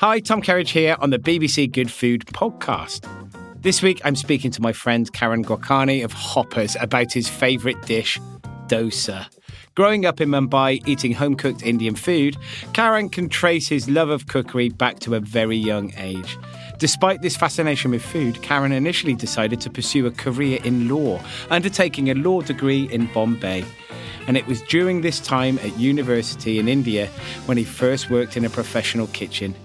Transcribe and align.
Hi, 0.00 0.20
Tom 0.20 0.40
Kerridge 0.42 0.68
here 0.68 0.94
on 1.00 1.10
the 1.10 1.18
BBC 1.18 1.72
Good 1.72 1.90
Food 1.90 2.24
podcast. 2.26 3.04
This 3.62 3.82
week 3.82 4.00
I'm 4.04 4.14
speaking 4.14 4.52
to 4.52 4.62
my 4.62 4.72
friend 4.72 5.12
Karan 5.12 5.44
Gokani 5.44 6.04
of 6.04 6.12
Hoppers 6.12 6.76
about 6.78 7.12
his 7.12 7.28
favourite 7.28 7.82
dish, 7.84 8.20
dosa. 8.68 9.26
Growing 9.74 10.06
up 10.06 10.20
in 10.20 10.28
Mumbai 10.28 10.86
eating 10.86 11.14
home 11.14 11.34
cooked 11.34 11.64
Indian 11.64 11.96
food, 11.96 12.36
Karan 12.74 13.08
can 13.08 13.28
trace 13.28 13.66
his 13.66 13.88
love 13.88 14.08
of 14.08 14.28
cookery 14.28 14.68
back 14.68 15.00
to 15.00 15.16
a 15.16 15.20
very 15.20 15.56
young 15.56 15.92
age. 15.96 16.38
Despite 16.78 17.22
this 17.22 17.36
fascination 17.36 17.90
with 17.90 18.04
food, 18.04 18.40
Karan 18.40 18.70
initially 18.70 19.16
decided 19.16 19.60
to 19.62 19.68
pursue 19.68 20.06
a 20.06 20.12
career 20.12 20.60
in 20.62 20.88
law, 20.88 21.20
undertaking 21.50 22.08
a 22.08 22.14
law 22.14 22.40
degree 22.40 22.84
in 22.92 23.06
Bombay. 23.12 23.64
And 24.28 24.36
it 24.36 24.46
was 24.46 24.62
during 24.62 25.00
this 25.00 25.18
time 25.18 25.58
at 25.58 25.76
university 25.76 26.60
in 26.60 26.68
India 26.68 27.08
when 27.46 27.56
he 27.56 27.64
first 27.64 28.10
worked 28.10 28.36
in 28.36 28.44
a 28.44 28.50
professional 28.50 29.08
kitchen. 29.08 29.56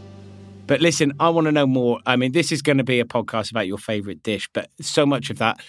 But 0.66 0.82
listen, 0.82 1.14
I 1.20 1.30
want 1.30 1.46
to 1.46 1.52
know 1.52 1.68
more. 1.68 2.00
I 2.06 2.16
mean, 2.16 2.32
this 2.32 2.52
is 2.52 2.62
going 2.62 2.78
to 2.78 2.84
be 2.84 3.00
a 3.00 3.06
podcast 3.06 3.52
about 3.52 3.68
your 3.68 3.78
favorite 3.78 4.24
dish, 4.24 4.50
but 4.54 4.70
so 4.80 5.06
much 5.06 5.30
of 5.30 5.38
that, 5.40 5.62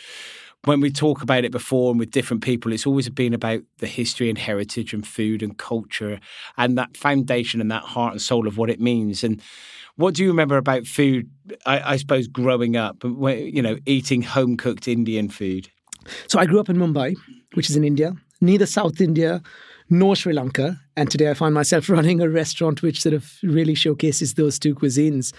when 0.64 0.80
we 0.80 0.90
talk 0.90 1.20
about 1.22 1.44
it 1.44 1.52
before 1.52 1.90
and 1.90 1.98
with 1.98 2.10
different 2.10 2.42
people, 2.42 2.72
it's 2.72 2.86
always 2.86 3.08
been 3.08 3.34
about 3.34 3.62
the 3.78 3.86
history 3.86 4.28
and 4.30 4.38
heritage 4.38 4.94
and 4.94 5.06
food 5.06 5.42
and 5.42 5.58
culture 5.58 6.20
and 6.56 6.78
that 6.78 6.96
foundation 6.96 7.60
and 7.60 7.70
that 7.70 7.82
heart 7.82 8.12
and 8.12 8.22
soul 8.22 8.46
of 8.46 8.56
what 8.56 8.70
it 8.70 8.80
means. 8.80 9.22
And 9.22 9.42
what 9.96 10.14
do 10.14 10.22
you 10.22 10.28
remember 10.28 10.56
about 10.56 10.86
food? 10.86 11.28
I, 11.66 11.92
I 11.92 11.96
suppose 11.96 12.26
growing 12.28 12.76
up, 12.76 13.02
you 13.04 13.62
know, 13.62 13.76
eating 13.84 14.22
home 14.22 14.56
cooked 14.56 14.88
Indian 14.88 15.28
food. 15.28 15.68
So 16.28 16.38
I 16.38 16.46
grew 16.46 16.60
up 16.60 16.68
in 16.68 16.76
Mumbai, 16.76 17.14
which 17.54 17.68
is 17.68 17.76
in 17.76 17.84
India, 17.84 18.14
neither 18.40 18.66
South 18.66 19.00
India 19.00 19.42
nor 19.90 20.16
Sri 20.16 20.32
Lanka. 20.32 20.80
And 20.96 21.10
today 21.10 21.30
I 21.30 21.34
find 21.34 21.54
myself 21.54 21.88
running 21.90 22.20
a 22.20 22.28
restaurant 22.28 22.82
which 22.82 23.00
sort 23.00 23.14
of 23.14 23.38
really 23.42 23.74
showcases 23.74 24.34
those 24.34 24.58
two 24.58 24.74
cuisines. 24.74 25.32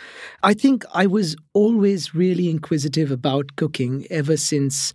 I 0.44 0.54
think 0.54 0.84
I 0.94 1.08
was 1.08 1.36
always 1.54 2.14
really 2.14 2.50
inquisitive 2.50 3.12
about 3.12 3.56
cooking 3.56 4.06
ever 4.10 4.38
since 4.38 4.94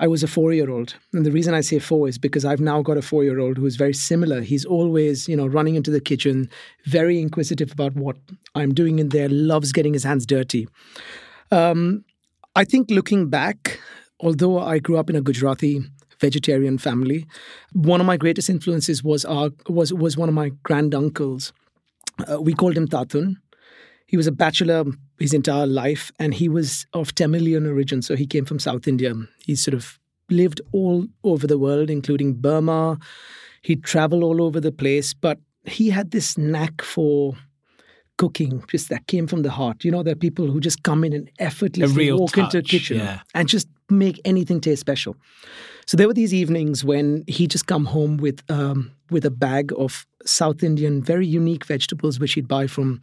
I 0.00 0.06
was 0.06 0.22
a 0.22 0.28
four 0.28 0.54
year 0.54 0.70
old. 0.70 0.94
And 1.12 1.26
the 1.26 1.30
reason 1.30 1.52
I 1.52 1.60
say 1.60 1.78
four 1.78 2.08
is 2.08 2.16
because 2.16 2.46
I've 2.46 2.60
now 2.60 2.80
got 2.80 2.96
a 2.96 3.02
four 3.02 3.22
year 3.22 3.38
old 3.38 3.58
who 3.58 3.66
is 3.66 3.76
very 3.76 3.92
similar. 3.92 4.40
He's 4.40 4.64
always, 4.64 5.28
you 5.28 5.36
know, 5.36 5.46
running 5.46 5.74
into 5.74 5.90
the 5.90 6.00
kitchen, 6.00 6.48
very 6.86 7.20
inquisitive 7.20 7.70
about 7.70 7.94
what 7.94 8.16
I'm 8.54 8.72
doing 8.72 8.98
in 8.98 9.10
there, 9.10 9.28
loves 9.28 9.72
getting 9.72 9.92
his 9.92 10.04
hands 10.04 10.24
dirty. 10.24 10.68
Um, 11.52 12.04
I 12.56 12.64
think 12.64 12.90
looking 12.90 13.28
back, 13.28 13.78
although 14.20 14.58
I 14.58 14.78
grew 14.78 14.96
up 14.96 15.10
in 15.10 15.16
a 15.16 15.20
Gujarati 15.20 15.82
vegetarian 16.20 16.78
family. 16.78 17.26
One 17.72 18.00
of 18.00 18.06
my 18.06 18.16
greatest 18.16 18.50
influences 18.50 19.02
was 19.02 19.24
our, 19.24 19.50
was 19.68 19.92
was 19.92 20.16
one 20.16 20.28
of 20.28 20.34
my 20.34 20.50
granduncles. 20.64 21.52
Uh, 22.30 22.40
we 22.40 22.52
called 22.52 22.76
him 22.76 22.88
Tatun. 22.88 23.36
He 24.06 24.16
was 24.16 24.26
a 24.26 24.32
bachelor 24.32 24.84
his 25.18 25.34
entire 25.34 25.66
life, 25.66 26.10
and 26.18 26.34
he 26.34 26.48
was 26.48 26.86
of 26.94 27.14
Tamilian 27.14 27.66
origin, 27.66 28.02
so 28.02 28.16
he 28.16 28.26
came 28.26 28.44
from 28.44 28.58
South 28.58 28.88
India. 28.88 29.14
He 29.38 29.54
sort 29.54 29.74
of 29.74 29.98
lived 30.30 30.60
all 30.72 31.06
over 31.24 31.46
the 31.46 31.58
world, 31.58 31.90
including 31.90 32.34
Burma. 32.34 32.98
He'd 33.62 33.84
travel 33.84 34.24
all 34.24 34.42
over 34.42 34.60
the 34.60 34.72
place, 34.72 35.12
but 35.12 35.38
he 35.64 35.90
had 35.90 36.10
this 36.10 36.38
knack 36.38 36.82
for 36.82 37.34
cooking, 38.16 38.62
just 38.68 38.88
that 38.88 39.06
came 39.06 39.26
from 39.26 39.42
the 39.42 39.50
heart. 39.50 39.84
You 39.84 39.90
know, 39.90 40.02
there 40.02 40.12
are 40.12 40.26
people 40.28 40.46
who 40.46 40.60
just 40.60 40.82
come 40.82 41.04
in 41.04 41.12
and 41.12 41.30
effortlessly 41.38 42.12
walk 42.12 42.32
touch, 42.32 42.54
into 42.54 42.58
a 42.58 42.62
kitchen 42.62 42.98
yeah. 42.98 43.20
and 43.34 43.48
just 43.48 43.68
make 43.90 44.20
anything 44.24 44.60
taste 44.60 44.80
special. 44.80 45.16
So 45.86 45.96
there 45.96 46.06
were 46.06 46.14
these 46.14 46.34
evenings 46.34 46.84
when 46.84 47.24
he 47.26 47.46
just 47.46 47.66
come 47.66 47.84
home 47.84 48.16
with 48.16 48.42
um, 48.50 48.92
with 49.10 49.24
a 49.24 49.30
bag 49.30 49.72
of 49.76 50.06
South 50.24 50.62
Indian, 50.62 51.02
very 51.02 51.26
unique 51.26 51.64
vegetables 51.64 52.20
which 52.20 52.34
he'd 52.34 52.46
buy 52.46 52.66
from 52.66 53.00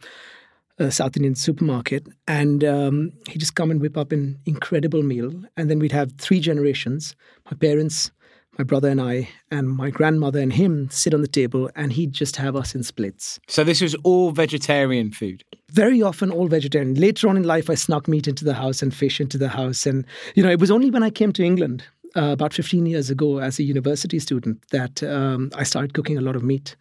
a 0.78 0.90
South 0.90 1.16
Indian 1.16 1.34
supermarket, 1.34 2.06
and 2.26 2.64
um, 2.64 3.12
he'd 3.28 3.40
just 3.40 3.56
come 3.56 3.70
and 3.70 3.80
whip 3.80 3.96
up 3.96 4.12
an 4.12 4.38
incredible 4.46 5.02
meal. 5.02 5.32
And 5.56 5.68
then 5.68 5.80
we'd 5.80 5.92
have 5.92 6.12
three 6.12 6.40
generations: 6.40 7.14
my 7.50 7.56
parents, 7.56 8.10
my 8.58 8.64
brother 8.64 8.88
and 8.88 9.00
I, 9.00 9.28
and 9.50 9.68
my 9.68 9.90
grandmother 9.90 10.40
and 10.40 10.52
him 10.52 10.90
sit 10.90 11.14
on 11.14 11.22
the 11.22 11.28
table, 11.28 11.70
and 11.76 11.92
he'd 11.92 12.12
just 12.12 12.36
have 12.36 12.56
us 12.56 12.74
in 12.74 12.82
splits. 12.82 13.38
So 13.46 13.62
this 13.62 13.80
was 13.80 13.94
all 14.02 14.32
vegetarian 14.32 15.12
food. 15.12 15.44
Very 15.70 16.02
often, 16.02 16.32
all 16.32 16.48
vegetarian. 16.48 16.94
Later 16.94 17.28
on 17.28 17.36
in 17.36 17.44
life, 17.44 17.70
I 17.70 17.74
snuck 17.74 18.08
meat 18.08 18.26
into 18.26 18.44
the 18.44 18.54
house 18.54 18.82
and 18.82 18.92
fish 18.92 19.20
into 19.20 19.38
the 19.38 19.48
house, 19.48 19.86
and 19.86 20.04
you 20.34 20.42
know, 20.42 20.50
it 20.50 20.58
was 20.58 20.70
only 20.70 20.90
when 20.90 21.02
I 21.02 21.10
came 21.10 21.32
to 21.34 21.44
England 21.44 21.84
uh, 22.16 22.30
about 22.32 22.52
15 22.52 22.86
years 22.86 23.10
ago 23.10 23.38
as 23.38 23.58
a 23.58 23.62
university 23.62 24.18
student 24.18 24.60
that 24.70 25.02
um, 25.02 25.50
I 25.54 25.62
started 25.62 25.94
cooking 25.94 26.18
a 26.18 26.22
lot 26.22 26.36
of 26.36 26.42
meat, 26.42 26.74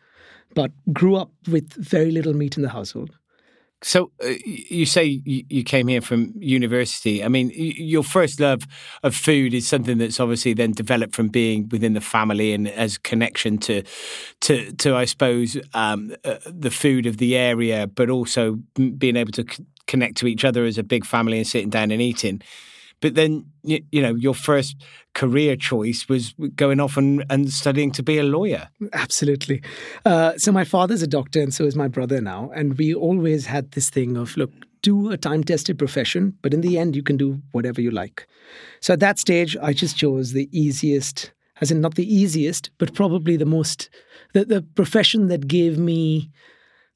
but 0.56 0.72
grew 0.94 1.16
up 1.16 1.32
with 1.48 1.72
very 1.74 2.12
little 2.12 2.34
meat 2.34 2.58
in 2.58 2.64
the 2.64 2.70
household. 2.70 3.17
So 3.84 4.12
uh, 4.24 4.34
you 4.44 4.88
say 4.88 5.22
you 5.24 5.64
came 5.64 5.88
here 5.88 6.02
from 6.02 6.34
university. 6.40 7.24
I 7.24 7.28
mean, 7.28 7.52
your 7.54 8.04
first 8.04 8.40
love 8.40 8.64
of 9.04 9.16
food 9.16 9.54
is 9.54 9.68
something 9.68 10.00
that's 10.00 10.20
obviously 10.20 10.54
then 10.54 10.72
developed 10.72 11.16
from 11.16 11.28
being 11.28 11.70
within 11.70 11.94
the 11.94 12.02
family 12.02 12.54
and 12.54 12.68
as 12.68 12.98
connection 12.98 13.60
to, 13.60 13.84
to, 14.42 14.72
to 14.72 14.96
I 14.96 15.06
suppose, 15.06 15.58
um, 15.76 16.16
uh, 16.26 16.38
the 16.46 16.72
food 16.72 17.06
of 17.06 17.18
the 17.18 17.38
area, 17.38 17.86
but 17.86 18.10
also 18.10 18.56
being 18.98 19.16
able 19.16 19.32
to 19.34 19.46
c- 19.48 19.66
connect 19.86 20.18
to 20.18 20.28
each 20.28 20.44
other 20.44 20.66
as 20.66 20.80
a 20.80 20.84
big 20.84 21.06
family 21.06 21.38
and 21.38 21.48
sitting 21.48 21.70
down 21.70 21.92
and 21.92 22.02
eating. 22.02 22.42
But 23.02 23.16
then 23.16 23.46
you, 23.64 24.02
know 24.02 24.16
your 24.16 24.34
first 24.34 24.76
career 25.14 25.56
choice 25.56 26.08
was 26.10 26.34
going 26.56 26.80
off 26.80 26.98
and, 26.98 27.24
and 27.30 27.52
studying 27.52 27.92
to 27.92 28.04
be 28.04 28.18
a 28.18 28.24
lawyer. 28.24 28.70
Absolutely. 28.94 29.62
Uh, 30.06 30.38
so 30.38 30.52
my 30.52 30.64
father's 30.64 31.02
a 31.02 31.08
doctor, 31.08 31.42
and 31.42 31.54
so 31.54 31.66
is 31.66 31.76
my 31.76 31.88
brother 31.88 32.22
now, 32.22 32.52
and 32.56 32.78
we 32.78 32.94
always 32.94 33.46
had 33.46 33.72
this 33.72 33.90
thing 33.90 34.18
of 34.18 34.36
look. 34.38 34.52
Do 34.84 35.12
a 35.12 35.18
time 35.18 35.44
tested 35.44 35.78
profession, 35.78 36.38
but 36.42 36.54
in 36.54 36.62
the 36.62 36.78
end, 36.78 36.96
you 36.96 37.04
can 37.04 37.18
do 37.18 37.42
whatever 37.52 37.82
you 37.82 37.92
like. 37.92 38.28
So 38.80 38.94
at 38.94 39.00
that 39.00 39.20
stage, 39.20 39.58
I 39.62 39.74
just 39.74 39.98
chose 39.98 40.34
the 40.34 40.48
easiest, 40.58 41.32
as 41.62 41.72
in 41.72 41.82
not 41.82 41.96
the 41.96 42.06
easiest, 42.14 42.70
but 42.78 42.94
probably 42.94 43.38
the 43.38 43.46
most, 43.46 43.90
the, 44.34 44.46
the 44.46 44.62
profession 44.62 45.28
that 45.28 45.48
gave 45.48 45.80
me 45.80 46.30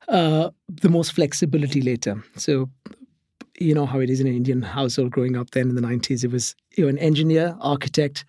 uh, 0.07 0.51
the 0.69 0.89
most 0.89 1.13
flexibility 1.13 1.81
later. 1.81 2.23
So 2.37 2.69
you 3.59 3.73
know 3.73 3.85
how 3.85 3.99
it 3.99 4.09
is 4.09 4.19
in 4.19 4.27
an 4.27 4.35
Indian 4.35 4.61
household 4.61 5.11
growing 5.11 5.35
up 5.35 5.51
then 5.51 5.69
in 5.69 5.75
the 5.75 5.81
90s. 5.81 6.23
It 6.23 6.31
was 6.31 6.55
you 6.75 6.83
know, 6.83 6.89
an 6.89 6.97
engineer, 6.97 7.55
architect, 7.59 8.25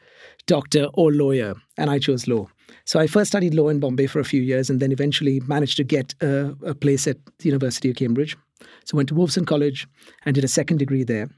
doctor, 0.46 0.86
or 0.94 1.12
lawyer. 1.12 1.54
And 1.76 1.90
I 1.90 1.98
chose 1.98 2.26
law. 2.26 2.48
So 2.84 2.98
I 2.98 3.06
first 3.06 3.28
studied 3.28 3.54
law 3.54 3.69
in 3.69 3.80
Bombay 3.80 4.06
for 4.06 4.20
a 4.20 4.24
few 4.24 4.42
years 4.42 4.69
and 4.69 4.80
then 4.80 4.92
eventually 4.92 5.40
managed 5.46 5.76
to 5.76 5.84
get 5.84 6.14
a, 6.20 6.54
a 6.64 6.74
place 6.74 7.06
at 7.06 7.16
the 7.38 7.46
University 7.46 7.90
of 7.90 7.96
Cambridge. 7.96 8.36
So 8.84 8.96
went 8.96 9.08
to 9.10 9.14
Wolfson 9.14 9.46
College 9.46 9.86
and 10.24 10.34
did 10.34 10.44
a 10.44 10.48
second 10.48 10.78
degree 10.78 11.04
there. 11.04 11.28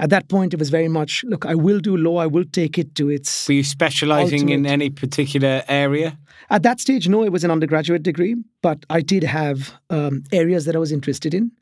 At 0.00 0.10
that 0.10 0.28
point, 0.28 0.52
it 0.52 0.58
was 0.58 0.70
very 0.70 0.88
much 0.88 1.22
look, 1.24 1.46
I 1.46 1.54
will 1.54 1.78
do 1.78 1.96
law, 1.96 2.16
I 2.16 2.26
will 2.26 2.44
take 2.44 2.78
it 2.78 2.96
to 2.96 3.10
its. 3.10 3.46
Were 3.46 3.54
you 3.54 3.62
specializing 3.62 4.48
in 4.48 4.66
any 4.66 4.90
particular 4.90 5.62
area? 5.68 6.18
At 6.50 6.64
that 6.64 6.80
stage, 6.80 7.08
no, 7.08 7.22
it 7.22 7.30
was 7.30 7.44
an 7.44 7.52
undergraduate 7.52 8.02
degree, 8.02 8.34
but 8.60 8.84
I 8.90 9.00
did 9.00 9.22
have 9.22 9.72
um, 9.90 10.24
areas 10.32 10.64
that 10.64 10.74
I 10.74 10.78
was 10.80 10.90
interested 10.90 11.32
in. 11.32 11.52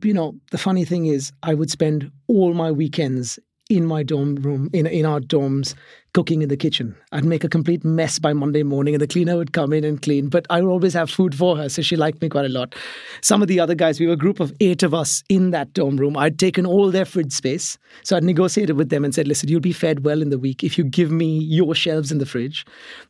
You 0.00 0.14
know, 0.14 0.36
the 0.52 0.58
funny 0.58 0.84
thing 0.84 1.06
is, 1.06 1.32
I 1.42 1.54
would 1.54 1.72
spend 1.72 2.12
all 2.28 2.54
my 2.54 2.70
weekends 2.70 3.36
in 3.68 3.84
my 3.84 4.04
dorm 4.04 4.36
room, 4.36 4.70
in, 4.72 4.86
in 4.86 5.04
our 5.04 5.18
dorms, 5.18 5.74
cooking 6.14 6.40
in 6.40 6.48
the 6.48 6.56
kitchen. 6.56 6.96
I'd 7.10 7.24
make 7.24 7.42
a 7.42 7.48
complete 7.48 7.84
mess 7.84 8.20
by 8.20 8.32
Monday 8.32 8.62
morning, 8.62 8.94
and 8.94 9.02
the 9.02 9.08
cleaner 9.08 9.36
would 9.36 9.52
come 9.52 9.72
in 9.72 9.82
and 9.82 10.00
clean. 10.00 10.28
But 10.28 10.46
I 10.50 10.60
would 10.60 10.70
always 10.70 10.94
have 10.94 11.10
food 11.10 11.34
for 11.34 11.56
her, 11.56 11.68
so 11.68 11.82
she 11.82 11.96
liked 11.96 12.22
me 12.22 12.28
quite 12.28 12.46
a 12.46 12.48
lot. 12.48 12.76
Some 13.22 13.42
of 13.42 13.48
the 13.48 13.58
other 13.58 13.74
guys, 13.74 13.98
we 13.98 14.06
were 14.06 14.12
a 14.12 14.16
group 14.16 14.38
of 14.38 14.52
eight 14.60 14.84
of 14.84 14.94
us 14.94 15.24
in 15.28 15.50
that 15.50 15.74
dorm 15.74 15.96
room. 15.96 16.16
I'd 16.16 16.38
taken 16.38 16.64
all 16.64 16.92
their 16.92 17.04
fridge 17.04 17.32
space, 17.32 17.76
so 18.04 18.16
I'd 18.16 18.22
negotiated 18.22 18.76
with 18.76 18.90
them 18.90 19.04
and 19.04 19.12
said, 19.12 19.26
"Listen, 19.26 19.48
you'll 19.48 19.60
be 19.60 19.72
fed 19.72 20.04
well 20.04 20.22
in 20.22 20.30
the 20.30 20.38
week 20.38 20.62
if 20.62 20.78
you 20.78 20.84
give 20.84 21.10
me 21.10 21.38
your 21.38 21.74
shelves 21.74 22.12
in 22.12 22.18
the 22.18 22.26
fridge. 22.26 22.64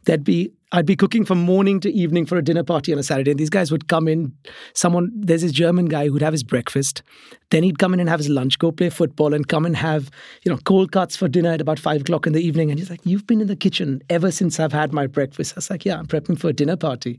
There'd 0.06 0.24
be 0.24 0.50
I'd 0.70 0.84
be 0.84 0.96
cooking 0.96 1.24
from 1.24 1.38
morning 1.38 1.80
to 1.80 1.90
evening 1.90 2.26
for 2.26 2.36
a 2.36 2.42
dinner 2.42 2.62
party 2.62 2.92
on 2.92 2.98
a 2.98 3.02
Saturday. 3.02 3.30
And 3.30 3.40
these 3.40 3.48
guys 3.48 3.70
would 3.72 3.88
come 3.88 4.06
in. 4.06 4.34
Someone, 4.74 5.10
there's 5.14 5.40
this 5.40 5.52
German 5.52 5.86
guy 5.86 6.08
who'd 6.08 6.20
have 6.20 6.34
his 6.34 6.42
breakfast. 6.42 7.02
Then 7.50 7.62
he'd 7.62 7.78
come 7.78 7.94
in 7.94 8.00
and 8.00 8.08
have 8.08 8.20
his 8.20 8.28
lunch, 8.28 8.58
go 8.58 8.70
play 8.70 8.90
football, 8.90 9.32
and 9.32 9.48
come 9.48 9.64
and 9.64 9.74
have, 9.76 10.10
you 10.44 10.52
know, 10.52 10.58
cold 10.64 10.92
cuts 10.92 11.16
for 11.16 11.26
dinner 11.26 11.50
at 11.52 11.62
about 11.62 11.78
five 11.78 12.02
o'clock 12.02 12.26
in 12.26 12.34
the 12.34 12.42
evening. 12.42 12.70
And 12.70 12.78
he's 12.78 12.90
like, 12.90 13.00
You've 13.04 13.26
been 13.26 13.40
in 13.40 13.46
the 13.46 13.56
kitchen 13.56 14.02
ever 14.10 14.30
since 14.30 14.60
I've 14.60 14.72
had 14.72 14.92
my 14.92 15.06
breakfast. 15.06 15.54
I 15.54 15.56
was 15.56 15.70
like, 15.70 15.86
Yeah, 15.86 15.98
I'm 15.98 16.06
prepping 16.06 16.38
for 16.38 16.48
a 16.48 16.52
dinner 16.52 16.76
party. 16.76 17.18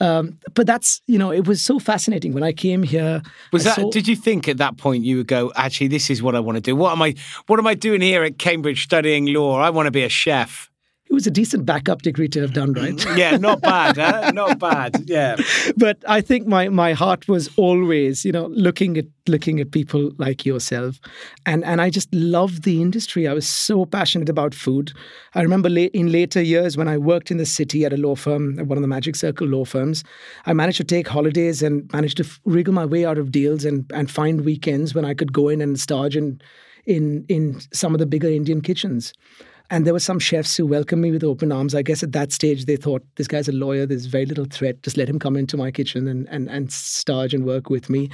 Um, 0.00 0.38
but 0.54 0.66
that's 0.66 1.00
you 1.06 1.18
know 1.20 1.30
it 1.30 1.46
was 1.46 1.62
so 1.62 1.78
fascinating 1.78 2.32
when 2.32 2.42
I 2.42 2.52
came 2.52 2.82
here. 2.82 3.22
Was 3.52 3.64
I 3.64 3.70
that? 3.70 3.74
saw- 3.76 3.90
Did 3.90 4.08
you 4.08 4.16
think 4.16 4.48
at 4.48 4.56
that 4.58 4.76
point 4.76 5.04
you 5.04 5.18
would 5.18 5.28
go? 5.28 5.52
Actually, 5.54 5.86
this 5.88 6.10
is 6.10 6.20
what 6.20 6.34
I 6.34 6.40
want 6.40 6.56
to 6.56 6.60
do. 6.60 6.74
What 6.74 6.92
am 6.92 7.00
I? 7.00 7.14
What 7.46 7.58
am 7.60 7.66
I 7.66 7.74
doing 7.74 8.00
here 8.00 8.24
at 8.24 8.36
Cambridge 8.38 8.82
studying 8.82 9.26
law? 9.32 9.58
I 9.60 9.70
want 9.70 9.86
to 9.86 9.92
be 9.92 10.02
a 10.02 10.08
chef. 10.08 10.68
It 11.14 11.22
was 11.22 11.26
a 11.28 11.30
decent 11.30 11.64
backup 11.64 12.02
degree 12.02 12.26
to 12.26 12.40
have 12.40 12.52
done, 12.54 12.74
mm, 12.74 12.82
right? 12.82 13.16
Yeah, 13.16 13.36
not 13.36 13.60
bad. 13.72 13.96
huh? 13.96 14.32
Not 14.32 14.58
bad. 14.58 15.04
Yeah. 15.06 15.36
but 15.76 15.98
I 16.08 16.20
think 16.20 16.48
my 16.48 16.68
my 16.68 16.92
heart 16.92 17.28
was 17.28 17.48
always, 17.56 18.24
you 18.24 18.32
know, 18.32 18.46
looking 18.46 18.98
at 18.98 19.04
looking 19.28 19.60
at 19.60 19.70
people 19.70 20.10
like 20.18 20.44
yourself, 20.44 20.98
and 21.46 21.64
and 21.64 21.80
I 21.80 21.88
just 21.88 22.12
loved 22.12 22.64
the 22.64 22.82
industry. 22.82 23.28
I 23.28 23.32
was 23.32 23.46
so 23.46 23.84
passionate 23.86 24.28
about 24.28 24.54
food. 24.54 24.92
I 25.34 25.42
remember 25.42 25.70
late, 25.70 25.92
in 25.94 26.10
later 26.10 26.42
years 26.42 26.76
when 26.76 26.88
I 26.88 26.98
worked 26.98 27.30
in 27.30 27.36
the 27.36 27.46
city 27.46 27.84
at 27.84 27.92
a 27.92 27.96
law 27.96 28.16
firm, 28.16 28.58
at 28.58 28.66
one 28.66 28.76
of 28.76 28.82
the 28.82 28.88
Magic 28.88 29.14
Circle 29.14 29.46
law 29.46 29.64
firms, 29.64 30.02
I 30.46 30.52
managed 30.52 30.78
to 30.78 30.84
take 30.84 31.06
holidays 31.06 31.62
and 31.62 31.88
managed 31.92 32.16
to 32.16 32.24
wriggle 32.44 32.74
my 32.74 32.84
way 32.84 33.06
out 33.06 33.18
of 33.18 33.30
deals 33.30 33.64
and 33.64 33.88
and 33.94 34.10
find 34.10 34.44
weekends 34.44 34.96
when 34.96 35.04
I 35.04 35.14
could 35.14 35.32
go 35.32 35.48
in 35.48 35.60
and 35.60 35.78
stage 35.78 36.16
in 36.16 36.40
in 36.86 37.24
in 37.28 37.60
some 37.72 37.94
of 37.94 38.00
the 38.00 38.06
bigger 38.06 38.28
Indian 38.28 38.60
kitchens. 38.60 39.12
And 39.70 39.86
there 39.86 39.94
were 39.94 40.00
some 40.00 40.18
chefs 40.18 40.56
who 40.56 40.66
welcomed 40.66 41.02
me 41.02 41.10
with 41.10 41.24
open 41.24 41.50
arms. 41.50 41.74
I 41.74 41.82
guess 41.82 42.02
at 42.02 42.12
that 42.12 42.32
stage 42.32 42.66
they 42.66 42.76
thought 42.76 43.02
this 43.16 43.26
guy's 43.26 43.48
a 43.48 43.52
lawyer. 43.52 43.86
There's 43.86 44.06
very 44.06 44.26
little 44.26 44.44
threat. 44.44 44.82
Just 44.82 44.96
let 44.96 45.08
him 45.08 45.18
come 45.18 45.36
into 45.36 45.56
my 45.56 45.70
kitchen 45.70 46.06
and 46.06 46.28
and 46.28 46.48
and 46.50 46.70
stage 46.72 47.32
and 47.34 47.44
work 47.44 47.70
with 47.70 47.88
me. 47.88 48.10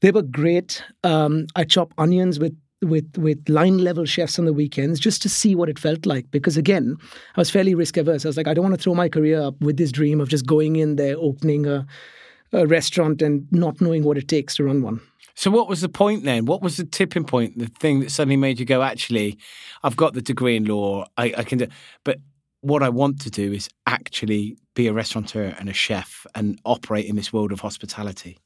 They 0.00 0.10
were 0.10 0.22
great. 0.22 0.82
Um, 1.04 1.46
I 1.56 1.64
chop 1.64 1.92
onions 1.98 2.38
with 2.38 2.56
with 2.82 3.18
with 3.18 3.48
line 3.48 3.78
level 3.78 4.04
chefs 4.04 4.38
on 4.38 4.44
the 4.44 4.52
weekends 4.52 5.00
just 5.00 5.20
to 5.22 5.28
see 5.28 5.54
what 5.54 5.68
it 5.68 5.78
felt 5.78 6.06
like. 6.06 6.30
Because 6.30 6.56
again, 6.56 6.96
I 7.36 7.40
was 7.40 7.50
fairly 7.50 7.74
risk 7.74 7.96
averse. 7.96 8.24
I 8.24 8.28
was 8.28 8.36
like, 8.36 8.48
I 8.48 8.54
don't 8.54 8.64
want 8.64 8.76
to 8.76 8.82
throw 8.82 8.94
my 8.94 9.08
career 9.08 9.42
up 9.42 9.60
with 9.60 9.76
this 9.76 9.92
dream 9.92 10.20
of 10.20 10.28
just 10.28 10.46
going 10.46 10.76
in 10.76 10.96
there, 10.96 11.16
opening 11.18 11.66
a, 11.66 11.86
a 12.52 12.66
restaurant, 12.66 13.20
and 13.20 13.46
not 13.52 13.80
knowing 13.80 14.04
what 14.04 14.18
it 14.18 14.28
takes 14.28 14.56
to 14.56 14.64
run 14.64 14.82
one. 14.82 15.00
So, 15.38 15.52
what 15.52 15.68
was 15.68 15.82
the 15.82 15.88
point 15.88 16.24
then? 16.24 16.46
What 16.46 16.62
was 16.62 16.78
the 16.78 16.84
tipping 16.84 17.22
point? 17.22 17.56
The 17.58 17.66
thing 17.66 18.00
that 18.00 18.10
suddenly 18.10 18.36
made 18.36 18.58
you 18.58 18.66
go, 18.66 18.82
actually, 18.82 19.38
I've 19.84 19.96
got 19.96 20.14
the 20.14 20.20
degree 20.20 20.56
in 20.56 20.64
law. 20.64 21.04
I, 21.16 21.32
I 21.36 21.44
can 21.44 21.58
do, 21.58 21.68
but 22.02 22.18
what 22.60 22.82
I 22.82 22.88
want 22.88 23.20
to 23.20 23.30
do 23.30 23.52
is 23.52 23.68
actually 23.86 24.56
be 24.74 24.88
a 24.88 24.92
restaurateur 24.92 25.54
and 25.60 25.68
a 25.68 25.72
chef 25.72 26.26
and 26.34 26.58
operate 26.64 27.06
in 27.06 27.14
this 27.14 27.32
world 27.32 27.52
of 27.52 27.60
hospitality. 27.60 28.36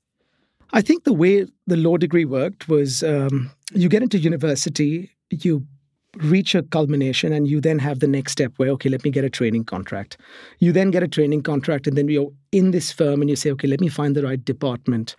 I 0.74 0.82
think 0.82 1.04
the 1.04 1.14
way 1.14 1.46
the 1.66 1.78
law 1.78 1.96
degree 1.96 2.26
worked 2.26 2.68
was 2.68 3.02
um, 3.02 3.50
you 3.72 3.88
get 3.88 4.02
into 4.02 4.18
university, 4.18 5.10
you 5.30 5.66
reach 6.18 6.54
a 6.54 6.62
culmination, 6.62 7.32
and 7.32 7.48
you 7.48 7.62
then 7.62 7.78
have 7.78 8.00
the 8.00 8.06
next 8.06 8.32
step 8.32 8.52
where, 8.58 8.68
okay, 8.68 8.90
let 8.90 9.02
me 9.02 9.10
get 9.10 9.24
a 9.24 9.30
training 9.30 9.64
contract. 9.64 10.18
You 10.58 10.72
then 10.72 10.90
get 10.90 11.02
a 11.02 11.08
training 11.08 11.42
contract, 11.42 11.86
and 11.86 11.96
then 11.96 12.08
you're 12.08 12.32
in 12.52 12.70
this 12.70 12.92
firm 12.92 13.22
and 13.22 13.30
you 13.30 13.36
say, 13.36 13.50
okay, 13.52 13.66
let 13.66 13.80
me 13.80 13.88
find 13.88 14.14
the 14.14 14.24
right 14.24 14.44
department. 14.44 15.16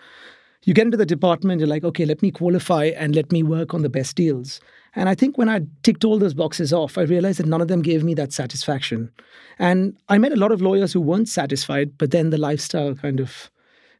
You 0.66 0.74
get 0.74 0.86
into 0.86 0.98
the 0.98 1.06
department, 1.06 1.60
you're 1.60 1.68
like, 1.68 1.84
okay, 1.84 2.06
let 2.06 2.22
me 2.22 2.32
qualify 2.32 2.86
and 2.86 3.16
let 3.16 3.32
me 3.32 3.44
work 3.44 3.74
on 3.74 3.82
the 3.82 3.90
best 3.90 4.16
deals. 4.16 4.62
And 4.96 5.10
I 5.10 5.16
think 5.16 5.38
when 5.38 5.50
I 5.50 5.62
ticked 5.82 6.06
all 6.06 6.20
those 6.20 6.34
boxes 6.34 6.72
off, 6.72 6.98
I 6.98 7.02
realized 7.02 7.40
that 7.40 7.48
none 7.48 7.62
of 7.62 7.68
them 7.68 7.82
gave 7.82 8.04
me 8.04 8.14
that 8.14 8.32
satisfaction. 8.32 9.12
And 9.60 9.98
I 10.08 10.18
met 10.18 10.32
a 10.32 10.38
lot 10.38 10.52
of 10.52 10.62
lawyers 10.62 10.94
who 10.94 11.02
weren't 11.02 11.28
satisfied, 11.28 11.98
but 11.98 12.12
then 12.12 12.30
the 12.30 12.38
lifestyle 12.38 12.96
kind 12.96 13.20
of 13.20 13.52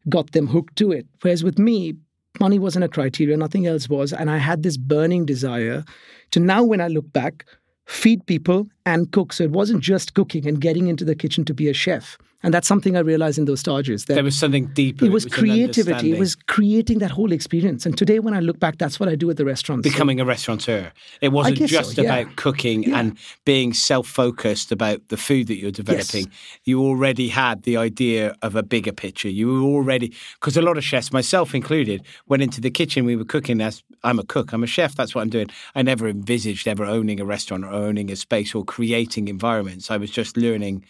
got 0.08 0.32
them 0.32 0.48
hooked 0.48 0.78
to 0.78 0.92
it. 0.92 1.06
Whereas 1.22 1.44
with 1.44 1.60
me, 1.60 1.96
money 2.40 2.60
wasn't 2.60 2.86
a 2.86 2.90
criteria, 2.90 3.36
nothing 3.36 3.68
else 3.68 3.90
was. 3.90 4.14
And 4.14 4.30
I 4.30 4.38
had 4.38 4.64
this 4.64 4.78
burning 4.78 5.26
desire 5.26 5.84
to 6.32 6.40
now, 6.40 6.64
when 6.64 6.82
I 6.82 6.88
look 6.88 7.12
back, 7.12 7.46
feed 7.86 8.26
people 8.26 8.68
and 8.86 9.12
cook. 9.12 9.34
So 9.34 9.44
it 9.44 9.52
wasn't 9.52 9.82
just 9.82 10.14
cooking 10.14 10.48
and 10.48 10.60
getting 10.60 10.88
into 10.88 11.06
the 11.06 11.16
kitchen 11.16 11.46
to 11.46 11.54
be 11.54 11.70
a 11.70 11.74
chef. 11.74 12.18
And 12.46 12.54
that's 12.54 12.68
something 12.68 12.98
I 12.98 13.00
realized 13.00 13.38
in 13.40 13.46
those 13.46 13.62
stages. 13.62 14.04
That 14.04 14.16
There 14.16 14.24
was 14.24 14.38
something 14.38 14.66
deeper. 14.74 15.06
it 15.06 15.14
was 15.14 15.24
an 15.24 15.32
creativity. 15.32 16.12
It 16.12 16.20
was 16.20 16.36
creating 16.36 17.00
that 17.00 17.10
whole 17.10 17.32
experience. 17.32 17.86
And 17.86 17.98
today, 17.98 18.20
when 18.20 18.34
I 18.34 18.42
look 18.42 18.60
back, 18.60 18.78
that's 18.78 19.00
what 19.00 19.08
I 19.08 19.16
do 19.16 19.30
at 19.30 19.38
the 19.38 19.46
restaurants. 19.46 19.88
becoming 19.88 20.20
a 20.20 20.26
restaurateur. 20.26 20.92
It 21.22 21.30
wasn't 21.30 21.60
guess 21.60 21.70
so, 21.72 21.78
just 21.78 21.98
yeah. 21.98 22.04
about 22.04 22.36
cooking 22.36 22.84
Yeah. 22.84 23.00
and 23.00 23.18
being 23.46 23.72
self-focused 23.72 24.74
about 24.74 25.08
the 25.08 25.16
food 25.16 25.48
that 25.48 25.56
you're 25.56 25.72
developing. 25.72 26.30
You 26.66 26.82
already 26.82 27.30
had 27.30 27.64
the 27.64 27.78
idea 27.78 28.36
of 28.42 28.58
a 28.58 28.64
bigger 28.64 28.92
picture. 28.92 29.30
You 29.30 29.48
were 29.48 29.62
already 29.62 30.14
because 30.42 30.58
a 30.58 30.62
lot 30.62 30.78
of 30.78 30.84
chefs, 30.84 31.14
myself 31.14 31.56
included, 31.56 32.04
went 32.28 32.44
into 32.44 32.60
the 32.60 32.72
kitchen. 32.72 33.06
We 33.06 33.16
were 33.16 33.24
cooking 33.24 33.62
as 33.62 33.84
I'm 34.04 34.20
a 34.20 34.24
cook. 34.26 34.52
I'm 34.52 34.64
a 34.64 34.68
chef. 34.68 34.96
That's 34.96 35.16
what 35.16 35.22
I'm 35.22 35.30
doing. 35.30 35.48
I 35.76 35.82
never 35.82 36.10
envisaged 36.10 36.68
ever 36.68 36.84
owning 36.84 37.22
a 37.22 37.26
restaurant 37.26 37.64
or 37.64 37.72
owning 37.72 38.12
a 38.12 38.18
space 38.18 38.54
or 38.54 38.66
creating 38.74 39.28
environments. 39.28 39.92
I 39.92 39.98
was 39.98 40.10
just 40.10 40.36
learning 40.36 40.84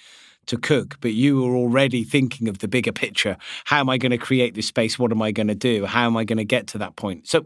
to 0.46 0.58
cook, 0.58 0.98
but 1.02 1.12
you 1.12 1.42
were 1.42 1.56
already 1.56 2.06
thinking 2.06 2.48
of 2.48 2.60
the 2.60 2.68
bigger 2.70 2.94
picture. 2.94 3.36
How 3.66 3.82
am 3.82 3.90
I 3.90 3.98
going 3.98 4.14
to 4.14 4.18
create 4.18 4.56
this 4.56 4.68
space? 4.68 4.98
What 4.98 5.12
am 5.12 5.22
I 5.22 5.32
going 5.32 5.50
to 5.50 5.56
do? 5.72 5.86
How 5.86 6.06
am 6.06 6.16
I 6.16 6.24
going 6.24 6.38
to 6.38 6.46
get 6.46 6.68
to 6.68 6.78
that 6.78 6.96
point? 6.96 7.28
So 7.28 7.44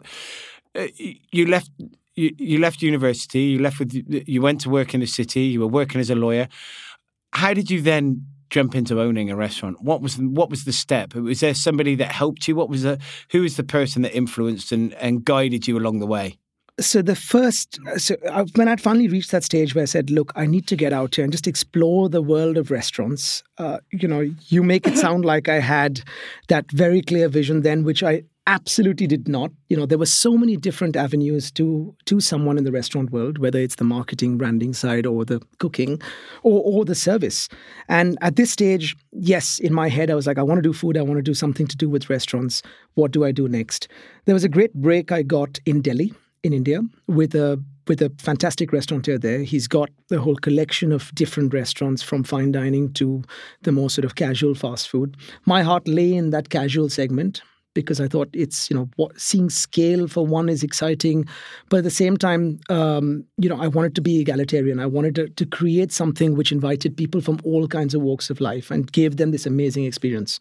uh, 0.75 0.88
you 1.32 1.48
left 1.48 1.72
you, 2.15 2.36
you 2.38 2.60
left 2.60 2.82
university 2.82 3.41
you 3.53 3.60
left 3.60 3.79
with 3.79 3.94
you 3.94 4.41
went 4.41 4.62
to 4.62 4.70
work 4.70 4.94
in 4.94 5.00
the 5.00 5.08
city 5.08 5.41
you 5.41 5.60
were 5.60 5.74
working 5.82 6.01
as 6.01 6.10
a 6.10 6.15
lawyer 6.15 6.48
how 7.34 7.53
did 7.53 7.70
you 7.70 7.79
then 7.79 8.25
jump 8.50 8.74
into 8.75 9.00
owning 9.00 9.29
a 9.29 9.36
restaurant 9.36 9.82
what 9.82 10.01
was 10.01 10.17
what 10.17 10.50
was 10.50 10.65
the 10.65 10.74
step 10.74 11.13
was 11.13 11.39
there 11.41 11.53
somebody 11.53 11.94
that 11.96 12.12
helped 12.12 12.48
you 12.48 12.56
what 12.56 12.70
was 12.70 12.82
the 12.82 13.00
who 13.32 13.41
was 13.41 13.56
the 13.56 13.63
person 13.63 14.01
that 14.01 14.15
influenced 14.15 14.72
and, 14.72 14.94
and 14.96 15.25
guided 15.25 15.67
you 15.67 15.77
along 15.77 16.00
the 16.00 16.08
way 16.08 16.39
so 16.79 17.01
the 17.01 17.15
first 17.15 17.79
so 17.98 18.15
when 18.55 18.67
i'd 18.67 18.81
finally 18.81 19.07
reached 19.07 19.31
that 19.31 19.43
stage 19.43 19.74
where 19.74 19.81
i 19.81 19.86
said 19.86 20.10
look 20.10 20.31
i 20.36 20.46
need 20.46 20.67
to 20.67 20.75
get 20.75 20.93
out 20.93 21.15
here 21.15 21.24
and 21.24 21.34
just 21.34 21.48
explore 21.48 22.07
the 22.07 22.22
world 22.22 22.57
of 22.57 22.69
restaurants 22.69 23.43
uh, 23.57 23.79
you 23.91 24.07
know 24.07 24.22
you 24.48 24.62
make 24.62 24.86
it 24.86 24.98
sound 24.98 25.25
like 25.34 25.50
i 25.50 25.60
had 25.60 26.01
that 26.50 26.69
very 26.72 27.01
clear 27.01 27.27
vision 27.27 27.62
then 27.62 27.84
which 27.84 28.03
i 28.03 28.24
absolutely 28.48 29.05
did 29.07 29.27
not. 29.27 29.51
You 29.67 29.75
know 29.75 29.86
there 29.86 29.98
were 29.98 30.05
so 30.05 30.38
many 30.38 30.55
different 30.55 30.96
avenues 30.96 31.51
to 31.51 31.93
to 32.05 32.22
someone 32.22 32.57
in 32.57 32.63
the 32.63 32.72
restaurant 32.72 33.12
world 33.12 33.38
whether 33.38 33.60
it's 33.60 33.75
the 33.75 33.84
marketing 33.84 34.38
branding 34.38 34.74
side 34.74 35.05
or 35.05 35.25
the 35.25 35.41
cooking 35.60 36.01
or, 36.43 36.62
or 36.63 36.86
the 36.86 36.96
service. 36.96 37.50
And 37.89 38.17
at 38.22 38.38
this 38.38 38.50
stage 38.50 38.96
yes 39.12 39.60
in 39.60 39.74
my 39.74 39.89
head 39.89 40.10
i 40.10 40.15
was 40.15 40.25
like 40.25 40.38
i 40.38 40.43
want 40.43 40.60
to 40.60 40.62
do 40.62 40.74
food. 40.74 40.98
I 40.98 41.01
want 41.01 41.17
to 41.17 41.22
do 41.22 41.34
something 41.34 41.67
to 41.67 41.77
do 41.77 41.89
with 41.89 42.10
restaurants. 42.10 42.63
What 42.96 43.12
do 43.12 43.25
i 43.25 43.31
do 43.34 43.50
next? 43.50 43.89
There 44.25 44.34
was 44.34 44.46
a 44.46 44.50
great 44.50 44.74
break 44.74 45.12
i 45.12 45.24
got 45.24 45.60
in 45.65 45.81
delhi 45.81 46.13
in 46.44 46.53
India 46.53 46.82
with 47.08 47.36
a 47.36 47.62
with 47.88 48.01
a 48.01 48.12
fantastic 48.17 48.74
restaurateur 48.74 49.17
there. 49.17 49.44
He's 49.44 49.67
got 49.67 49.89
the 50.10 50.20
whole 50.20 50.36
collection 50.36 50.91
of 50.91 51.13
different 51.15 51.53
restaurants 51.53 52.01
from 52.01 52.24
fine 52.24 52.51
dining 52.51 52.91
to 52.94 53.24
the 53.62 53.72
more 53.72 53.89
sort 53.89 54.03
of 54.06 54.15
casual 54.15 54.56
fast 54.56 54.89
food. 54.89 55.15
My 55.46 55.63
heart 55.63 55.88
lay 55.88 56.13
in 56.13 56.32
that 56.32 56.50
casual 56.50 56.89
segment 56.89 57.41
because 57.77 58.01
I 58.01 58.07
thought 58.07 58.27
it's 58.34 58.72
you 58.72 58.75
know 58.75 58.89
what, 58.96 59.22
seeing 59.22 59.51
scale 59.51 60.07
for 60.07 60.25
one 60.25 60.50
is 60.50 60.63
exciting, 60.63 61.27
but 61.69 61.77
at 61.77 61.84
the 61.84 61.91
same 61.91 62.17
time, 62.17 62.60
um, 62.69 63.24
you 63.38 63.48
know, 63.48 63.62
I 63.62 63.67
wanted 63.67 63.93
to 63.96 64.01
be 64.01 64.19
egalitarian. 64.19 64.79
I 64.79 64.88
wanted 64.88 65.13
to, 65.13 65.29
to 65.29 65.46
create 65.46 65.91
something 65.91 66.36
which 66.36 66.51
invited 66.51 66.98
people 66.98 67.22
from 67.22 67.39
all 67.43 67.67
kinds 67.67 67.93
of 67.93 68.01
walks 68.01 68.31
of 68.31 68.41
life 68.41 68.72
and 68.72 68.91
gave 68.91 69.17
them 69.17 69.29
this 69.29 69.46
amazing 69.46 69.86
experience. 69.86 70.39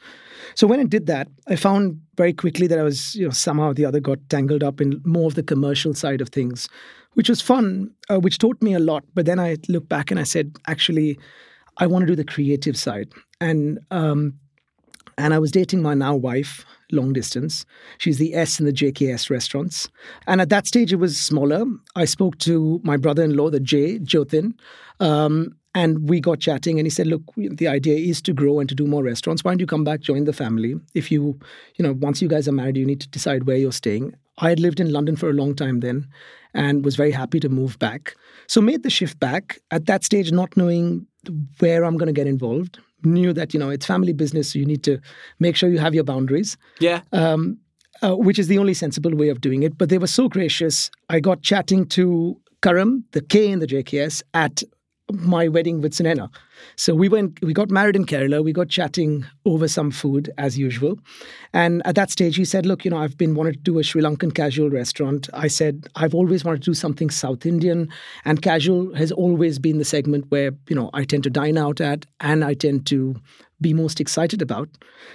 So 0.54 0.66
when 0.66 0.80
I 0.80 0.84
did 0.84 1.04
that, 1.08 1.28
I 1.46 1.56
found 1.56 2.00
very 2.16 2.32
quickly 2.32 2.66
that 2.68 2.78
I 2.78 2.82
was 2.82 3.14
you 3.14 3.26
know 3.26 3.32
somehow 3.32 3.68
or 3.68 3.74
the 3.74 3.84
other 3.84 4.00
got 4.00 4.18
tangled 4.30 4.62
up 4.62 4.80
in 4.80 5.02
more 5.04 5.26
of 5.26 5.34
the 5.34 5.42
commercial 5.42 5.92
side 5.92 6.22
of 6.22 6.30
things, 6.30 6.70
which 7.12 7.28
was 7.28 7.42
fun, 7.42 7.90
uh, 8.08 8.18
which 8.18 8.38
taught 8.38 8.62
me 8.62 8.72
a 8.72 8.78
lot. 8.78 9.04
But 9.12 9.26
then 9.26 9.38
I 9.38 9.58
looked 9.68 9.90
back 9.90 10.10
and 10.10 10.18
I 10.18 10.24
said, 10.24 10.56
actually, 10.66 11.18
I 11.76 11.86
want 11.86 12.04
to 12.04 12.06
do 12.06 12.16
the 12.16 12.24
creative 12.24 12.78
side 12.78 13.12
and. 13.42 13.78
Um, 13.90 14.38
and 15.18 15.32
I 15.32 15.38
was 15.38 15.50
dating 15.50 15.82
my 15.82 15.94
now 15.94 16.14
wife, 16.14 16.64
long 16.92 17.12
distance. 17.12 17.64
She's 17.98 18.18
the 18.18 18.34
S 18.34 18.60
in 18.60 18.66
the 18.66 18.72
JKS 18.72 19.30
restaurants. 19.30 19.88
And 20.26 20.40
at 20.40 20.48
that 20.50 20.66
stage, 20.66 20.92
it 20.92 20.96
was 20.96 21.18
smaller. 21.18 21.64
I 21.94 22.04
spoke 22.04 22.38
to 22.38 22.80
my 22.84 22.96
brother 22.96 23.22
in 23.22 23.36
law, 23.36 23.50
the 23.50 23.60
J, 23.60 23.98
Jotin, 23.98 24.54
um, 25.00 25.56
and 25.74 26.08
we 26.08 26.20
got 26.20 26.40
chatting. 26.40 26.78
And 26.78 26.86
he 26.86 26.90
said, 26.90 27.06
Look, 27.06 27.22
the 27.36 27.68
idea 27.68 27.96
is 27.96 28.22
to 28.22 28.32
grow 28.32 28.60
and 28.60 28.68
to 28.68 28.74
do 28.74 28.86
more 28.86 29.02
restaurants. 29.02 29.44
Why 29.44 29.52
don't 29.52 29.60
you 29.60 29.66
come 29.66 29.84
back, 29.84 30.00
join 30.00 30.24
the 30.24 30.32
family? 30.32 30.74
If 30.94 31.10
you, 31.10 31.38
you 31.76 31.82
know, 31.82 31.92
once 31.94 32.22
you 32.22 32.28
guys 32.28 32.48
are 32.48 32.52
married, 32.52 32.76
you 32.76 32.86
need 32.86 33.00
to 33.00 33.08
decide 33.08 33.46
where 33.46 33.56
you're 33.56 33.72
staying. 33.72 34.14
I 34.38 34.50
had 34.50 34.60
lived 34.60 34.80
in 34.80 34.92
London 34.92 35.16
for 35.16 35.30
a 35.30 35.34
long 35.34 35.54
time 35.54 35.80
then 35.80 36.06
and 36.54 36.84
was 36.84 36.96
very 36.96 37.10
happy 37.10 37.40
to 37.40 37.48
move 37.48 37.78
back. 37.78 38.14
So 38.46 38.60
made 38.60 38.82
the 38.82 38.90
shift 38.90 39.18
back 39.18 39.58
at 39.70 39.86
that 39.86 40.04
stage, 40.04 40.32
not 40.32 40.56
knowing 40.56 41.06
where 41.58 41.84
I'm 41.84 41.96
going 41.96 42.06
to 42.06 42.12
get 42.12 42.26
involved 42.26 42.78
knew 43.04 43.32
that 43.32 43.54
you 43.54 43.60
know 43.60 43.70
it's 43.70 43.86
family 43.86 44.12
business, 44.12 44.52
so 44.52 44.58
you 44.58 44.66
need 44.66 44.82
to 44.84 44.98
make 45.38 45.56
sure 45.56 45.68
you 45.68 45.78
have 45.78 45.94
your 45.94 46.04
boundaries. 46.04 46.56
Yeah. 46.80 47.02
Um, 47.12 47.58
uh, 48.02 48.14
which 48.14 48.38
is 48.38 48.48
the 48.48 48.58
only 48.58 48.74
sensible 48.74 49.14
way 49.14 49.30
of 49.30 49.40
doing 49.40 49.62
it. 49.62 49.78
But 49.78 49.88
they 49.88 49.96
were 49.96 50.06
so 50.06 50.28
gracious. 50.28 50.90
I 51.08 51.18
got 51.18 51.40
chatting 51.40 51.86
to 51.86 52.38
Karam, 52.62 53.04
the 53.12 53.22
K 53.22 53.50
in 53.50 53.60
the 53.60 53.66
JKS, 53.66 54.22
at 54.34 54.62
my 55.12 55.46
wedding 55.46 55.80
with 55.80 55.92
Sunaina. 55.92 56.28
So 56.74 56.94
we 56.94 57.08
went, 57.08 57.40
we 57.42 57.52
got 57.52 57.70
married 57.70 57.94
in 57.94 58.06
Kerala. 58.06 58.42
We 58.42 58.52
got 58.52 58.68
chatting 58.68 59.24
over 59.44 59.68
some 59.68 59.90
food 59.90 60.30
as 60.36 60.58
usual. 60.58 60.98
And 61.52 61.80
at 61.86 61.94
that 61.94 62.10
stage, 62.10 62.36
he 62.36 62.44
said, 62.44 62.66
Look, 62.66 62.84
you 62.84 62.90
know, 62.90 62.98
I've 62.98 63.16
been 63.16 63.34
wanting 63.34 63.54
to 63.54 63.58
do 63.60 63.78
a 63.78 63.84
Sri 63.84 64.02
Lankan 64.02 64.34
casual 64.34 64.70
restaurant. 64.70 65.28
I 65.32 65.46
said, 65.46 65.86
I've 65.94 66.14
always 66.14 66.44
wanted 66.44 66.62
to 66.62 66.70
do 66.70 66.74
something 66.74 67.10
South 67.10 67.46
Indian. 67.46 67.88
And 68.24 68.42
casual 68.42 68.94
has 68.94 69.12
always 69.12 69.58
been 69.58 69.78
the 69.78 69.84
segment 69.84 70.24
where, 70.30 70.52
you 70.68 70.74
know, 70.74 70.90
I 70.92 71.04
tend 71.04 71.22
to 71.24 71.30
dine 71.30 71.56
out 71.56 71.80
at 71.80 72.06
and 72.20 72.44
I 72.44 72.54
tend 72.54 72.86
to 72.86 73.14
be 73.60 73.72
most 73.72 74.00
excited 74.00 74.42
about. 74.42 74.68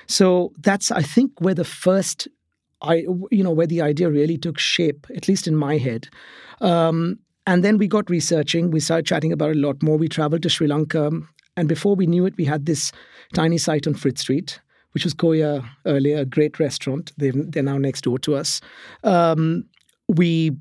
So 0.08 0.54
that's, 0.60 0.92
I 0.92 1.02
think, 1.02 1.32
where 1.40 1.54
the 1.56 1.66
first 1.66 2.28
I, 2.84 3.06
you 3.30 3.44
know, 3.44 3.52
where 3.52 3.68
the 3.68 3.82
idea 3.82 4.10
really 4.10 4.40
took 4.40 4.58
shape, 4.58 5.06
at 5.16 5.28
least 5.28 5.48
in 5.48 5.56
my 5.56 5.78
head. 5.78 6.08
Um, 6.62 7.20
and 7.48 7.64
then 7.64 7.78
we 7.78 7.88
got 7.88 8.10
researching. 8.10 8.72
We 8.72 8.80
started 8.80 9.06
chatting 9.06 9.32
about 9.32 9.52
a 9.52 9.60
lot 9.60 9.82
more. 9.82 9.98
We 9.98 10.08
traveled 10.08 10.44
to 10.44 10.50
Sri 10.50 10.68
Lanka. 10.68 11.12
And 11.58 11.68
before 11.68 11.96
we 11.96 12.08
knew 12.08 12.26
it, 12.26 12.38
we 12.38 12.46
had 12.46 12.66
this 12.66 12.92
tiny 13.34 13.58
site 13.58 13.88
on 13.88 13.94
Frith 13.94 14.18
Street, 14.18 14.60
which 14.92 15.04
was 15.04 15.14
Koya 15.14 15.68
earlier, 15.86 16.20
a 16.20 16.26
great 16.26 16.60
restaurant. 16.60 17.12
they 17.18 17.30
are 17.30 17.64
now 17.64 17.78
next 17.78 18.02
door 18.02 18.20
to 18.20 18.36
us. 18.36 18.62
Um, 19.04 19.66
we 20.08 20.52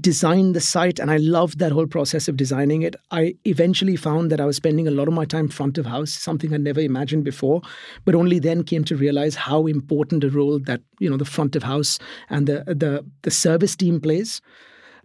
designed 0.00 0.54
the 0.54 0.60
site 0.60 0.98
and 0.98 1.10
I 1.10 1.16
loved 1.16 1.58
that 1.58 1.72
whole 1.72 1.86
process 1.86 2.28
of 2.28 2.36
designing 2.36 2.82
it. 2.82 2.96
I 3.10 3.34
eventually 3.44 3.96
found 3.96 4.30
that 4.30 4.40
I 4.40 4.44
was 4.44 4.56
spending 4.56 4.86
a 4.86 4.90
lot 4.90 5.08
of 5.08 5.14
my 5.14 5.24
time 5.24 5.48
front 5.48 5.78
of 5.78 5.86
house, 5.86 6.12
something 6.12 6.52
I 6.52 6.58
never 6.58 6.80
imagined 6.80 7.24
before, 7.24 7.62
but 8.04 8.14
only 8.14 8.38
then 8.38 8.62
came 8.62 8.84
to 8.84 8.96
realize 8.96 9.34
how 9.34 9.66
important 9.66 10.22
a 10.22 10.30
role 10.30 10.58
that, 10.60 10.82
you 10.98 11.08
know, 11.08 11.16
the 11.16 11.24
front 11.24 11.56
of 11.56 11.62
house 11.62 11.98
and 12.28 12.46
the 12.46 12.62
the 12.66 13.04
the 13.22 13.30
service 13.30 13.74
team 13.74 14.00
plays. 14.00 14.40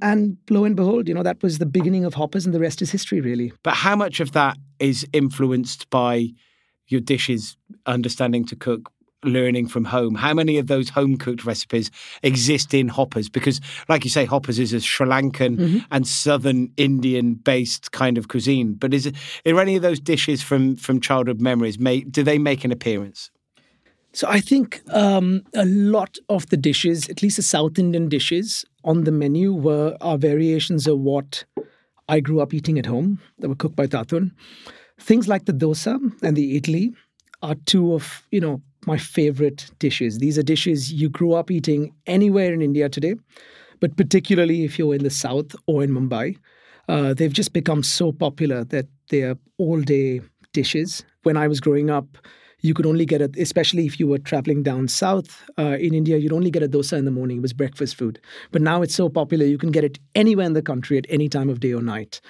And 0.02 0.38
lo 0.50 0.64
and 0.64 0.75
behold, 0.75 1.08
you 1.08 1.14
know, 1.14 1.24
that 1.24 1.42
was 1.42 1.58
the 1.58 1.66
beginning 1.66 2.06
of 2.06 2.14
Hoppers 2.14 2.46
and 2.46 2.54
the 2.54 2.60
rest 2.60 2.82
is 2.82 2.92
history, 2.92 3.22
really. 3.22 3.54
But 3.64 3.75
how 3.75 3.96
much 3.96 4.20
of 4.20 4.32
that 4.34 4.58
is 4.80 5.06
influenced 5.14 5.90
by 5.90 6.30
your 6.88 7.02
dishes 7.02 7.58
understanding 7.86 8.46
to 8.46 8.56
cook 8.56 8.92
learning 9.24 9.68
from 9.68 9.86
home 9.86 10.14
how 10.14 10.34
many 10.34 10.58
of 10.58 10.68
those 10.68 10.90
home 10.90 11.18
cooked 11.18 11.46
recipes 11.46 11.90
exist 12.22 12.74
in 12.75 12.88
hoppers 12.88 13.28
because 13.28 13.60
like 13.90 14.04
you 14.04 14.10
say 14.10 14.24
hoppers 14.24 14.60
is 14.60 14.72
a 14.72 14.80
sri 14.80 15.08
lankan 15.08 15.58
mm-hmm. 15.58 15.78
and 15.90 16.08
southern 16.08 16.72
indian 16.78 17.34
based 17.34 17.92
kind 17.92 18.20
of 18.20 18.28
cuisine 18.28 18.74
but 18.74 18.94
is 18.94 19.08
it 19.08 19.16
are 19.48 19.60
any 19.60 19.75
of 19.75 19.82
those 19.82 20.00
dishes 20.00 20.44
from 20.44 20.75
from 20.75 21.02
childhood 21.02 21.42
memories 21.42 21.80
make 21.80 22.12
do 22.12 22.22
they 22.22 22.38
make 22.38 22.64
an 22.64 22.72
appearance 22.72 23.32
so 24.16 24.30
I 24.30 24.40
think 24.40 24.82
um, 24.92 25.44
a 25.54 25.66
lot 25.66 26.18
of 26.30 26.48
the 26.48 26.56
dishes, 26.56 27.10
at 27.10 27.22
least 27.22 27.36
the 27.36 27.42
South 27.42 27.78
Indian 27.78 28.08
dishes 28.08 28.64
on 28.86 29.04
the 29.04 29.12
menu, 29.12 29.54
were 29.54 29.98
are 30.00 30.18
variations 30.18 30.88
of 30.88 31.00
what 31.00 31.44
I 32.08 32.20
grew 32.22 32.39
up 32.39 32.54
eating 32.54 32.80
at 32.80 32.86
home 32.86 33.20
that 33.39 33.50
were 33.50 33.56
cooked 33.56 33.75
by 33.75 33.88
Tatun. 33.88 34.32
Things 35.00 35.27
like 35.27 35.46
the 35.46 35.54
dosa 35.54 36.00
and 36.24 36.38
the 36.38 36.60
idli 36.60 36.94
are 37.42 37.56
two 37.65 37.94
of 37.94 38.24
you 38.32 38.39
know 38.39 38.62
my 38.86 38.98
favorite 38.98 39.70
dishes. 39.80 40.20
These 40.20 40.38
are 40.38 40.44
dishes 40.44 40.94
you 40.94 41.10
grew 41.10 41.34
up 41.34 41.51
eating 41.51 41.94
anywhere 42.06 42.54
in 42.54 42.62
India 42.62 42.88
today, 42.88 43.15
but 43.80 43.98
particularly 43.98 44.63
if 44.63 44.80
you're 44.80 44.96
in 44.96 45.04
the 45.04 45.10
South 45.10 45.56
or 45.68 45.84
in 45.84 45.92
Mumbai. 45.92 46.38
Uh, 46.88 47.15
they've 47.15 47.34
just 47.34 47.51
become 47.51 47.82
so 47.82 48.12
popular 48.12 48.63
that 48.65 48.86
they 49.10 49.24
are 49.24 49.38
all 49.58 49.82
day 49.82 50.22
dishes. 50.54 51.04
When 51.24 51.36
I 51.36 51.48
was 51.48 51.60
growing 51.60 51.89
up, 51.89 52.06
you 52.65 52.74
could 52.74 52.86
only 52.86 53.05
get 53.05 53.22
it, 53.22 53.38
especially 53.38 53.86
if 53.86 54.00
you 54.00 54.07
were 54.07 54.17
traveling 54.17 54.63
down 54.63 54.88
south 54.88 55.43
uh, 55.60 55.77
in 55.79 55.93
India, 55.93 56.17
you'd 56.17 56.34
only 56.34 56.50
get 56.50 56.63
a 56.63 56.67
dosa 56.67 56.98
in 56.98 57.05
the 57.05 57.12
morning. 57.12 57.38
It 57.38 57.41
was 57.41 57.53
breakfast 57.53 57.95
food. 57.95 58.19
But 58.51 58.62
now 58.62 58.81
it's 58.81 58.95
so 58.95 59.07
popular, 59.07 59.45
you 59.45 59.57
can 59.57 59.72
get 59.72 59.84
it 59.84 60.00
anywhere 60.15 60.48
in 60.48 60.53
the 60.53 60.62
country 60.62 60.98
at 60.98 61.05
any 61.10 61.29
time 61.29 61.50
of 61.50 61.60
day 61.60 61.74
or 61.74 61.81
night. 61.81 62.22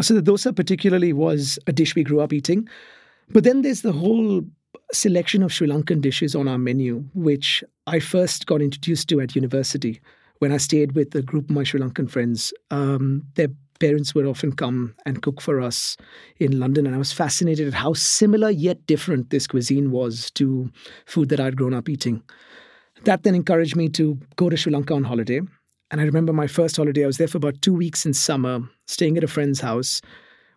So 0.00 0.14
the 0.14 0.22
dosa, 0.22 0.54
particularly, 0.54 1.12
was 1.12 1.58
a 1.66 1.72
dish 1.72 1.94
we 1.94 2.04
grew 2.04 2.20
up 2.20 2.32
eating. 2.32 2.68
But 3.30 3.44
then 3.44 3.62
there's 3.62 3.82
the 3.82 3.92
whole 3.92 4.42
selection 4.92 5.42
of 5.42 5.52
Sri 5.52 5.66
Lankan 5.66 6.00
dishes 6.00 6.34
on 6.34 6.48
our 6.48 6.58
menu, 6.58 7.04
which 7.14 7.64
I 7.86 7.98
first 7.98 8.46
got 8.46 8.60
introduced 8.60 9.08
to 9.08 9.20
at 9.20 9.34
university 9.34 10.00
when 10.38 10.52
I 10.52 10.58
stayed 10.58 10.92
with 10.92 11.14
a 11.14 11.22
group 11.22 11.44
of 11.44 11.56
my 11.56 11.64
Sri 11.64 11.80
Lankan 11.80 12.10
friends. 12.10 12.52
Um, 12.70 13.24
they're 13.34 13.48
parents 13.78 14.14
would 14.14 14.26
often 14.26 14.52
come 14.52 14.94
and 15.06 15.22
cook 15.22 15.40
for 15.40 15.60
us 15.60 15.96
in 16.38 16.58
London. 16.58 16.86
And 16.86 16.94
I 16.94 16.98
was 16.98 17.12
fascinated 17.12 17.68
at 17.68 17.74
how 17.74 17.92
similar 17.92 18.50
yet 18.50 18.86
different 18.86 19.30
this 19.30 19.46
cuisine 19.46 19.90
was 19.90 20.30
to 20.32 20.70
food 21.06 21.28
that 21.30 21.40
I'd 21.40 21.56
grown 21.56 21.74
up 21.74 21.88
eating. 21.88 22.22
That 23.04 23.22
then 23.22 23.34
encouraged 23.34 23.76
me 23.76 23.88
to 23.90 24.18
go 24.36 24.48
to 24.48 24.56
Sri 24.56 24.72
Lanka 24.72 24.94
on 24.94 25.04
holiday. 25.04 25.40
And 25.90 26.00
I 26.00 26.04
remember 26.04 26.32
my 26.32 26.46
first 26.46 26.76
holiday, 26.76 27.04
I 27.04 27.06
was 27.06 27.16
there 27.16 27.28
for 27.28 27.38
about 27.38 27.62
two 27.62 27.72
weeks 27.72 28.04
in 28.04 28.12
summer, 28.12 28.60
staying 28.86 29.16
at 29.16 29.24
a 29.24 29.28
friend's 29.28 29.60
house. 29.60 30.02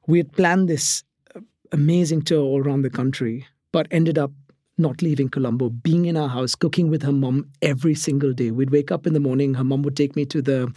We 0.07 0.17
had 0.17 0.33
planned 0.33 0.67
this 0.67 1.03
uh, 1.35 1.39
amazing 1.71 2.23
tour 2.23 2.41
all 2.41 2.61
around 2.61 2.81
the 2.81 2.89
country, 2.89 3.45
but 3.71 3.87
ended 3.91 4.17
up 4.17 4.31
not 4.77 5.01
leaving 5.01 5.29
Colombo, 5.29 5.69
being 5.69 6.05
in 6.05 6.17
our 6.17 6.27
house, 6.27 6.55
cooking 6.55 6.89
with 6.89 7.03
her 7.03 7.11
mom 7.11 7.49
every 7.61 7.95
single 7.95 8.33
day. 8.33 8.51
We'd 8.51 8.71
wake 8.71 8.91
up 8.91 9.07
in 9.07 9.13
the 9.13 9.19
morning, 9.19 9.53
her 9.53 9.63
mom 9.63 9.83
would 9.83 9.95
take 9.95 10.15
me 10.15 10.25
to 10.25 10.41
the 10.41 10.73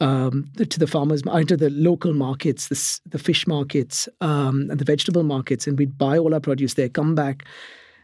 um, 0.00 0.50
to 0.56 0.78
the 0.78 0.86
farmers, 0.86 1.22
uh, 1.26 1.42
to 1.42 1.56
the 1.56 1.70
local 1.70 2.14
markets, 2.14 2.68
the, 2.68 3.00
the 3.10 3.18
fish 3.18 3.46
markets, 3.46 4.08
um, 4.20 4.68
and 4.70 4.78
the 4.78 4.84
vegetable 4.84 5.22
markets, 5.22 5.66
and 5.66 5.78
we'd 5.78 5.98
buy 5.98 6.18
all 6.18 6.34
our 6.34 6.40
produce 6.40 6.74
there, 6.74 6.88
come 6.88 7.14
back, 7.14 7.44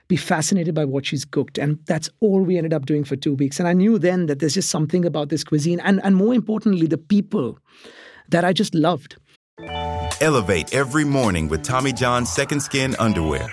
be 0.08 0.16
fascinated 0.16 0.74
by 0.74 0.84
what 0.84 1.06
she's 1.06 1.24
cooked. 1.24 1.58
And 1.58 1.78
that's 1.86 2.10
all 2.20 2.42
we 2.42 2.56
ended 2.56 2.74
up 2.74 2.86
doing 2.86 3.04
for 3.04 3.16
two 3.16 3.34
weeks. 3.34 3.58
And 3.58 3.68
I 3.68 3.72
knew 3.72 3.98
then 3.98 4.26
that 4.26 4.38
there's 4.38 4.54
just 4.54 4.70
something 4.70 5.04
about 5.04 5.28
this 5.28 5.44
cuisine, 5.44 5.80
and, 5.80 6.00
and 6.04 6.16
more 6.16 6.34
importantly, 6.34 6.86
the 6.86 6.98
people 6.98 7.58
that 8.28 8.44
I 8.44 8.52
just 8.52 8.74
loved. 8.74 9.16
Elevate 10.20 10.74
every 10.74 11.04
morning 11.04 11.48
with 11.48 11.62
Tommy 11.62 11.92
John's 11.92 12.30
Second 12.32 12.60
Skin 12.60 12.96
underwear. 12.98 13.52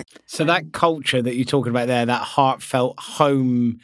So 0.25 0.43
that 0.45 0.73
culture 0.73 1.21
that 1.21 1.35
you're 1.35 1.45
talking 1.45 1.71
about 1.71 1.87
there, 1.87 2.05
that 2.05 2.21
heartfelt 2.21 2.99
home 2.99 3.79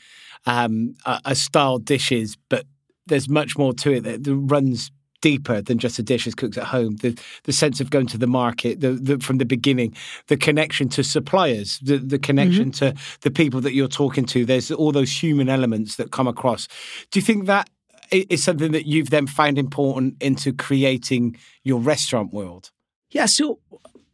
um, 0.46 0.96
uh, 1.06 1.34
style 1.34 1.78
dishes, 1.78 2.38
but 2.50 2.66
there's 3.06 3.30
much 3.30 3.58
more 3.58 3.74
to 3.74 3.94
it 3.94 4.04
that, 4.04 4.24
that 4.24 4.36
runs 4.36 4.92
deeper 5.22 5.62
than 5.62 5.80
just 5.80 5.98
a 5.98 6.04
dish 6.04 6.28
is 6.28 6.36
cooked 6.36 6.58
at 6.58 6.66
home. 6.66 6.96
The 6.98 7.20
the 7.44 7.54
sense 7.54 7.82
of 7.82 7.90
going 7.90 8.08
to 8.08 8.18
the 8.18 8.28
market, 8.28 8.82
the, 8.82 8.92
the 8.92 9.20
from 9.20 9.38
the 9.40 9.46
beginning, 9.46 9.96
the 10.28 10.38
connection 10.38 10.90
to 10.90 11.04
suppliers, 11.04 11.80
the 11.80 11.98
the 11.98 12.20
connection 12.20 12.72
to 12.74 12.94
the 13.22 13.32
people 13.32 13.62
that 13.62 13.74
you're 13.74 13.88
talking 13.88 14.26
to. 14.28 14.46
There's 14.46 14.72
all 14.72 14.92
those 14.92 15.12
human 15.12 15.50
elements 15.50 15.96
that 15.96 16.12
come 16.12 16.28
across. 16.28 16.68
Do 17.12 17.20
you 17.20 17.26
think 17.26 17.46
that 17.46 17.70
is 18.12 18.44
something 18.44 18.72
that 18.72 18.86
you've 18.86 19.10
then 19.10 19.28
found 19.28 19.58
important 19.58 20.22
into 20.22 20.54
creating 20.54 21.38
your 21.64 21.80
restaurant 21.80 22.32
world? 22.32 22.72
Yeah, 23.10 23.26
so 23.26 23.60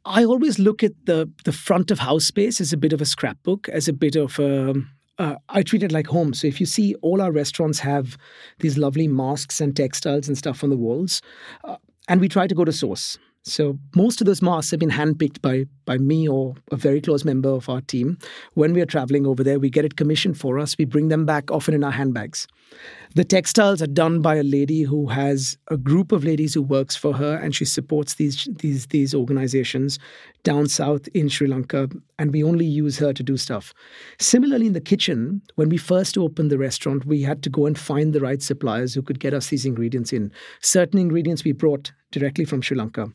I 0.06 0.26
always 0.26 0.60
look 0.60 0.84
at 0.84 0.94
the 1.06 1.30
the 1.46 1.52
front 1.52 1.92
of 1.92 2.00
house 2.00 2.26
space 2.26 2.60
as 2.60 2.74
a 2.74 2.78
bit 2.78 2.94
of 2.94 3.02
a 3.02 3.06
scrapbook, 3.06 3.70
as 3.70 3.88
a 3.88 3.94
bit 3.94 4.16
of 4.16 4.40
a. 4.40 4.74
Uh, 5.20 5.36
I 5.50 5.62
treat 5.62 5.84
it 5.84 5.92
like 5.92 6.08
home. 6.08 6.34
So 6.34 6.48
if 6.48 6.60
you 6.60 6.66
see, 6.66 6.96
all 6.96 7.22
our 7.22 7.32
restaurants 7.32 7.80
have 7.80 8.18
these 8.60 8.80
lovely 8.80 9.08
masks 9.08 9.62
and 9.62 9.76
textiles 9.76 10.28
and 10.28 10.38
stuff 10.38 10.64
on 10.64 10.72
the 10.72 10.78
walls, 10.78 11.22
uh, 11.64 11.78
and 12.08 12.20
we 12.20 12.28
try 12.28 12.48
to 12.48 12.56
go 12.56 12.66
to 12.66 12.72
source. 12.72 13.20
So 13.46 13.78
most 13.96 14.22
of 14.22 14.26
those 14.26 14.42
masks 14.42 14.72
have 14.72 14.80
been 14.80 14.90
handpicked 14.90 15.42
by 15.42 15.66
by 15.86 15.98
me 15.98 16.28
or 16.28 16.56
a 16.72 16.78
very 16.78 17.02
close 17.02 17.26
member 17.26 17.50
of 17.50 17.70
our 17.70 17.82
team. 17.82 18.18
When 18.54 18.74
we 18.74 18.82
are 18.82 18.86
traveling 18.86 19.28
over 19.28 19.44
there, 19.44 19.60
we 19.60 19.70
get 19.70 19.86
it 19.86 19.98
commissioned 19.98 20.40
for 20.40 20.58
us. 20.58 20.78
We 20.78 20.86
bring 20.86 21.10
them 21.10 21.26
back 21.26 21.52
often 21.52 21.74
in 21.74 21.84
our 21.84 21.92
handbags. 21.92 22.48
The 23.16 23.24
textiles 23.24 23.80
are 23.80 23.88
done 23.88 24.24
by 24.24 24.38
a 24.38 24.44
lady 24.44 24.82
who 24.82 25.06
has 25.08 25.56
a 25.68 25.78
group 25.78 26.12
of 26.12 26.24
ladies 26.24 26.56
who 26.56 26.64
works 26.64 26.96
for 26.96 27.14
her, 27.14 27.36
and 27.36 27.54
she 27.54 27.64
supports 27.64 28.16
these 28.16 28.48
these 28.58 28.88
these 28.88 29.14
organizations 29.14 30.00
down 30.42 30.68
south 30.68 31.08
in 31.10 31.30
Sri 31.30 31.46
Lanka, 31.46 31.90
and 32.18 32.34
we 32.34 32.44
only 32.44 32.66
use 32.66 32.98
her 32.98 33.14
to 33.14 33.22
do 33.22 33.38
stuff. 33.38 33.72
Similarly, 34.20 34.66
in 34.66 34.74
the 34.74 34.82
kitchen, 34.82 35.44
when 35.56 35.70
we 35.70 35.78
first 35.78 36.18
opened 36.18 36.50
the 36.50 36.58
restaurant, 36.58 37.06
we 37.06 37.22
had 37.22 37.44
to 37.44 37.52
go 37.52 37.68
and 37.68 37.78
find 37.78 38.14
the 38.14 38.20
right 38.20 38.42
suppliers 38.42 38.96
who 38.96 39.04
could 39.04 39.20
get 39.20 39.36
us 39.36 39.50
these 39.50 39.66
ingredients 39.66 40.12
in. 40.12 40.32
Certain 40.62 41.00
ingredients 41.00 41.44
we 41.44 41.52
brought 41.52 41.92
directly 42.12 42.46
from 42.46 42.64
Sri 42.64 42.76
Lanka. 42.76 43.10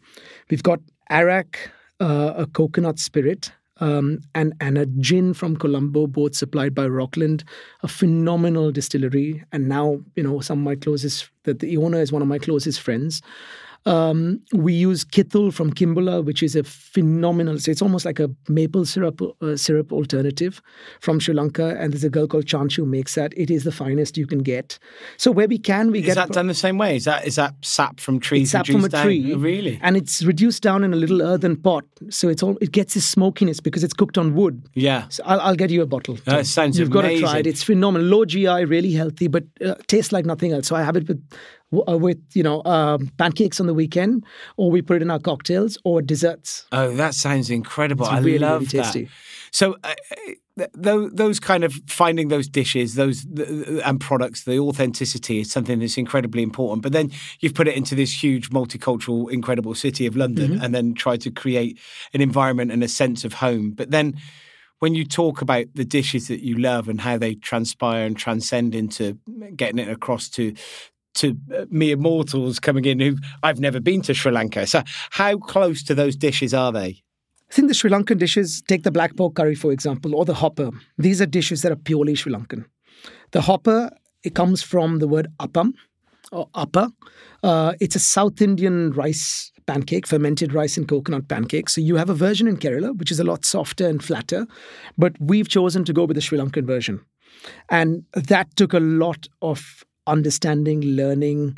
We've 0.49 0.62
got 0.62 0.78
arak, 1.11 1.73
uh, 1.99 2.35
a 2.37 2.47
coconut 2.47 3.00
spirit, 3.00 3.50
um, 3.80 4.20
and 4.35 4.52
and 4.61 4.78
a 4.78 4.87
gin 4.87 5.35
from 5.35 5.56
Colombo, 5.56 6.06
both 6.06 6.35
supplied 6.35 6.75
by 6.75 6.87
Rockland, 6.87 7.44
a 7.82 7.88
phenomenal 7.88 8.70
distillery. 8.70 9.44
And 9.52 9.68
now, 9.68 10.00
you 10.16 10.23
know, 10.23 10.40
some 10.40 10.58
of 10.58 10.64
my 10.64 10.76
closest, 10.76 11.30
that 11.44 11.61
the 11.61 11.76
owner 11.76 12.00
is 12.00 12.12
one 12.12 12.23
of 12.23 12.28
my 12.28 12.38
closest 12.38 12.80
friends. 12.80 13.23
Um, 13.86 14.41
we 14.52 14.75
use 14.75 15.04
Kithul 15.04 15.52
from 15.52 15.73
Kimbula, 15.73 16.23
which 16.25 16.43
is 16.43 16.54
a 16.56 16.62
phenomenal. 16.62 17.58
So 17.58 17.71
it's 17.71 17.80
almost 17.80 18.04
like 18.04 18.21
a 18.21 18.28
maple 18.49 18.84
syrup 18.84 19.21
uh, 19.41 19.56
syrup 19.56 19.93
alternative 19.93 20.60
from 21.00 21.21
Sri 21.21 21.32
Lanka. 21.34 21.75
And 21.78 21.93
there's 21.93 22.04
a 22.04 22.10
girl 22.10 22.26
called 22.26 22.45
Chanchu 22.45 22.76
who 22.78 22.86
makes 22.86 23.14
that. 23.14 23.32
It 23.36 23.50
is 23.50 23.64
the 23.64 23.73
finest 23.73 24.19
you 24.19 24.26
can 24.26 24.41
get. 24.41 24.78
So 25.17 25.30
where 25.30 25.49
we 25.49 25.58
can, 25.58 25.91
we 25.91 26.00
Is 26.00 26.06
get 26.06 26.17
that 26.17 26.30
done 26.30 26.49
the 26.49 26.54
same 26.54 26.76
way? 26.76 26.97
Is 26.97 27.04
that 27.04 27.26
is 27.26 27.36
that 27.36 27.54
sap 27.62 28.00
from 28.00 28.21
trees? 28.21 28.50
sap 28.50 28.67
from 28.67 28.84
a 28.84 28.88
down? 28.88 29.04
tree, 29.04 29.32
Oh, 29.32 29.38
really? 29.38 29.78
and 29.82 29.97
it's 29.97 30.23
reduced 30.23 30.62
down 30.62 30.84
in 30.84 30.93
a 30.93 30.97
little 30.97 31.23
earthen 31.23 31.56
pot, 31.56 31.84
so 32.10 32.28
it's 32.28 32.43
all 32.43 32.58
it 32.60 32.73
gets 32.73 32.95
this 32.95 33.06
smokiness 33.06 33.60
because 33.60 33.82
it's 33.84 33.95
cooked 33.95 34.19
on 34.19 34.34
wood. 34.34 34.69
Yeah. 34.75 35.06
So 35.08 35.23
I'll, 35.25 35.41
I'll 35.41 35.56
get 35.56 35.71
you 35.71 35.82
a 35.82 35.86
bottle. 35.86 36.17
That 36.25 36.47
sounds 36.47 36.78
You've 36.78 36.91
got 36.91 37.02
to 37.02 37.19
try 37.21 37.38
it. 37.38 37.47
It's 37.47 37.62
phenomenal. 37.62 38.06
Low 38.06 38.25
GI, 38.25 38.64
really 38.67 38.93
healthy, 38.93 39.28
but 39.28 39.45
uh, 39.64 39.75
tastes 39.86 40.12
like 40.12 40.26
nothing 40.26 40.52
else. 40.52 40.67
So 40.67 40.76
I 40.76 40.82
have 40.82 40.97
it 40.97 41.08
with 41.08 41.23
with 41.71 42.19
you 42.35 42.43
know 42.43 42.63
um, 42.65 43.11
pancakes 43.19 43.61
on 43.61 43.67
the 43.67 43.75
weekend, 43.75 44.25
or 44.57 44.71
we 44.71 44.83
put 44.83 44.97
it 44.97 45.02
in 45.02 45.11
our 45.11 45.19
cocktails 45.19 45.78
or 45.85 46.00
desserts. 46.02 46.67
Oh, 46.73 46.95
that 46.97 47.15
sounds 47.15 47.50
incredible. 47.50 48.07
It's 48.07 48.15
I 48.15 48.19
really, 48.21 48.39
love 48.39 48.61
really 48.63 48.67
tasty. 48.85 49.04
that. 49.04 49.11
So, 49.50 49.76
uh, 49.83 49.95
th- 50.59 50.69
those, 50.75 51.11
those 51.13 51.41
kind 51.41 51.65
of 51.65 51.73
finding 51.87 52.28
those 52.28 52.49
dishes, 52.49 52.97
those 52.97 53.25
th- 53.25 53.49
th- 53.49 53.83
and 53.85 53.99
products, 53.99 54.45
the 54.45 54.59
authenticity 54.59 55.41
is 55.41 55.50
something 55.50 55.78
that's 55.78 55.97
incredibly 55.97 56.43
important. 56.43 56.83
But 56.83 56.93
then 56.93 57.11
you've 57.41 57.54
put 57.54 57.67
it 57.67 57.75
into 57.75 57.95
this 57.95 58.23
huge, 58.23 58.50
multicultural, 58.50 59.31
incredible 59.31 59.75
city 59.75 60.07
of 60.07 60.17
London, 60.17 60.50
Mm-hmm. 60.52 60.63
and 60.65 60.75
then 60.75 60.95
tried 60.95 61.23
to 61.23 61.31
create 61.31 61.78
an 62.13 62.21
environment 62.21 62.73
and 62.73 62.83
a 62.85 62.89
sense 62.89 63.25
of 63.25 63.33
home. 63.35 63.71
But 63.73 63.91
then, 63.91 64.15
when 64.81 64.95
you 64.95 65.04
talk 65.04 65.41
about 65.43 65.65
the 65.75 65.85
dishes 65.85 66.28
that 66.28 66.45
you 66.45 66.57
love 66.57 66.89
and 66.89 67.00
how 67.00 67.17
they 67.19 67.35
transpire 67.35 68.04
and 68.07 68.17
transcend 68.17 68.75
into 68.75 69.19
getting 69.57 69.78
it 69.78 69.89
across 69.89 70.28
to 70.31 70.54
to 71.14 71.36
uh, 71.54 71.64
mere 71.71 71.97
mortals 71.97 72.60
coming 72.60 72.84
in 72.84 73.00
who 73.00 73.16
I've 73.42 73.60
never 73.60 73.80
been 73.80 74.02
to 74.02 74.14
Sri 74.14 74.32
Lanka. 74.32 74.66
So, 74.66 74.82
how 75.10 75.38
close 75.38 75.82
to 75.84 75.94
those 75.94 76.16
dishes 76.16 76.54
are 76.54 76.73
they? 76.73 77.02
I 77.50 77.54
think 77.54 77.68
the 77.68 77.75
Sri 77.75 77.90
Lankan 77.90 78.18
dishes, 78.18 78.62
take 78.68 78.82
the 78.82 78.90
black 78.90 79.16
pork 79.16 79.34
curry 79.34 79.54
for 79.54 79.73
example, 79.73 80.14
or 80.14 80.25
the 80.25 80.34
hopper. 80.34 80.71
These 80.99 81.21
are 81.23 81.26
dishes 81.26 81.62
that 81.62 81.73
are 81.73 81.76
purely 81.76 82.14
Sri 82.14 82.32
Lankan. 82.32 82.66
The 83.30 83.42
hopper 83.42 83.90
it 84.23 84.34
comes 84.34 84.62
from 84.62 84.99
the 84.99 85.08
word 85.08 85.28
appam 85.40 85.73
or 86.32 86.49
appa. 86.54 86.92
Uh, 87.42 87.73
it's 87.80 87.97
a 87.97 88.00
South 88.00 88.42
Indian 88.42 88.92
rice 88.92 89.52
pancake, 89.66 90.06
fermented 90.06 90.52
rice 90.52 90.76
and 90.76 90.88
coconut 90.88 91.28
pancake. 91.28 91.68
So 91.68 91.80
you 91.80 91.97
have 91.97 92.10
a 92.10 92.14
version 92.14 92.49
in 92.49 92.56
Kerala, 92.56 92.97
which 92.99 93.10
is 93.10 93.21
a 93.21 93.25
lot 93.25 93.44
softer 93.44 93.86
and 93.86 94.02
flatter, 94.02 94.47
but 94.97 95.12
we've 95.21 95.49
chosen 95.49 95.84
to 95.84 95.92
go 95.92 96.04
with 96.04 96.16
the 96.16 96.21
Sri 96.21 96.38
Lankan 96.38 96.66
version. 96.66 97.00
And 97.68 98.04
that 98.14 98.56
took 98.56 98.73
a 98.73 98.80
lot 98.80 99.28
of 99.42 99.84
understanding, 100.08 100.82
learning, 100.82 101.56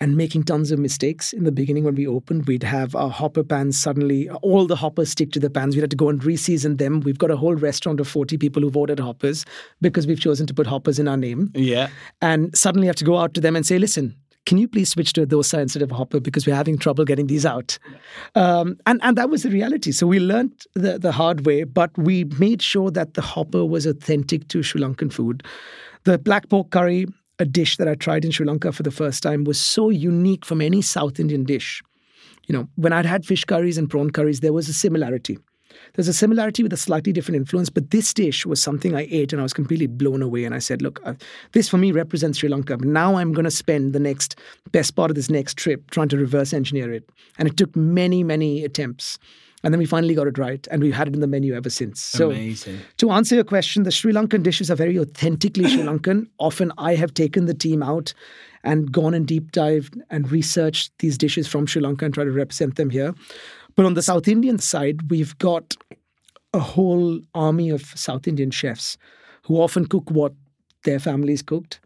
and 0.00 0.16
making 0.16 0.42
tons 0.42 0.70
of 0.70 0.78
mistakes. 0.78 1.32
In 1.32 1.44
the 1.44 1.52
beginning, 1.52 1.84
when 1.84 1.94
we 1.94 2.06
opened, 2.06 2.46
we'd 2.46 2.62
have 2.62 2.94
our 2.94 3.10
hopper 3.10 3.44
pans 3.44 3.80
suddenly, 3.80 4.28
all 4.42 4.66
the 4.66 4.76
hoppers 4.76 5.10
stick 5.10 5.30
to 5.32 5.40
the 5.40 5.48
pans. 5.48 5.76
We 5.76 5.80
had 5.80 5.90
to 5.90 5.96
go 5.96 6.08
and 6.08 6.20
reseason 6.20 6.78
them. 6.78 7.00
We've 7.00 7.18
got 7.18 7.30
a 7.30 7.36
whole 7.36 7.54
restaurant 7.54 8.00
of 8.00 8.08
40 8.08 8.36
people 8.36 8.62
who've 8.62 8.76
ordered 8.76 9.00
hoppers 9.00 9.44
because 9.80 10.06
we've 10.06 10.20
chosen 10.20 10.46
to 10.48 10.54
put 10.54 10.66
hoppers 10.66 10.98
in 10.98 11.08
our 11.08 11.16
name. 11.16 11.50
Yeah. 11.54 11.88
And 12.20 12.56
suddenly 12.56 12.86
have 12.86 12.96
to 12.96 13.04
go 13.04 13.18
out 13.18 13.34
to 13.34 13.40
them 13.40 13.56
and 13.56 13.64
say, 13.64 13.78
listen, 13.78 14.16
can 14.46 14.58
you 14.58 14.68
please 14.68 14.90
switch 14.90 15.14
to 15.14 15.22
a 15.22 15.26
dosa 15.26 15.60
instead 15.60 15.80
of 15.80 15.90
a 15.90 15.94
hopper 15.94 16.20
because 16.20 16.46
we're 16.46 16.54
having 16.54 16.76
trouble 16.76 17.04
getting 17.04 17.28
these 17.28 17.46
out? 17.46 17.78
Um, 18.34 18.76
and, 18.86 19.00
and 19.02 19.16
that 19.16 19.30
was 19.30 19.42
the 19.42 19.50
reality. 19.50 19.90
So 19.90 20.06
we 20.06 20.20
learned 20.20 20.52
the, 20.74 20.98
the 20.98 21.12
hard 21.12 21.46
way, 21.46 21.64
but 21.64 21.96
we 21.96 22.24
made 22.38 22.60
sure 22.60 22.90
that 22.90 23.14
the 23.14 23.22
hopper 23.22 23.64
was 23.64 23.86
authentic 23.86 24.48
to 24.48 24.62
Sri 24.62 24.80
Lankan 24.80 25.12
food. 25.12 25.44
The 26.02 26.18
black 26.18 26.50
pork 26.50 26.70
curry, 26.70 27.06
a 27.38 27.44
dish 27.44 27.76
that 27.76 27.88
I 27.88 27.94
tried 27.94 28.24
in 28.24 28.30
Sri 28.30 28.46
Lanka 28.46 28.72
for 28.72 28.82
the 28.82 28.90
first 28.90 29.22
time, 29.22 29.44
was 29.44 29.60
so 29.60 29.90
unique 29.90 30.44
from 30.44 30.60
any 30.60 30.82
South 30.82 31.18
Indian 31.18 31.44
dish. 31.44 31.82
You 32.46 32.54
know, 32.54 32.68
when 32.76 32.92
I'd 32.92 33.06
had 33.06 33.24
fish 33.24 33.44
curries 33.44 33.78
and 33.78 33.88
prawn 33.88 34.10
curries, 34.10 34.40
there 34.40 34.52
was 34.52 34.68
a 34.68 34.74
similarity. 34.74 35.38
There's 35.94 36.08
a 36.08 36.12
similarity 36.12 36.62
with 36.62 36.72
a 36.72 36.76
slightly 36.76 37.12
different 37.12 37.36
influence, 37.36 37.70
but 37.70 37.90
this 37.90 38.14
dish 38.14 38.46
was 38.46 38.62
something 38.62 38.94
I 38.94 39.08
ate 39.10 39.32
and 39.32 39.40
I 39.40 39.42
was 39.42 39.52
completely 39.52 39.86
blown 39.86 40.22
away. 40.22 40.44
And 40.44 40.54
I 40.54 40.58
said, 40.58 40.82
look, 40.82 41.00
uh, 41.04 41.14
this 41.52 41.68
for 41.68 41.78
me 41.78 41.92
represents 41.92 42.38
Sri 42.38 42.48
Lanka. 42.48 42.76
Now 42.78 43.16
I'm 43.16 43.32
going 43.32 43.44
to 43.44 43.50
spend 43.50 43.92
the 43.92 44.00
next 44.00 44.38
best 44.72 44.94
part 44.94 45.10
of 45.10 45.16
this 45.16 45.30
next 45.30 45.56
trip 45.56 45.90
trying 45.90 46.08
to 46.10 46.16
reverse 46.16 46.52
engineer 46.52 46.92
it. 46.92 47.08
And 47.38 47.48
it 47.48 47.56
took 47.56 47.74
many, 47.74 48.22
many 48.22 48.64
attempts. 48.64 49.18
And 49.64 49.72
then 49.72 49.78
we 49.78 49.86
finally 49.86 50.14
got 50.14 50.26
it 50.26 50.36
right, 50.36 50.66
and 50.70 50.82
we've 50.82 50.94
had 50.94 51.08
it 51.08 51.14
in 51.14 51.20
the 51.20 51.26
menu 51.26 51.54
ever 51.54 51.70
since. 51.70 52.00
So, 52.00 52.30
Amazing. 52.30 52.80
to 52.98 53.10
answer 53.10 53.34
your 53.34 53.44
question, 53.44 53.82
the 53.82 53.90
Sri 53.90 54.12
Lankan 54.12 54.42
dishes 54.42 54.70
are 54.70 54.76
very 54.76 54.98
authentically 54.98 55.68
Sri 55.68 55.82
Lankan. 55.88 56.28
Often 56.38 56.72
I 56.76 56.94
have 56.94 57.14
taken 57.14 57.46
the 57.46 57.54
team 57.54 57.82
out 57.82 58.12
and 58.62 58.92
gone 58.92 59.14
and 59.14 59.26
deep 59.26 59.52
dived 59.52 60.00
and 60.10 60.30
researched 60.30 60.92
these 60.98 61.16
dishes 61.18 61.48
from 61.48 61.66
Sri 61.66 61.80
Lanka 61.80 62.04
and 62.04 62.14
try 62.14 62.24
to 62.24 62.30
represent 62.30 62.76
them 62.76 62.90
here. 62.90 63.14
But 63.74 63.86
on 63.86 63.94
the 63.94 64.02
South 64.02 64.28
Indian 64.28 64.58
side, 64.58 65.10
we've 65.10 65.36
got 65.38 65.76
a 66.52 66.60
whole 66.60 67.20
army 67.34 67.70
of 67.70 67.82
South 67.96 68.28
Indian 68.28 68.50
chefs 68.50 68.96
who 69.42 69.60
often 69.60 69.86
cook 69.86 70.10
what 70.10 70.32
their 70.84 70.98
families 70.98 71.42
cooked, 71.42 71.80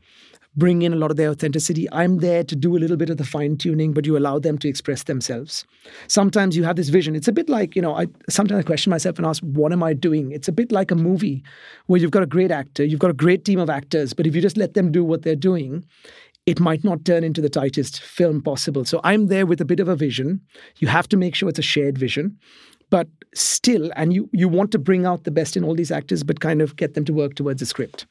bring 0.58 0.82
in 0.82 0.92
a 0.92 0.96
lot 0.96 1.10
of 1.10 1.16
their 1.16 1.30
authenticity. 1.30 1.88
I'm 1.92 2.18
there 2.18 2.42
to 2.42 2.56
do 2.56 2.76
a 2.76 2.80
little 2.80 2.96
bit 2.96 3.10
of 3.10 3.16
the 3.16 3.24
fine 3.24 3.56
tuning, 3.56 3.92
but 3.92 4.04
you 4.04 4.16
allow 4.18 4.38
them 4.38 4.58
to 4.58 4.68
express 4.68 5.04
themselves. 5.04 5.64
Sometimes 6.08 6.56
you 6.56 6.64
have 6.64 6.76
this 6.76 6.88
vision. 6.88 7.14
It's 7.14 7.28
a 7.28 7.32
bit 7.32 7.48
like, 7.48 7.76
you 7.76 7.82
know, 7.82 7.94
I 7.94 8.06
sometimes 8.28 8.58
I 8.58 8.62
question 8.66 8.90
myself 8.90 9.18
and 9.18 9.26
ask, 9.26 9.42
what 9.44 9.72
am 9.72 9.82
I 9.82 9.92
doing? 9.94 10.32
It's 10.32 10.48
a 10.48 10.52
bit 10.52 10.72
like 10.72 10.90
a 10.90 10.96
movie 10.96 11.44
where 11.86 12.00
you've 12.00 12.10
got 12.10 12.24
a 12.24 12.26
great 12.26 12.50
actor, 12.50 12.84
you've 12.84 13.00
got 13.00 13.10
a 13.10 13.14
great 13.14 13.44
team 13.44 13.58
of 13.58 13.70
actors, 13.70 14.12
but 14.12 14.26
if 14.26 14.34
you 14.34 14.42
just 14.42 14.56
let 14.56 14.74
them 14.74 14.90
do 14.90 15.04
what 15.04 15.22
they're 15.22 15.36
doing, 15.36 15.84
it 16.44 16.60
might 16.60 16.82
not 16.82 17.04
turn 17.04 17.24
into 17.24 17.40
the 17.40 17.50
tightest 17.50 18.00
film 18.00 18.42
possible. 18.42 18.84
So 18.84 19.00
I'm 19.04 19.26
there 19.26 19.46
with 19.46 19.60
a 19.60 19.64
bit 19.64 19.80
of 19.80 19.88
a 19.88 19.94
vision. 19.94 20.40
You 20.78 20.88
have 20.88 21.08
to 21.10 21.16
make 21.16 21.34
sure 21.34 21.48
it's 21.48 21.58
a 21.58 21.62
shared 21.62 21.98
vision. 21.98 22.38
But 22.90 23.06
still, 23.34 23.90
and 23.96 24.14
you, 24.14 24.30
you 24.32 24.48
want 24.48 24.72
to 24.72 24.78
bring 24.78 25.04
out 25.04 25.24
the 25.24 25.30
best 25.30 25.58
in 25.58 25.64
all 25.64 25.74
these 25.74 25.90
actors, 25.90 26.22
but 26.22 26.40
kind 26.40 26.62
of 26.62 26.74
get 26.76 26.94
them 26.94 27.04
to 27.04 27.12
work 27.12 27.34
towards 27.34 27.60
a 27.60 27.66
script. 27.66 28.06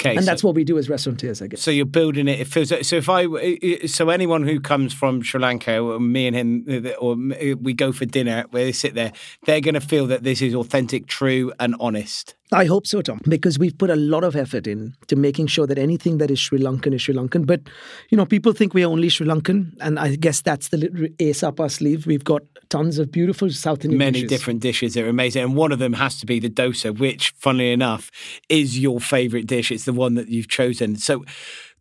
Okay, 0.00 0.14
and 0.14 0.24
so- 0.24 0.30
that's 0.30 0.44
what 0.44 0.54
we 0.54 0.64
do 0.64 0.76
as 0.78 0.88
restaurateurs, 0.90 1.40
I 1.40 1.46
guess. 1.46 1.62
So 1.62 1.70
you're 1.70 1.86
building 1.86 2.28
it. 2.28 2.40
It 2.40 2.68
so. 2.68 2.96
If 2.96 3.08
I, 3.08 3.86
so 3.86 4.10
anyone 4.10 4.44
who 4.44 4.60
comes 4.60 4.92
from 4.92 5.22
Sri 5.22 5.40
Lanka, 5.40 5.78
or 5.78 5.98
me 5.98 6.26
and 6.26 6.36
him, 6.36 6.66
uh, 6.68 6.90
or 7.00 7.14
uh, 7.14 7.56
we 7.60 7.72
go 7.72 7.92
for 7.92 8.04
dinner 8.04 8.44
where 8.50 8.64
they 8.64 8.72
sit 8.72 8.94
there, 8.94 9.12
they're 9.46 9.60
going 9.60 9.74
to 9.74 9.80
feel 9.80 10.06
that 10.08 10.22
this 10.22 10.42
is 10.42 10.54
authentic, 10.54 11.06
true, 11.06 11.52
and 11.58 11.74
honest. 11.80 12.34
I 12.52 12.66
hope 12.66 12.86
so, 12.86 13.02
Tom, 13.02 13.20
because 13.26 13.58
we've 13.58 13.76
put 13.76 13.90
a 13.90 13.96
lot 13.96 14.22
of 14.22 14.36
effort 14.36 14.68
in 14.68 14.94
to 15.08 15.16
making 15.16 15.48
sure 15.48 15.66
that 15.66 15.78
anything 15.78 16.18
that 16.18 16.30
is 16.30 16.38
Sri 16.38 16.60
Lankan 16.60 16.94
is 16.94 17.02
Sri 17.02 17.12
Lankan. 17.12 17.44
But, 17.44 17.62
you 18.08 18.16
know, 18.16 18.24
people 18.24 18.52
think 18.52 18.72
we 18.72 18.84
are 18.84 18.88
only 18.88 19.08
Sri 19.08 19.26
Lankan, 19.26 19.72
and 19.80 19.98
I 19.98 20.14
guess 20.14 20.42
that's 20.42 20.68
the 20.68 21.12
ace 21.18 21.42
up 21.42 21.58
our 21.58 21.68
sleeve. 21.68 22.06
We've 22.06 22.22
got 22.22 22.42
tons 22.68 23.00
of 23.00 23.10
beautiful 23.10 23.50
South 23.50 23.84
Indian 23.84 23.98
Many 23.98 24.12
dishes. 24.12 24.28
different 24.28 24.60
dishes 24.60 24.94
that 24.94 25.04
are 25.04 25.08
amazing, 25.08 25.42
and 25.42 25.56
one 25.56 25.72
of 25.72 25.80
them 25.80 25.94
has 25.94 26.20
to 26.20 26.26
be 26.26 26.38
the 26.38 26.48
dosa, 26.48 26.96
which, 26.96 27.34
funnily 27.36 27.72
enough, 27.72 28.12
is 28.48 28.78
your 28.78 29.00
favourite 29.00 29.46
dish. 29.48 29.72
It's 29.72 29.85
the 29.86 29.94
one 29.94 30.14
that 30.14 30.28
you've 30.28 30.48
chosen. 30.48 30.96
So, 30.96 31.24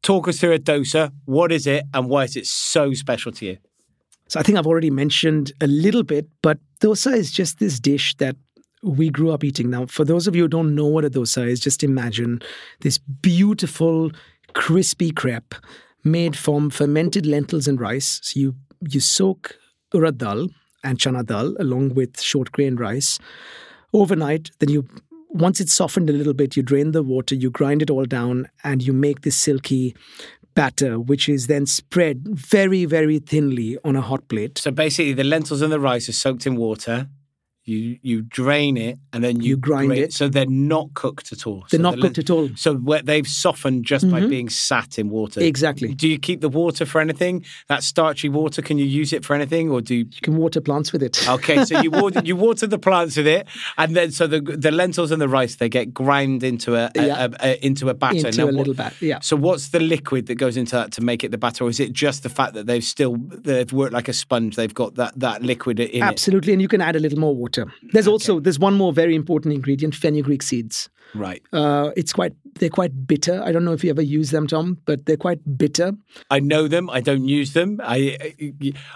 talk 0.01 0.27
us 0.27 0.39
through 0.39 0.53
a 0.53 0.59
dosa. 0.59 1.11
What 1.25 1.51
is 1.51 1.67
it, 1.67 1.83
and 1.93 2.09
why 2.09 2.23
is 2.23 2.35
it 2.37 2.47
so 2.47 2.93
special 2.93 3.31
to 3.33 3.45
you? 3.45 3.57
So 4.27 4.39
I 4.39 4.43
think 4.43 4.57
I've 4.57 4.65
already 4.65 4.89
mentioned 4.89 5.51
a 5.61 5.67
little 5.67 6.03
bit, 6.03 6.27
but 6.41 6.57
dosa 6.81 7.15
is 7.15 7.31
just 7.31 7.59
this 7.59 7.79
dish 7.79 8.15
that 8.17 8.35
we 8.81 9.09
grew 9.09 9.31
up 9.31 9.43
eating. 9.43 9.69
Now, 9.69 9.85
for 9.85 10.03
those 10.03 10.27
of 10.27 10.35
you 10.35 10.43
who 10.43 10.47
don't 10.47 10.75
know 10.75 10.85
what 10.85 11.05
a 11.05 11.09
dosa 11.09 11.47
is, 11.47 11.59
just 11.59 11.83
imagine 11.83 12.41
this 12.81 12.97
beautiful, 12.97 14.11
crispy 14.53 15.11
crepe 15.11 15.53
made 16.03 16.37
from 16.37 16.69
fermented 16.69 17.25
lentils 17.25 17.67
and 17.67 17.79
rice. 17.79 18.19
So 18.23 18.39
you 18.39 18.55
you 18.87 18.99
soak 18.99 19.57
urad 19.93 20.17
dal 20.17 20.49
and 20.83 20.99
chana 20.99 21.25
dal 21.25 21.55
along 21.59 21.95
with 21.95 22.21
short 22.21 22.51
grain 22.51 22.75
rice 22.75 23.19
overnight. 23.93 24.51
Then 24.59 24.69
you 24.69 24.87
once 25.35 25.59
it's 25.59 25.73
softened 25.73 26.09
a 26.09 26.13
little 26.13 26.33
bit, 26.33 26.55
you 26.55 26.63
drain 26.63 26.91
the 26.91 27.03
water, 27.03 27.35
you 27.35 27.49
grind 27.49 27.81
it 27.81 27.89
all 27.89 28.05
down, 28.05 28.49
and 28.63 28.81
you 28.81 28.93
make 28.93 29.21
this 29.21 29.35
silky 29.35 29.95
batter, 30.53 30.97
which 30.97 31.27
is 31.27 31.47
then 31.47 31.65
spread 31.65 32.25
very, 32.25 32.85
very 32.85 33.19
thinly 33.19 33.77
on 33.83 33.97
a 33.97 34.01
hot 34.01 34.27
plate. 34.29 34.57
So 34.57 34.71
basically, 34.71 35.13
the 35.13 35.25
lentils 35.25 35.61
and 35.61 35.71
the 35.71 35.79
rice 35.79 36.07
are 36.07 36.13
soaked 36.13 36.47
in 36.47 36.55
water. 36.55 37.09
You 37.67 37.97
you 38.03 38.21
drain 38.21 38.77
it 38.77 38.99
and 39.11 39.23
then 39.23 39.39
you, 39.41 39.49
You 39.49 39.57
grind 39.57 39.87
grate- 39.87 40.03
it. 40.03 40.13
So 40.13 40.29
they're 40.29 40.45
not 40.45 40.93
cooked 40.93 41.31
at 41.31 41.47
all. 41.47 41.65
They're 41.71 41.79
So 41.79 41.81
not 41.81 41.95
the 41.95 42.01
cooked 42.01 42.19
at 42.19 42.29
all. 42.29 42.49
So 42.55 42.75
they've 43.03 43.27
softened 43.27 43.85
just 43.85 44.09
by 44.11 44.21
Mhm. 44.21 44.29
being 44.29 44.49
sat 44.49 44.99
in 44.99 45.09
water. 45.09 45.41
Exactly. 45.41 45.95
Do 45.95 46.07
you 46.07 46.19
keep 46.19 46.41
the 46.41 46.49
water 46.49 46.85
for 46.85 47.01
anything? 47.01 47.43
That 47.67 47.81
starchy 47.83 48.29
water, 48.29 48.61
can 48.61 48.77
you 48.77 48.85
use 48.85 49.13
it 49.13 49.25
for 49.25 49.35
anything, 49.35 49.71
or 49.71 49.81
do 49.81 49.95
you? 49.95 50.01
You 50.05 50.21
can 50.21 50.35
water 50.37 50.61
plants 50.61 50.93
with 50.93 51.01
it. 51.01 51.27
Okay, 51.27 51.65
so 51.65 51.81
you 51.81 51.89
water 51.89 52.21
you 52.23 52.35
water 52.35 52.67
the 52.67 52.77
plants 52.77 53.17
with 53.17 53.25
it, 53.27 53.47
and 53.79 53.95
then 53.95 54.11
so 54.11 54.27
the 54.27 54.41
the 54.41 54.71
lentils 54.71 55.09
and 55.09 55.19
the 55.19 55.27
rice 55.27 55.55
they 55.55 55.67
get 55.69 55.91
ground 55.91 56.43
into 56.43 56.75
a, 56.75 56.91
a, 56.95 57.05
Yeah. 57.07 57.27
a, 57.41 57.47
a- 57.47 57.65
into 57.65 57.89
a 57.89 57.95
batter. 57.95 58.27
Into 58.27 58.37
Now 58.37 58.43
a 58.43 58.45
what- 58.47 58.55
little 58.55 58.73
bat. 58.75 58.93
Yeah. 59.01 59.21
So 59.21 59.35
what's 59.35 59.69
the 59.69 59.79
liquid 59.79 60.27
that 60.27 60.35
goes 60.35 60.55
into 60.55 60.75
that 60.75 60.91
to 60.93 61.01
make 61.01 61.23
it 61.23 61.31
the 61.31 61.39
batter, 61.39 61.63
or 61.63 61.69
is 61.69 61.79
it 61.79 61.93
just 61.93 62.21
the 62.21 62.29
fact 62.29 62.53
that 62.53 62.67
they've 62.67 62.83
still 62.83 63.15
they've 63.17 63.73
worked 63.73 63.93
like 63.93 64.07
a 64.07 64.13
sponge? 64.13 64.55
They've 64.55 64.71
got 64.83 64.93
that 64.95 65.13
that 65.19 65.41
liquid 65.41 65.79
in 65.79 66.03
it. 66.03 66.03
Absolutely, 66.03 66.53
and 66.53 66.61
you 66.61 66.67
can 66.67 66.79
add 66.81 66.95
a 66.95 66.99
little 66.99 67.17
more 67.19 67.35
water. 67.35 67.54
There's 67.93 68.07
also 68.07 68.39
there's 68.39 68.59
one 68.59 68.73
more 68.75 68.93
very 68.93 69.15
important 69.15 69.53
ingredient: 69.53 69.95
fenugreek 69.95 70.41
seeds. 70.43 70.89
Right. 71.13 71.41
Uh, 71.53 71.91
it's 71.95 72.11
quite 72.11 72.33
they're 72.59 72.69
quite 72.69 73.07
bitter. 73.07 73.41
I 73.43 73.51
don't 73.51 73.63
know 73.63 73.73
if 73.73 73.83
you 73.83 73.89
ever 73.89 74.01
use 74.01 74.31
them, 74.31 74.47
Tom, 74.47 74.79
but 74.85 75.05
they're 75.05 75.17
quite 75.17 75.39
bitter. 75.57 75.93
I 76.31 76.39
know 76.39 76.67
them. 76.67 76.89
I 76.89 76.99
don't 77.01 77.27
use 77.27 77.53
them. 77.53 77.79
I, 77.83 78.17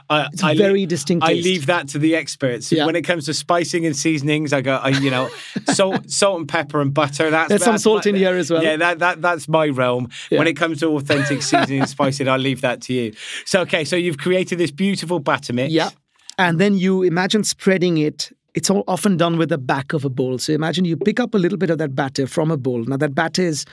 I, 0.09 0.27
It's 0.33 0.43
I 0.43 0.55
very 0.55 0.85
distinct 0.85 1.23
I 1.23 1.33
taste. 1.33 1.45
leave 1.45 1.65
that 1.67 1.87
to 1.89 1.99
the 1.99 2.15
experts. 2.15 2.71
Yeah. 2.71 2.85
When 2.85 2.95
it 2.95 3.03
comes 3.03 3.25
to 3.25 3.33
spicing 3.33 3.85
and 3.85 3.95
seasonings, 3.95 4.53
I 4.53 4.61
go, 4.61 4.75
I, 4.75 4.89
you 4.89 5.11
know, 5.11 5.29
salt, 5.73 6.09
salt 6.09 6.39
and 6.39 6.49
pepper 6.49 6.81
and 6.81 6.93
butter. 6.93 7.29
That's 7.29 7.49
There's 7.49 7.63
some 7.63 7.77
salt 7.77 8.05
my- 8.05 8.09
in 8.09 8.15
here 8.15 8.35
as 8.35 8.49
well. 8.49 8.63
Yeah, 8.63 8.77
that, 8.77 8.99
that 8.99 9.21
that's 9.21 9.47
my 9.47 9.67
realm. 9.67 10.09
Yeah. 10.31 10.39
When 10.39 10.47
it 10.47 10.55
comes 10.55 10.79
to 10.79 10.87
authentic 10.95 11.41
seasoning 11.49 11.81
and 11.81 11.89
spicing, 11.89 12.27
I'll 12.27 12.39
leave 12.39 12.61
that 12.61 12.81
to 12.83 12.93
you. 12.93 13.13
So 13.45 13.61
okay, 13.61 13.83
so 13.85 13.95
you've 13.95 14.17
created 14.17 14.57
this 14.57 14.71
beautiful 14.71 15.19
batter 15.19 15.53
mix. 15.53 15.71
Yeah. 15.73 15.89
And 16.37 16.57
then 16.59 16.75
you 16.77 17.03
imagine 17.03 17.43
spreading 17.43 17.97
it. 17.97 18.31
It's 18.55 18.69
all 18.69 18.83
often 18.87 19.17
done 19.17 19.37
with 19.37 19.49
the 19.49 19.57
back 19.57 19.93
of 19.93 20.05
a 20.05 20.09
bowl. 20.09 20.37
So 20.37 20.53
imagine 20.53 20.85
you 20.85 20.97
pick 20.97 21.19
up 21.19 21.33
a 21.33 21.37
little 21.37 21.57
bit 21.57 21.69
of 21.69 21.77
that 21.77 21.95
batter 21.95 22.27
from 22.27 22.51
a 22.51 22.57
bowl. 22.57 22.83
Now, 22.83 22.97
that 22.97 23.15
batter 23.15 23.43
is 23.43 23.65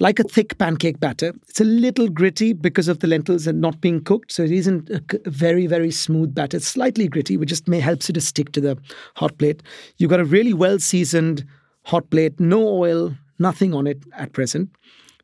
like 0.00 0.18
a 0.18 0.24
thick 0.24 0.58
pancake 0.58 0.98
batter. 1.00 1.32
It's 1.48 1.60
a 1.60 1.64
little 1.64 2.08
gritty 2.08 2.52
because 2.52 2.88
of 2.88 3.00
the 3.00 3.06
lentils 3.06 3.46
and 3.46 3.60
not 3.60 3.80
being 3.80 4.02
cooked. 4.02 4.32
So 4.32 4.42
it 4.42 4.50
isn't 4.50 4.90
a 4.90 5.02
very, 5.26 5.66
very 5.66 5.90
smooth 5.90 6.34
batter. 6.34 6.56
It's 6.56 6.68
slightly 6.68 7.08
gritty, 7.08 7.36
which 7.36 7.50
just 7.50 7.68
may 7.68 7.80
helps 7.80 8.08
it 8.08 8.14
to 8.14 8.20
stick 8.20 8.52
to 8.52 8.60
the 8.60 8.78
hot 9.16 9.36
plate. 9.38 9.62
You've 9.98 10.10
got 10.10 10.20
a 10.20 10.24
really 10.24 10.54
well 10.54 10.78
seasoned 10.78 11.44
hot 11.84 12.08
plate, 12.10 12.38
no 12.40 12.66
oil, 12.66 13.14
nothing 13.38 13.74
on 13.74 13.86
it 13.86 14.02
at 14.16 14.32
present. 14.32 14.70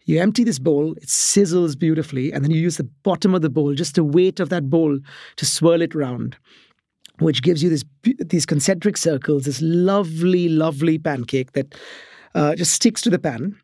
You 0.05 0.21
empty 0.21 0.43
this 0.43 0.59
bowl, 0.59 0.93
it 0.93 1.07
sizzles 1.07 1.79
beautifully, 1.79 2.33
and 2.33 2.43
then 2.43 2.51
you 2.51 2.61
use 2.61 2.79
the 2.79 2.89
bottom 3.03 3.35
of 3.35 3.43
the 3.43 3.51
bowl, 3.51 3.75
just 3.75 3.95
the 3.95 4.03
weight 4.03 4.41
of 4.41 4.49
that 4.49 4.71
bowl, 4.71 4.99
to 5.37 5.45
swirl 5.45 5.83
it 5.83 5.95
round, 5.95 6.35
which 7.21 7.43
gives 7.43 7.63
you 7.63 7.71
this 7.71 7.85
these 8.27 8.47
concentric 8.47 8.97
circles, 8.97 9.45
this 9.45 9.61
lovely, 9.63 10.49
lovely 10.49 10.99
pancake 10.99 11.53
that 11.53 11.75
uh, 12.35 12.55
just 12.55 12.73
sticks 12.73 13.01
to 13.03 13.11
the 13.11 13.19
pan. 13.19 13.57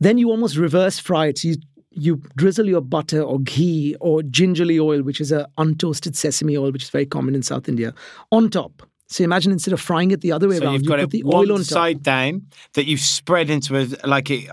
Then 0.00 0.18
you 0.18 0.30
almost 0.30 0.56
reverse 0.56 0.98
fry 0.98 1.26
it. 1.26 1.38
So 1.38 1.48
you 1.48 1.56
you 1.96 2.16
drizzle 2.36 2.66
your 2.66 2.80
butter 2.80 3.22
or 3.22 3.38
ghee 3.40 3.94
or 4.00 4.22
gingerly 4.22 4.78
oil, 4.78 5.02
which 5.02 5.20
is 5.20 5.30
a 5.30 5.46
untoasted 5.58 6.16
sesame 6.16 6.56
oil, 6.56 6.72
which 6.72 6.82
is 6.82 6.90
very 6.90 7.06
common 7.06 7.34
in 7.34 7.42
South 7.42 7.68
India, 7.68 7.94
on 8.32 8.50
top. 8.50 8.82
So 9.06 9.22
imagine 9.22 9.52
instead 9.52 9.74
of 9.74 9.80
frying 9.80 10.10
it 10.12 10.22
the 10.22 10.32
other 10.32 10.48
way 10.48 10.56
So 10.56 10.64
around, 10.64 10.72
you've 10.72 10.82
you 10.82 10.88
got 10.88 10.96
put 10.98 11.04
it 11.04 11.10
the 11.10 11.24
oil 11.26 11.52
on 11.52 11.58
top. 11.58 11.66
side 11.66 12.02
down 12.02 12.46
that 12.72 12.86
you've 12.86 13.00
spread 13.00 13.50
into 13.50 13.76
a 13.76 13.86
like 14.06 14.30
it, 14.30 14.48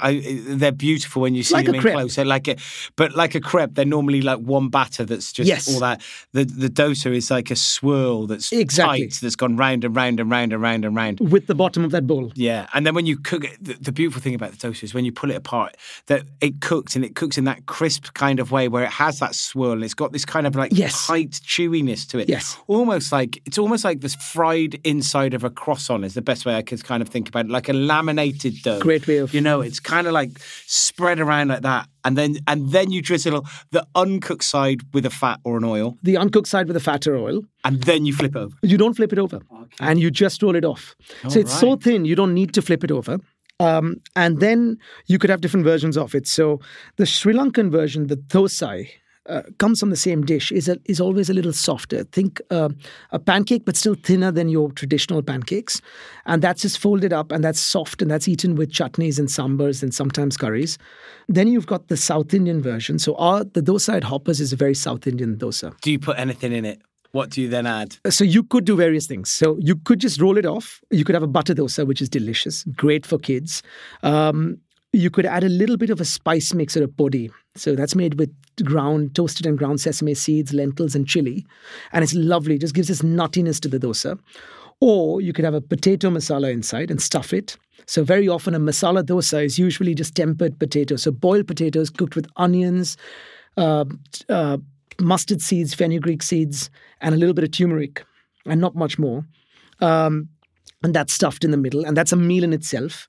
they're 0.59 0.73
beautiful 0.73 1.21
when 1.21 1.33
you 1.35 1.41
see 1.43 1.53
Like 1.53 1.65
them 1.67 1.75
a 1.75 1.77
in 1.77 1.81
crepe. 1.81 1.93
close. 1.95 2.15
They're 2.15 2.25
like 2.25 2.47
a, 2.49 2.57
but 2.97 3.15
like 3.15 3.33
a 3.33 3.39
crepe, 3.39 3.75
they're 3.75 3.85
normally 3.85 4.21
like 4.21 4.39
one 4.39 4.67
batter 4.69 5.05
that's 5.05 5.31
just 5.31 5.47
Yes. 5.47 5.73
all 5.73 5.79
that. 5.79 6.01
The 6.33 6.43
the 6.43 6.69
dosa 6.69 7.15
is 7.15 7.31
like 7.31 7.49
a 7.49 7.55
swirl 7.55 8.27
that's 8.27 8.51
Exactly. 8.51 8.99
tight 9.07 9.19
that's 9.21 9.37
gone 9.37 9.55
round 9.55 9.85
and 9.85 9.95
round 9.95 10.19
and 10.19 10.29
round 10.29 10.53
and 10.53 10.61
round 10.61 10.83
and 10.85 10.95
round. 10.95 11.19
with 11.21 11.47
the 11.47 11.55
bottom 11.55 11.85
of 11.85 11.91
that 11.91 12.05
bowl. 12.05 12.31
Yeah, 12.35 12.67
and 12.73 12.85
then 12.85 12.93
when 12.93 13.05
you 13.05 13.17
cook 13.17 13.45
it, 13.45 13.57
the, 13.63 13.73
the 13.75 13.91
beautiful 13.93 14.21
thing 14.21 14.35
about 14.35 14.51
the 14.51 14.57
dosa 14.57 14.83
is 14.83 14.93
when 14.93 15.05
you 15.05 15.13
pull 15.13 15.31
it 15.31 15.35
apart, 15.37 15.77
that 16.07 16.23
it 16.41 16.59
cooks 16.61 16.95
and 16.95 17.05
it 17.05 17.15
cooks 17.15 17.37
in 17.37 17.45
that 17.45 17.65
crisp 17.67 18.13
kind 18.15 18.39
of 18.39 18.51
way 18.51 18.67
where 18.67 18.83
it 18.83 18.91
has 18.91 19.19
that 19.19 19.33
swirl. 19.33 19.71
And 19.73 19.83
it's 19.83 19.93
got 19.93 20.11
this 20.11 20.25
kind 20.25 20.45
of 20.45 20.55
like 20.55 20.71
Yes. 20.73 21.07
tight 21.07 21.31
chewiness 21.31 22.05
to 22.09 22.19
it. 22.19 22.27
Yes. 22.27 22.57
almost 22.67 23.11
like 23.13 23.41
it's 23.45 23.57
almost 23.57 23.85
like 23.85 24.01
this 24.01 24.15
fried 24.41 24.79
inside 24.83 25.35
of 25.35 25.43
a 25.43 25.49
croissant 25.51 26.03
is 26.03 26.13
the 26.15 26.21
best 26.21 26.45
way 26.47 26.55
I 26.55 26.63
could 26.63 26.83
kind 26.83 27.01
of 27.03 27.09
think 27.09 27.29
about 27.29 27.45
it, 27.45 27.51
like 27.51 27.69
a 27.69 27.73
laminated 27.73 28.55
dough. 28.63 28.79
Great 28.79 29.05
way 29.07 29.17
of- 29.17 29.33
you 29.35 29.41
know, 29.41 29.61
it's 29.61 29.79
kind 29.79 30.07
of 30.07 30.13
like 30.13 30.31
spread 30.65 31.19
around 31.19 31.49
like 31.49 31.61
that, 31.61 31.87
and 32.03 32.17
then 32.17 32.31
and 32.47 32.71
then 32.71 32.91
you 32.91 33.01
drizzle 33.03 33.45
the 33.69 33.85
uncooked 33.93 34.43
side 34.43 34.79
with 34.93 35.05
a 35.05 35.11
fat 35.11 35.39
or 35.43 35.57
an 35.57 35.63
oil, 35.63 35.87
The 36.01 36.17
uncooked 36.17 36.47
side 36.47 36.65
with 36.67 36.73
the 36.73 36.79
fatter 36.91 37.15
oil. 37.15 37.37
and 37.63 37.83
then 37.83 38.05
you 38.07 38.13
flip 38.13 38.35
it 38.35 38.39
over. 38.39 38.55
You 38.63 38.77
don't 38.83 38.95
flip 38.95 39.13
it 39.13 39.19
over, 39.19 39.39
and 39.79 39.99
you 39.99 40.09
just 40.09 40.41
roll 40.41 40.55
it 40.55 40.65
off. 40.65 40.95
so 41.29 41.39
it's 41.39 41.53
so 41.63 41.75
thin, 41.75 42.05
you 42.05 42.15
don't 42.15 42.33
need 42.33 42.51
to 42.55 42.61
flip 42.63 42.83
it 42.83 42.91
over. 42.91 43.19
Um, 43.59 43.97
and 44.15 44.39
then 44.39 44.77
you 45.05 45.19
could 45.19 45.29
have 45.29 45.41
different 45.41 45.65
versions 45.73 45.95
of 46.03 46.15
it. 46.15 46.25
So 46.27 46.59
the 46.97 47.05
Sri 47.05 47.31
Lankan 47.39 47.69
version, 47.71 48.07
the 48.07 48.17
thosai, 48.33 48.87
uh, 49.27 49.43
comes 49.59 49.79
from 49.79 49.89
the 49.89 49.95
same 49.95 50.23
dish. 50.23 50.51
is 50.51 50.67
a, 50.67 50.77
is 50.85 50.99
always 50.99 51.29
a 51.29 51.33
little 51.33 51.53
softer. 51.53 52.03
Think 52.05 52.41
uh, 52.49 52.69
a 53.11 53.19
pancake, 53.19 53.65
but 53.65 53.75
still 53.75 53.95
thinner 53.95 54.31
than 54.31 54.49
your 54.49 54.71
traditional 54.71 55.21
pancakes. 55.21 55.81
And 56.25 56.41
that's 56.41 56.61
just 56.61 56.79
folded 56.79 57.13
up, 57.13 57.31
and 57.31 57.43
that's 57.43 57.59
soft, 57.59 58.01
and 58.01 58.09
that's 58.09 58.27
eaten 58.27 58.55
with 58.55 58.71
chutneys 58.71 59.19
and 59.19 59.27
sambars 59.27 59.83
and 59.83 59.93
sometimes 59.93 60.37
curries. 60.37 60.77
Then 61.27 61.47
you've 61.47 61.67
got 61.67 61.87
the 61.87 61.97
South 61.97 62.33
Indian 62.33 62.61
version. 62.61 62.99
So 62.99 63.15
our 63.15 63.43
the 63.43 63.61
dosa 63.61 63.95
at 63.95 64.03
Hoppers 64.03 64.39
is 64.39 64.53
a 64.53 64.55
very 64.55 64.75
South 64.75 65.07
Indian 65.07 65.37
dosa. 65.37 65.79
Do 65.81 65.91
you 65.91 65.99
put 65.99 66.17
anything 66.17 66.51
in 66.51 66.65
it? 66.65 66.81
What 67.11 67.29
do 67.29 67.41
you 67.41 67.49
then 67.49 67.67
add? 67.67 67.97
So 68.09 68.23
you 68.23 68.41
could 68.41 68.63
do 68.65 68.77
various 68.77 69.05
things. 69.05 69.29
So 69.29 69.57
you 69.59 69.75
could 69.75 69.99
just 69.99 70.21
roll 70.21 70.37
it 70.37 70.45
off. 70.45 70.79
You 70.91 71.03
could 71.03 71.13
have 71.13 71.23
a 71.23 71.27
butter 71.27 71.53
dosa, 71.53 71.85
which 71.85 72.01
is 72.01 72.07
delicious, 72.07 72.63
great 72.75 73.05
for 73.05 73.17
kids. 73.17 73.61
Um, 74.01 74.59
you 74.93 75.09
could 75.09 75.25
add 75.25 75.43
a 75.43 75.49
little 75.49 75.77
bit 75.77 75.89
of 75.89 76.01
a 76.01 76.05
spice 76.05 76.53
mix 76.53 76.75
or 76.75 76.83
a 76.83 76.87
podi. 76.87 77.29
So 77.55 77.75
that's 77.75 77.95
made 77.95 78.17
with 78.17 78.33
ground, 78.63 79.15
toasted 79.15 79.45
and 79.45 79.57
ground 79.57 79.81
sesame 79.81 80.13
seeds, 80.13 80.53
lentils, 80.53 80.95
and 80.95 81.07
chili. 81.07 81.45
And 81.91 82.03
it's 82.03 82.13
lovely. 82.13 82.55
It 82.55 82.61
just 82.61 82.75
gives 82.75 82.87
this 82.87 83.01
nuttiness 83.01 83.59
to 83.61 83.67
the 83.67 83.79
dosa. 83.79 84.17
Or 84.79 85.21
you 85.21 85.33
could 85.33 85.45
have 85.45 85.53
a 85.53 85.61
potato 85.61 86.09
masala 86.09 86.51
inside 86.51 86.89
and 86.89 87.01
stuff 87.01 87.33
it. 87.33 87.57
So 87.85 88.03
very 88.03 88.27
often 88.27 88.55
a 88.55 88.59
masala 88.59 89.03
dosa 89.03 89.43
is 89.43 89.59
usually 89.59 89.93
just 89.93 90.15
tempered 90.15 90.59
potatoes. 90.59 91.03
So 91.03 91.11
boiled 91.11 91.47
potatoes 91.47 91.89
cooked 91.89 92.15
with 92.15 92.27
onions, 92.37 92.97
uh, 93.57 93.85
uh, 94.29 94.57
mustard 94.99 95.41
seeds, 95.41 95.73
fenugreek 95.73 96.23
seeds, 96.23 96.69
and 97.01 97.13
a 97.13 97.17
little 97.17 97.33
bit 97.33 97.43
of 97.43 97.51
turmeric, 97.51 98.03
and 98.45 98.61
not 98.61 98.75
much 98.75 98.97
more. 98.97 99.25
Um, 99.81 100.29
and 100.83 100.93
that's 100.93 101.13
stuffed 101.13 101.43
in 101.43 101.51
the 101.51 101.57
middle, 101.57 101.85
and 101.85 101.95
that's 101.95 102.11
a 102.11 102.15
meal 102.15 102.43
in 102.43 102.53
itself. 102.53 103.07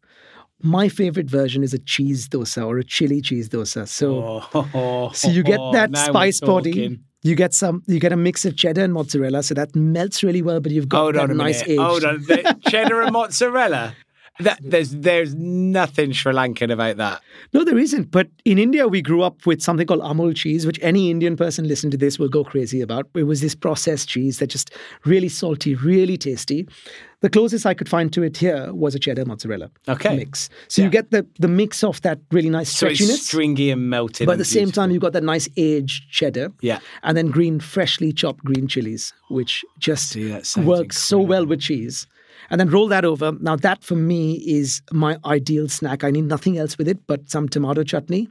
My 0.62 0.88
favorite 0.88 1.28
version 1.28 1.62
is 1.62 1.74
a 1.74 1.78
cheese 1.78 2.28
dosa 2.28 2.66
or 2.66 2.78
a 2.78 2.84
chili 2.84 3.20
cheese 3.20 3.48
dosa. 3.48 3.86
So, 3.88 4.42
Oh, 4.54 5.10
so 5.12 5.28
you 5.28 5.42
get 5.42 5.58
that 5.72 5.90
we're 5.90 6.04
spice 6.04 6.40
body. 6.40 7.00
You 7.24 7.34
get 7.36 7.54
some. 7.54 7.82
You 7.86 8.00
get 8.00 8.12
a 8.12 8.16
mix 8.16 8.44
of 8.44 8.56
cheddar 8.56 8.82
and 8.82 8.92
mozzarella, 8.92 9.42
so 9.44 9.54
that 9.54 9.74
melts 9.76 10.22
really 10.24 10.42
well. 10.42 10.58
But 10.60 10.72
you've 10.72 10.88
got 10.88 11.02
Hold 11.02 11.14
that 11.14 11.30
nice 11.30 11.60
minute. 11.66 11.72
aged. 11.72 11.80
Hold 11.80 12.04
on. 12.04 12.22
The 12.22 12.56
cheddar 12.68 13.02
and 13.02 13.12
mozzarella. 13.18 13.94
That, 14.40 14.58
there's 14.62 14.90
there's 14.92 15.34
nothing 15.34 16.12
Sri 16.12 16.32
Lankan 16.32 16.72
about 16.72 16.96
that. 16.96 17.20
No, 17.52 17.64
there 17.64 17.78
isn't. 17.78 18.10
But 18.10 18.28
in 18.46 18.58
India, 18.58 18.88
we 18.88 19.02
grew 19.02 19.20
up 19.22 19.44
with 19.46 19.60
something 19.60 19.86
called 19.86 20.00
Amul 20.00 20.34
cheese, 20.34 20.64
which 20.66 20.78
any 20.82 21.10
Indian 21.10 21.36
person 21.36 21.68
listening 21.68 21.90
to 21.90 21.98
this 21.98 22.18
will 22.18 22.30
go 22.30 22.42
crazy 22.42 22.80
about. 22.80 23.08
It 23.14 23.24
was 23.24 23.42
this 23.42 23.54
processed 23.54 24.08
cheese 24.08 24.38
that 24.38 24.46
just 24.48 24.70
really 25.04 25.28
salty, 25.28 25.74
really 25.74 26.16
tasty. 26.16 26.66
The 27.20 27.28
closest 27.30 27.66
I 27.66 27.74
could 27.74 27.88
find 27.88 28.12
to 28.14 28.22
it 28.24 28.38
here 28.38 28.72
was 28.72 28.94
a 28.96 28.98
cheddar 28.98 29.24
mozzarella 29.24 29.70
Okay. 29.86 30.16
mix. 30.16 30.48
So 30.66 30.82
you 30.82 30.88
get 30.88 31.10
the 31.10 31.24
the 31.38 31.46
mix 31.46 31.84
of 31.84 32.00
that 32.00 32.18
really 32.32 32.50
nice 32.50 32.70
So 32.74 32.86
it's 32.86 33.00
stretchiness. 33.00 33.18
stringy 33.26 33.70
and 33.70 33.90
melted. 33.90 34.26
but 34.26 34.32
at 34.32 34.38
the 34.38 34.44
same 34.46 34.64
beautiful. 34.64 34.82
time, 34.82 34.90
you've 34.92 35.02
got 35.02 35.12
that 35.12 35.22
nice 35.22 35.48
aged 35.58 36.10
cheddar. 36.10 36.52
Yeah. 36.62 36.80
And 37.04 37.16
then 37.16 37.26
green, 37.28 37.60
freshly 37.60 38.12
chopped 38.12 38.42
green 38.44 38.66
chilies, 38.66 39.12
which 39.28 39.62
just 39.78 40.08
See, 40.08 40.28
that 40.28 40.46
sounds 40.46 40.66
works 40.66 40.96
so 40.98 41.20
well 41.20 41.44
with 41.46 41.60
cheese. 41.60 42.06
And 42.52 42.60
then 42.60 42.68
roll 42.68 42.86
that 42.88 43.06
over. 43.06 43.32
Now, 43.40 43.56
that 43.56 43.82
for 43.82 43.96
me 43.96 44.34
is 44.34 44.82
my 44.92 45.16
ideal 45.24 45.70
snack. 45.70 46.04
I 46.04 46.10
need 46.10 46.26
nothing 46.26 46.58
else 46.58 46.76
with 46.76 46.86
it 46.86 47.06
but 47.06 47.30
some 47.30 47.48
tomato 47.48 47.82
chutney 47.82 48.28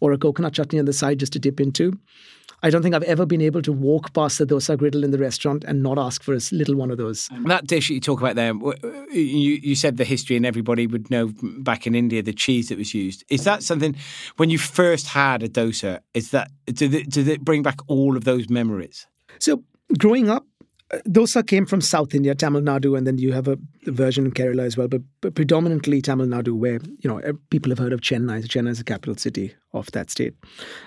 or 0.00 0.12
a 0.12 0.18
coconut 0.18 0.54
chutney 0.54 0.80
on 0.80 0.86
the 0.86 0.92
side 0.92 1.20
just 1.20 1.32
to 1.34 1.38
dip 1.38 1.60
into. 1.60 1.96
I 2.64 2.70
don't 2.70 2.82
think 2.82 2.96
I've 2.96 3.04
ever 3.04 3.24
been 3.24 3.40
able 3.40 3.62
to 3.62 3.72
walk 3.72 4.12
past 4.12 4.38
the 4.38 4.44
dosa 4.44 4.76
griddle 4.76 5.04
in 5.04 5.12
the 5.12 5.18
restaurant 5.18 5.64
and 5.64 5.84
not 5.84 5.98
ask 5.98 6.22
for 6.22 6.34
a 6.34 6.40
little 6.50 6.74
one 6.74 6.90
of 6.90 6.98
those. 6.98 7.28
That 7.46 7.66
dish 7.66 7.88
that 7.88 7.94
you 7.94 8.00
talk 8.00 8.20
about 8.20 8.34
there, 8.34 8.52
you, 9.12 9.60
you 9.62 9.74
said 9.76 9.96
the 9.96 10.04
history, 10.04 10.36
and 10.36 10.44
everybody 10.44 10.86
would 10.86 11.08
know 11.08 11.30
back 11.60 11.86
in 11.86 11.94
India 11.94 12.22
the 12.22 12.34
cheese 12.34 12.68
that 12.68 12.76
was 12.76 12.92
used. 12.92 13.24
Is 13.30 13.44
that 13.44 13.62
something 13.62 13.96
when 14.36 14.50
you 14.50 14.58
first 14.58 15.06
had 15.06 15.42
a 15.42 15.48
dosa? 15.48 16.00
Is 16.12 16.32
that 16.32 16.50
did 16.66 16.92
it, 16.92 17.08
did 17.08 17.28
it 17.28 17.44
bring 17.44 17.62
back 17.62 17.78
all 17.86 18.16
of 18.16 18.24
those 18.24 18.50
memories? 18.50 19.06
So 19.38 19.64
growing 19.96 20.28
up, 20.28 20.44
Uh, 20.92 20.98
dosa 21.08 21.46
came 21.46 21.66
from 21.66 21.80
South 21.80 22.14
India, 22.14 22.34
Tamil 22.34 22.62
Nadu, 22.62 22.96
and 22.96 23.06
then 23.06 23.18
you 23.18 23.32
have 23.32 23.46
a 23.46 23.56
version 23.86 24.26
in 24.26 24.32
Kerala 24.32 24.62
as 24.62 24.76
well, 24.76 24.88
but, 24.88 25.02
but 25.20 25.34
predominantly 25.34 26.02
Tamil 26.02 26.26
Nadu, 26.26 26.52
where 26.52 26.80
you 26.98 27.08
know 27.08 27.20
people 27.50 27.70
have 27.70 27.78
heard 27.78 27.92
of 27.92 28.00
Chennai. 28.00 28.42
Chennai 28.44 28.70
is 28.70 28.78
the 28.78 28.84
capital 28.84 29.16
city 29.16 29.54
of 29.72 29.90
that 29.92 30.10
state, 30.10 30.34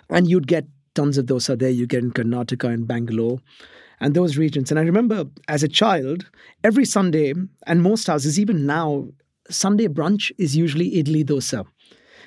and 0.10 0.30
you'd 0.30 0.48
get 0.48 0.66
tons 0.94 1.18
of 1.18 1.26
dosa 1.26 1.58
there. 1.58 1.70
You 1.70 1.88
get 1.88 2.04
in 2.04 2.12
Karnataka 2.12 2.74
and 2.74 2.88
Bangalore. 2.88 3.39
And 4.00 4.16
those 4.16 4.38
regions. 4.38 4.70
And 4.70 4.80
I 4.80 4.84
remember 4.84 5.24
as 5.48 5.63
a 5.63 5.68
child, 5.68 6.26
every 6.63 6.84
Sunday, 6.84 7.34
and 7.68 7.82
most 7.82 8.08
houses, 8.08 8.38
even 8.38 8.66
now, 8.66 9.08
Sunday 9.50 9.88
brunch 9.88 10.30
is 10.38 10.58
usually 10.58 10.92
idli 10.92 11.24
dosa. 11.24 11.66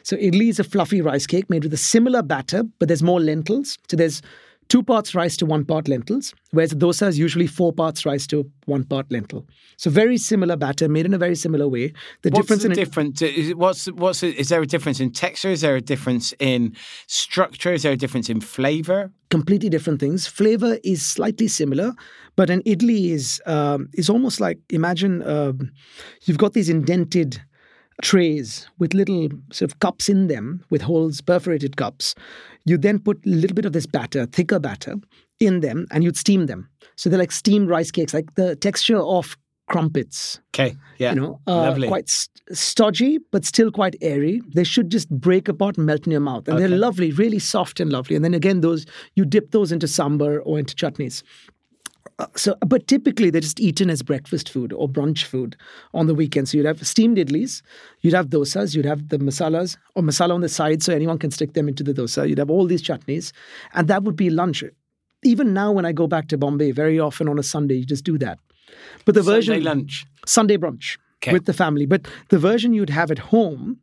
So 0.02 0.16
idli 0.16 0.48
is 0.48 0.58
a 0.58 0.64
fluffy 0.64 1.02
rice 1.02 1.26
cake 1.26 1.50
made 1.50 1.64
with 1.64 1.74
a 1.74 1.76
similar 1.76 2.22
batter, 2.22 2.62
but 2.78 2.88
there's 2.88 3.02
more 3.02 3.20
lentils. 3.20 3.76
So 3.90 3.96
there's 3.96 4.22
two 4.68 4.82
parts 4.82 5.14
rice 5.14 5.36
to 5.38 5.46
one 5.46 5.64
part 5.64 5.88
lentils, 5.88 6.34
whereas 6.50 6.70
the 6.70 6.76
dosa 6.76 7.08
is 7.08 7.18
usually 7.18 7.46
four 7.46 7.72
parts 7.72 8.04
rice 8.04 8.26
to 8.28 8.50
one 8.64 8.84
part 8.84 9.10
lentil. 9.10 9.46
So 9.76 9.90
very 9.90 10.18
similar 10.18 10.56
batter, 10.56 10.88
made 10.88 11.06
in 11.06 11.14
a 11.14 11.18
very 11.18 11.36
similar 11.36 11.68
way. 11.68 11.92
The 12.22 12.30
what's 12.30 12.42
difference 12.42 12.62
the 12.62 12.70
in 12.70 12.74
difference? 12.74 13.22
Is 13.22 13.50
it, 13.50 13.58
what's 13.58 13.86
what's 13.86 14.22
is 14.22 14.48
there 14.48 14.62
a 14.62 14.66
difference 14.66 15.00
in 15.00 15.10
texture? 15.12 15.50
Is 15.50 15.60
there 15.60 15.76
a 15.76 15.80
difference 15.80 16.32
in 16.38 16.76
structure? 17.06 17.72
Is 17.72 17.82
there 17.82 17.92
a 17.92 17.96
difference 17.96 18.28
in 18.28 18.40
flavor? 18.40 19.10
completely 19.30 19.68
different 19.68 20.00
things. 20.00 20.26
Flavor 20.26 20.78
is 20.84 21.04
slightly 21.04 21.48
similar, 21.48 21.92
but 22.36 22.48
an 22.50 22.62
idli 22.62 23.10
is 23.10 23.42
um, 23.46 23.88
is 23.94 24.08
almost 24.08 24.40
like 24.40 24.58
imagine 24.70 25.26
um, 25.26 25.72
you've 26.22 26.38
got 26.38 26.52
these 26.52 26.68
indented 26.68 27.42
trays 28.02 28.68
with 28.78 28.94
little 28.94 29.28
sort 29.50 29.70
of 29.70 29.80
cups 29.80 30.08
in 30.08 30.26
them 30.26 30.62
with 30.70 30.82
holes, 30.82 31.20
perforated 31.20 31.76
cups. 31.76 32.14
You 32.66 32.76
then 32.76 32.98
put 32.98 33.24
a 33.24 33.28
little 33.28 33.54
bit 33.54 33.64
of 33.64 33.72
this 33.72 33.86
batter, 33.86 34.26
thicker 34.26 34.58
batter, 34.58 34.96
in 35.40 35.60
them, 35.60 35.86
and 35.90 36.04
you'd 36.04 36.16
steam 36.16 36.46
them. 36.46 36.68
So 36.96 37.08
they're 37.08 37.18
like 37.18 37.32
steamed 37.32 37.68
rice 37.68 37.90
cakes, 37.90 38.12
like 38.12 38.34
the 38.34 38.56
texture 38.56 38.98
of 38.98 39.36
crumpets. 39.68 40.40
Okay, 40.54 40.76
yeah, 40.98 41.12
You 41.12 41.20
know, 41.20 41.40
uh, 41.46 41.56
lovely. 41.56 41.88
quite 41.88 42.08
st- 42.08 42.56
stodgy, 42.56 43.18
but 43.32 43.44
still 43.44 43.70
quite 43.70 43.96
airy. 44.00 44.40
They 44.54 44.64
should 44.64 44.90
just 44.90 45.08
break 45.10 45.48
apart 45.48 45.76
and 45.76 45.86
melt 45.86 46.06
in 46.06 46.12
your 46.12 46.20
mouth. 46.20 46.46
And 46.48 46.58
they're 46.58 46.68
lovely, 46.68 47.10
really 47.12 47.38
soft 47.40 47.80
and 47.80 47.90
lovely. 47.90 48.14
And 48.16 48.24
then 48.24 48.34
again, 48.34 48.60
those 48.60 48.86
you 49.14 49.24
dip 49.24 49.50
those 49.50 49.72
into 49.72 49.86
sambar 49.86 50.40
or 50.44 50.58
into 50.58 50.74
chutneys. 50.74 51.22
Uh, 52.18 52.26
So, 52.36 52.54
but 52.66 52.86
typically 52.86 53.30
they're 53.30 53.40
just 53.40 53.60
eaten 53.60 53.90
as 53.90 54.02
breakfast 54.02 54.48
food 54.48 54.72
or 54.72 54.88
brunch 54.88 55.24
food 55.24 55.56
on 55.94 56.06
the 56.06 56.14
weekend. 56.14 56.48
So 56.48 56.56
you'd 56.58 56.66
have 56.66 56.86
steamed 56.86 57.16
idlis, 57.18 57.62
you'd 58.00 58.14
have 58.14 58.28
dosas, 58.28 58.74
you'd 58.74 58.84
have 58.86 59.08
the 59.08 59.18
masalas 59.18 59.76
or 59.94 60.02
masala 60.02 60.34
on 60.34 60.40
the 60.40 60.48
side, 60.48 60.82
so 60.82 60.92
anyone 60.92 61.18
can 61.18 61.30
stick 61.30 61.52
them 61.54 61.68
into 61.68 61.82
the 61.82 61.94
dosa. 61.94 62.28
You'd 62.28 62.38
have 62.38 62.50
all 62.50 62.66
these 62.66 62.82
chutneys, 62.82 63.32
and 63.74 63.88
that 63.88 64.02
would 64.04 64.16
be 64.16 64.30
lunch. 64.30 64.64
Even 65.24 65.54
now, 65.54 65.72
when 65.72 65.84
I 65.86 65.92
go 65.92 66.06
back 66.06 66.28
to 66.28 66.38
Bombay, 66.38 66.70
very 66.72 67.00
often 67.00 67.28
on 67.28 67.38
a 67.38 67.42
Sunday, 67.42 67.76
you 67.76 67.84
just 67.86 68.04
do 68.04 68.18
that. 68.18 68.38
But 69.04 69.14
the 69.14 69.22
Sunday 69.22 69.36
version 69.36 69.64
lunch. 69.64 70.06
Sunday 70.26 70.56
brunch 70.56 70.98
Okay. 71.22 71.32
with 71.32 71.46
the 71.46 71.54
family. 71.54 71.86
But 71.86 72.06
the 72.28 72.38
version 72.38 72.74
you'd 72.74 72.90
have 72.90 73.10
at 73.10 73.18
home 73.18 73.78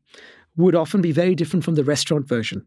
would 0.56 0.76
often 0.76 1.02
be 1.02 1.12
very 1.12 1.34
different 1.36 1.66
from 1.66 1.76
the 1.76 1.84
restaurant 1.84 2.28
version. 2.28 2.66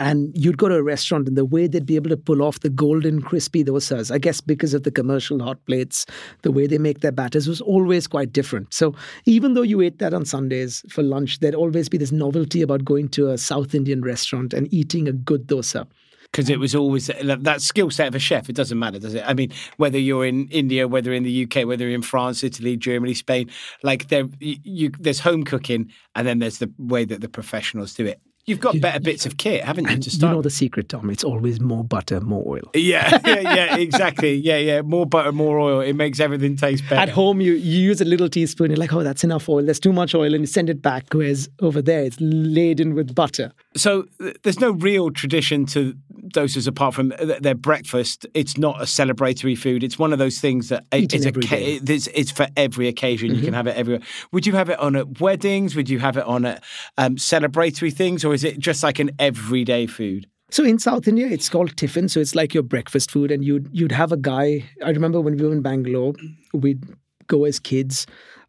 And 0.00 0.34
you'd 0.34 0.56
go 0.56 0.66
to 0.66 0.76
a 0.76 0.82
restaurant, 0.82 1.28
and 1.28 1.36
the 1.36 1.44
way 1.44 1.66
they'd 1.66 1.84
be 1.84 1.96
able 1.96 2.08
to 2.08 2.16
pull 2.16 2.40
off 2.40 2.60
the 2.60 2.70
golden, 2.70 3.20
crispy 3.20 3.62
dosas, 3.62 4.10
I 4.10 4.16
guess 4.16 4.40
because 4.40 4.72
of 4.72 4.82
the 4.82 4.90
commercial 4.90 5.38
hot 5.40 5.62
plates, 5.66 6.06
the 6.40 6.50
way 6.50 6.66
they 6.66 6.78
make 6.78 7.00
their 7.00 7.12
batters 7.12 7.46
was 7.46 7.60
always 7.60 8.06
quite 8.06 8.32
different. 8.32 8.72
So 8.72 8.94
even 9.26 9.52
though 9.52 9.60
you 9.60 9.82
ate 9.82 9.98
that 9.98 10.14
on 10.14 10.24
Sundays 10.24 10.82
for 10.88 11.02
lunch, 11.02 11.40
there'd 11.40 11.54
always 11.54 11.90
be 11.90 11.98
this 11.98 12.12
novelty 12.12 12.62
about 12.62 12.82
going 12.82 13.10
to 13.10 13.28
a 13.28 13.36
South 13.36 13.74
Indian 13.74 14.00
restaurant 14.00 14.54
and 14.54 14.72
eating 14.72 15.06
a 15.06 15.12
good 15.12 15.46
dosa. 15.46 15.86
because 16.32 16.48
it 16.48 16.58
was 16.58 16.74
always 16.74 17.10
uh, 17.10 17.36
that 17.40 17.60
skill 17.60 17.90
set 17.90 18.08
of 18.08 18.14
a 18.14 18.18
chef. 18.18 18.48
It 18.48 18.56
doesn't 18.56 18.78
matter, 18.78 18.98
does 18.98 19.12
it? 19.12 19.24
I 19.26 19.34
mean, 19.34 19.52
whether 19.76 19.98
you're 19.98 20.24
in 20.24 20.48
India, 20.48 20.88
whether 20.88 21.12
in 21.12 21.24
the 21.24 21.44
UK, 21.44 21.66
whether 21.66 21.88
in 21.90 22.00
France, 22.00 22.42
Italy, 22.42 22.78
Germany, 22.78 23.12
Spain, 23.12 23.50
like 23.82 24.08
there, 24.08 24.24
you 24.38 24.92
there's 24.98 25.20
home 25.20 25.44
cooking, 25.44 25.90
and 26.14 26.26
then 26.26 26.38
there's 26.38 26.56
the 26.56 26.72
way 26.78 27.04
that 27.04 27.20
the 27.20 27.28
professionals 27.28 27.92
do 27.92 28.06
it. 28.06 28.18
You've 28.50 28.60
got 28.60 28.80
better 28.80 28.98
bits 28.98 29.26
of 29.26 29.36
kit, 29.36 29.62
haven't 29.62 29.88
you? 29.88 29.96
To 29.96 30.02
you 30.02 30.10
start. 30.10 30.34
know 30.34 30.42
the 30.42 30.50
secret, 30.50 30.88
Tom. 30.88 31.08
It's 31.08 31.22
always 31.22 31.60
more 31.60 31.84
butter, 31.84 32.20
more 32.20 32.42
oil. 32.46 32.68
yeah, 32.74 33.20
yeah, 33.24 33.40
yeah, 33.40 33.76
exactly. 33.76 34.34
Yeah, 34.34 34.56
yeah. 34.56 34.82
More 34.82 35.06
butter, 35.06 35.30
more 35.30 35.60
oil. 35.60 35.80
It 35.80 35.94
makes 35.94 36.18
everything 36.18 36.56
taste 36.56 36.82
better. 36.88 37.00
At 37.00 37.08
home, 37.10 37.40
you, 37.40 37.52
you 37.52 37.78
use 37.78 38.00
a 38.00 38.04
little 38.04 38.28
teaspoon. 38.28 38.70
You're 38.70 38.76
like, 38.78 38.92
oh, 38.92 39.04
that's 39.04 39.22
enough 39.22 39.48
oil. 39.48 39.64
There's 39.64 39.78
too 39.78 39.92
much 39.92 40.14
oil, 40.14 40.34
and 40.34 40.42
you 40.42 40.46
send 40.46 40.68
it 40.68 40.82
back. 40.82 41.04
Whereas 41.12 41.48
over 41.60 41.80
there, 41.80 42.02
it's 42.02 42.16
laden 42.20 42.94
with 42.94 43.14
butter. 43.14 43.52
So 43.76 44.06
th- 44.20 44.36
there's 44.42 44.58
no 44.60 44.72
real 44.72 45.10
tradition 45.10 45.64
to 45.66 45.94
dosas 46.28 46.66
apart 46.66 46.94
from 46.94 47.12
th- 47.12 47.40
their 47.40 47.54
breakfast. 47.54 48.26
It's 48.34 48.58
not 48.58 48.80
a 48.80 48.84
celebratory 48.84 49.56
food. 49.56 49.84
It's 49.84 49.98
one 49.98 50.12
of 50.12 50.18
those 50.18 50.38
things 50.40 50.68
that 50.70 50.86
Eaten 50.92 51.20
is 51.20 51.24
a 51.24 51.28
every 51.28 51.42
ca- 51.42 51.56
day. 51.56 51.76
Mm-hmm. 51.76 51.92
it's, 51.92 52.06
it's 52.08 52.30
for 52.30 52.48
every 52.56 52.88
occasion. 52.88 53.34
You 53.34 53.42
can 53.42 53.54
have 53.54 53.66
it 53.66 53.76
everywhere. 53.76 54.02
Would 54.32 54.46
you 54.46 54.54
have 54.54 54.70
it 54.70 54.78
on 54.78 54.96
at 54.96 55.20
weddings? 55.20 55.76
Would 55.76 55.88
you 55.88 55.98
have 56.00 56.16
it 56.16 56.24
on 56.24 56.44
at 56.44 56.64
um, 56.98 57.16
celebratory 57.16 57.92
things, 57.92 58.24
or 58.24 58.34
is 58.34 58.39
it 58.44 58.58
just 58.58 58.82
like 58.82 58.98
an 58.98 59.10
everyday 59.18 59.86
food? 59.86 60.26
So 60.50 60.64
in 60.64 60.78
South 60.78 61.06
India, 61.06 61.28
it's 61.28 61.48
called 61.48 61.76
tiffin. 61.76 62.08
So 62.08 62.20
it's 62.20 62.34
like 62.34 62.54
your 62.54 62.64
breakfast 62.64 63.10
food, 63.10 63.30
and 63.30 63.44
you'd 63.44 63.68
you'd 63.72 63.92
have 63.92 64.12
a 64.12 64.16
guy. 64.16 64.68
I 64.84 64.90
remember 64.90 65.20
when 65.20 65.36
we 65.36 65.44
were 65.44 65.52
in 65.52 65.62
Bangalore, 65.62 66.14
we'd 66.52 66.84
go 67.28 67.44
as 67.44 67.60
kids, 67.60 68.06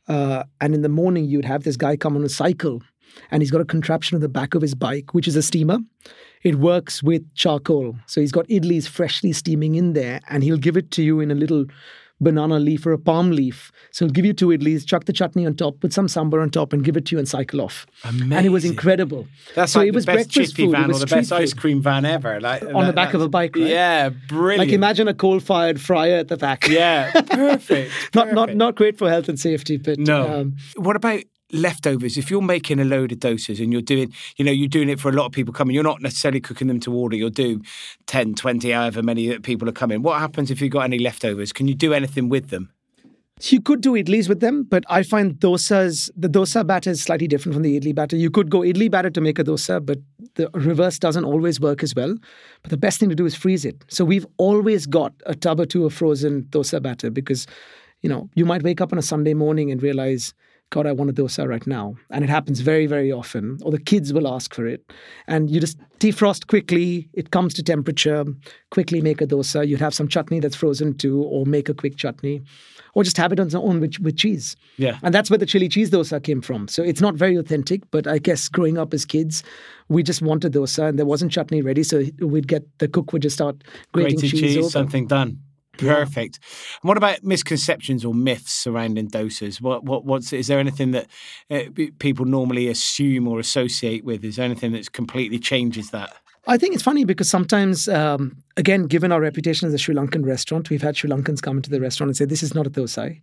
uh, 0.08 0.44
and 0.60 0.74
in 0.74 0.82
the 0.82 0.90
morning 0.90 1.26
you'd 1.26 1.46
have 1.46 1.64
this 1.64 1.78
guy 1.78 1.96
come 1.96 2.16
on 2.16 2.24
a 2.24 2.30
cycle, 2.30 2.82
and 3.30 3.44
he's 3.44 3.52
got 3.52 3.62
a 3.62 3.66
contraption 3.66 4.16
on 4.16 4.22
the 4.22 4.30
back 4.30 4.56
of 4.56 4.62
his 4.64 4.74
bike, 4.74 5.14
which 5.14 5.28
is 5.28 5.36
a 5.36 5.44
steamer. 5.44 5.78
It 6.42 6.56
works 6.56 7.04
with 7.04 7.22
charcoal, 7.36 7.96
so 8.08 8.20
he's 8.20 8.32
got 8.32 8.48
idlis 8.48 8.88
freshly 8.88 9.32
steaming 9.32 9.76
in 9.76 9.94
there, 9.94 10.22
and 10.28 10.44
he'll 10.44 10.58
give 10.58 10.78
it 10.78 10.90
to 10.92 11.04
you 11.04 11.20
in 11.20 11.30
a 11.30 11.36
little 11.36 11.66
banana 12.22 12.60
leaf 12.60 12.86
or 12.86 12.94
a 12.94 12.98
palm 12.98 13.32
leaf. 13.32 13.72
So 13.92 14.06
he'll 14.06 14.14
give 14.14 14.26
you 14.26 14.34
two 14.34 14.48
idlis, 14.48 14.86
chuck 14.86 15.06
the 15.06 15.14
chutney 15.14 15.46
on 15.46 15.56
top, 15.56 15.80
put 15.80 15.92
some 15.92 16.08
sambar 16.08 16.42
on 16.42 16.50
top, 16.50 16.72
and 16.74 16.84
give 16.84 16.96
it 16.96 17.06
to 17.08 17.16
you 17.16 17.20
and 17.20 17.28
cycle 17.28 17.60
off. 17.62 17.86
And 18.04 18.32
it 18.46 18.50
was 18.50 18.64
incredible. 18.64 19.28
That's 19.56 19.72
so 19.74 19.80
like 19.80 19.90
it 19.90 19.92
the 19.94 19.98
best 20.02 20.06
breakfast 20.34 20.56
food. 20.56 20.70
it 20.70 20.72
van 20.72 20.92
or 20.92 21.00
the 21.00 21.06
best 21.08 21.32
ice 21.32 21.54
cream 21.54 21.82
van 21.82 22.06
ever. 22.06 22.40
Like 22.40 22.64
On 22.64 22.86
the 22.88 22.94
back 22.94 23.14
of 23.14 23.22
a 23.22 23.28
bike, 23.30 23.56
right? 23.56 23.66
Yeah, 23.68 24.10
brilliant. 24.10 24.60
Like 24.60 24.74
imagine 24.74 25.08
a 25.08 25.14
coal-fired 25.14 25.82
fryer 25.82 26.16
at 26.16 26.28
the 26.28 26.38
back. 26.38 26.68
Yeah, 26.68 27.12
perfect. 27.22 27.92
not 28.16 28.28
not 28.34 28.36
perfect. 28.48 28.58
not 28.58 28.76
great 28.76 28.98
for 28.98 29.10
health 29.10 29.28
and 29.30 29.40
safety, 29.40 29.78
but 29.78 30.00
No. 30.00 30.42
um, 30.42 30.56
what 30.76 30.96
about 30.96 31.22
leftovers? 31.54 32.18
If 32.18 32.30
you're 32.32 32.42
making 32.42 32.80
a 32.80 32.86
load 32.86 33.12
of 33.12 33.20
dosas 33.20 33.62
and 33.62 33.72
you're 33.72 33.82
doing, 33.82 34.14
you 34.38 34.46
know, 34.46 34.52
you're 34.52 34.68
doing 34.68 34.90
it 34.90 35.00
for 35.00 35.10
a 35.10 35.14
lot 35.14 35.26
of 35.26 35.32
people 35.32 35.54
coming, 35.54 35.74
you're 35.74 35.84
not 35.84 36.02
necessarily 36.02 36.40
cooking 36.40 36.68
them 36.68 36.80
to 36.82 36.94
order. 36.94 37.16
You'll 37.16 37.30
do 37.30 37.62
10, 38.08 38.36
20, 38.36 38.72
however 38.72 39.02
many 39.04 39.38
people 39.40 39.68
are 39.70 39.74
coming. 39.74 40.02
What 40.02 40.20
happens 40.20 40.52
if 40.52 40.62
you've 40.62 40.72
got 40.72 40.84
any 40.84 41.00
leftovers? 41.00 41.52
Can 41.52 41.68
you 41.68 41.76
do 41.76 41.94
anything 41.94 42.30
with 42.30 42.50
them? 42.50 42.72
You 43.44 43.60
could 43.60 43.82
do 43.82 43.94
idlis 43.94 44.30
with 44.30 44.40
them, 44.40 44.64
but 44.64 44.84
I 44.88 45.02
find 45.02 45.34
dosas, 45.34 46.12
the 46.16 46.30
dosa 46.30 46.66
batter 46.66 46.92
is 46.92 47.02
slightly 47.02 47.28
different 47.28 47.56
from 47.56 47.64
the 47.64 47.80
idli 47.80 47.96
batter. 47.96 48.16
You 48.16 48.30
could 48.30 48.52
go 48.52 48.60
idli 48.60 48.92
batter 48.92 49.10
to 49.10 49.20
make 49.20 49.40
a 49.40 49.44
dosa, 49.44 49.84
but 49.84 49.98
the 50.36 50.48
reverse 50.54 51.00
doesn't 51.00 51.26
always 51.26 51.60
work 51.60 51.82
as 51.82 51.96
well. 51.96 52.16
But 52.62 52.70
the 52.70 52.78
best 52.78 53.00
thing 53.00 53.10
to 53.10 53.16
do 53.16 53.26
is 53.26 53.34
freeze 53.34 53.66
it. 53.66 53.84
So 53.88 54.06
we've 54.06 54.28
always 54.38 54.86
got 54.86 55.14
a 55.26 55.34
tub 55.34 55.60
or 55.60 55.66
two 55.66 55.86
of 55.88 55.94
frozen 55.94 56.44
dosa 56.52 56.80
batter 56.84 57.10
because, 57.10 57.48
you 58.02 58.10
know, 58.10 58.30
you 58.36 58.46
might 58.46 58.62
wake 58.62 58.80
up 58.80 58.92
on 58.92 59.00
a 59.00 59.04
Sunday 59.04 59.34
morning 59.34 59.72
and 59.72 59.82
realize, 59.82 60.36
God, 60.72 60.88
I 60.88 60.94
want 60.94 61.10
a 61.10 61.14
dosa 61.14 61.48
right 61.48 61.68
now. 61.68 61.96
And 62.10 62.24
it 62.24 62.30
happens 62.30 62.62
very, 62.62 62.88
very 62.88 63.12
often. 63.12 63.58
Or 63.62 63.72
the 63.72 63.80
kids 63.80 64.14
will 64.14 64.26
ask 64.28 64.56
for 64.56 64.66
it. 64.66 64.82
And 65.28 65.50
you 65.52 65.60
just 65.60 65.78
defrost 66.00 66.48
quickly, 66.48 67.10
it 67.14 67.32
comes 67.32 67.54
to 67.56 67.64
temperature, 67.64 68.24
quickly 68.72 69.02
make 69.02 69.22
a 69.22 69.28
dosa. 69.28 69.68
You'd 69.68 69.82
have 69.82 69.94
some 69.94 70.08
chutney 70.08 70.40
that's 70.40 70.56
frozen 70.56 70.98
too, 70.98 71.22
or 71.24 71.46
make 71.46 71.68
a 71.68 71.74
quick 71.74 71.98
chutney. 71.98 72.42
Or 72.94 73.04
just 73.04 73.18
have 73.18 73.34
it 73.34 73.40
on 73.40 73.48
its 73.48 73.56
own 73.56 73.82
with, 73.82 74.00
with 74.00 74.16
cheese. 74.16 74.56
Yeah. 74.78 74.98
And 75.04 75.14
that's 75.14 75.30
where 75.30 75.38
the 75.38 75.46
chili 75.46 75.68
cheese 75.68 75.92
dosa 75.92 76.24
came 76.24 76.42
from. 76.42 76.70
So 76.70 76.84
it's 76.84 77.02
not 77.02 77.16
very 77.16 77.36
authentic, 77.36 77.82
but 77.92 78.08
I 78.08 78.18
guess 78.18 78.48
growing 78.48 78.78
up 78.78 78.94
as 78.94 79.06
kids, 79.06 79.44
we 79.90 80.04
just 80.04 80.22
wanted 80.22 80.54
dosa 80.54 80.88
and 80.88 80.98
there 80.98 81.06
wasn't 81.06 81.34
chutney 81.34 81.62
ready. 81.62 81.84
So 81.84 82.04
we'd 82.20 82.48
get 82.48 82.64
the 82.80 82.88
cook 82.88 83.12
would 83.12 83.24
just 83.24 83.36
start 83.36 83.62
grating 83.92 84.20
Grated 84.20 84.32
cheese, 84.32 84.40
cheese, 84.42 84.58
over. 84.58 84.70
something 84.70 85.08
done. 85.08 85.38
Perfect. 85.88 86.40
And 86.82 86.88
what 86.88 86.98
about 86.98 87.24
misconceptions 87.24 88.06
or 88.06 88.14
myths 88.14 88.54
surrounding 88.54 89.10
dosas? 89.10 89.62
What 89.62 89.84
what 89.84 90.06
what's 90.06 90.34
is 90.34 90.48
there 90.48 90.60
anything 90.60 90.92
that 90.92 91.08
uh, 91.50 91.64
people 92.00 92.26
normally 92.26 92.68
assume 92.68 93.28
or 93.28 93.40
associate 93.40 94.04
with? 94.04 94.24
Is 94.24 94.36
there 94.36 94.46
anything 94.46 94.72
that's 94.72 94.90
completely 94.90 95.40
changes 95.40 95.92
that? 95.92 96.14
I 96.48 96.58
think 96.58 96.74
it's 96.74 96.84
funny 96.84 97.06
because 97.06 97.30
sometimes, 97.30 97.88
um, 97.88 98.38
again, 98.58 98.88
given 98.88 99.12
our 99.12 99.22
reputation 99.22 99.68
as 99.68 99.74
a 99.74 99.78
Sri 99.78 99.94
Lankan 99.94 100.26
restaurant, 100.26 100.70
we've 100.72 100.82
had 100.82 100.98
Sri 100.98 101.10
Lankans 101.10 101.42
come 101.42 101.58
into 101.58 101.70
the 101.70 101.80
restaurant 101.80 102.10
and 102.10 102.18
say, 102.18 102.26
this 102.26 102.42
is 102.42 102.56
not 102.56 102.66
a 102.66 102.72
thosai. 102.72 103.22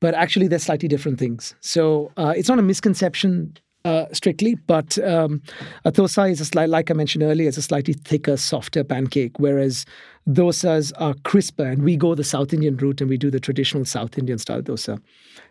But 0.00 0.14
actually, 0.14 0.48
they're 0.48 0.58
slightly 0.58 0.88
different 0.88 1.18
things. 1.18 1.54
So 1.60 2.12
uh, 2.16 2.34
it's 2.36 2.48
not 2.48 2.58
a 2.58 2.62
misconception 2.62 3.56
uh, 3.84 4.06
strictly, 4.12 4.56
but 4.66 4.98
um, 4.98 5.42
a 5.84 5.92
thosai 5.92 6.32
is, 6.32 6.40
a 6.40 6.44
slight, 6.44 6.68
like 6.68 6.90
I 6.90 6.94
mentioned 6.94 7.22
earlier, 7.22 7.48
it's 7.48 7.56
a 7.56 7.62
slightly 7.62 7.94
thicker, 7.94 8.36
softer 8.36 8.82
pancake, 8.82 9.38
whereas 9.38 9.86
dosas 10.28 10.92
are 10.96 11.14
crisper. 11.24 11.64
And 11.64 11.82
we 11.82 11.96
go 11.96 12.14
the 12.14 12.24
South 12.24 12.52
Indian 12.52 12.76
route 12.76 13.00
and 13.00 13.10
we 13.10 13.16
do 13.16 13.30
the 13.30 13.40
traditional 13.40 13.84
South 13.84 14.18
Indian 14.18 14.38
style 14.38 14.62
dosa. 14.62 15.00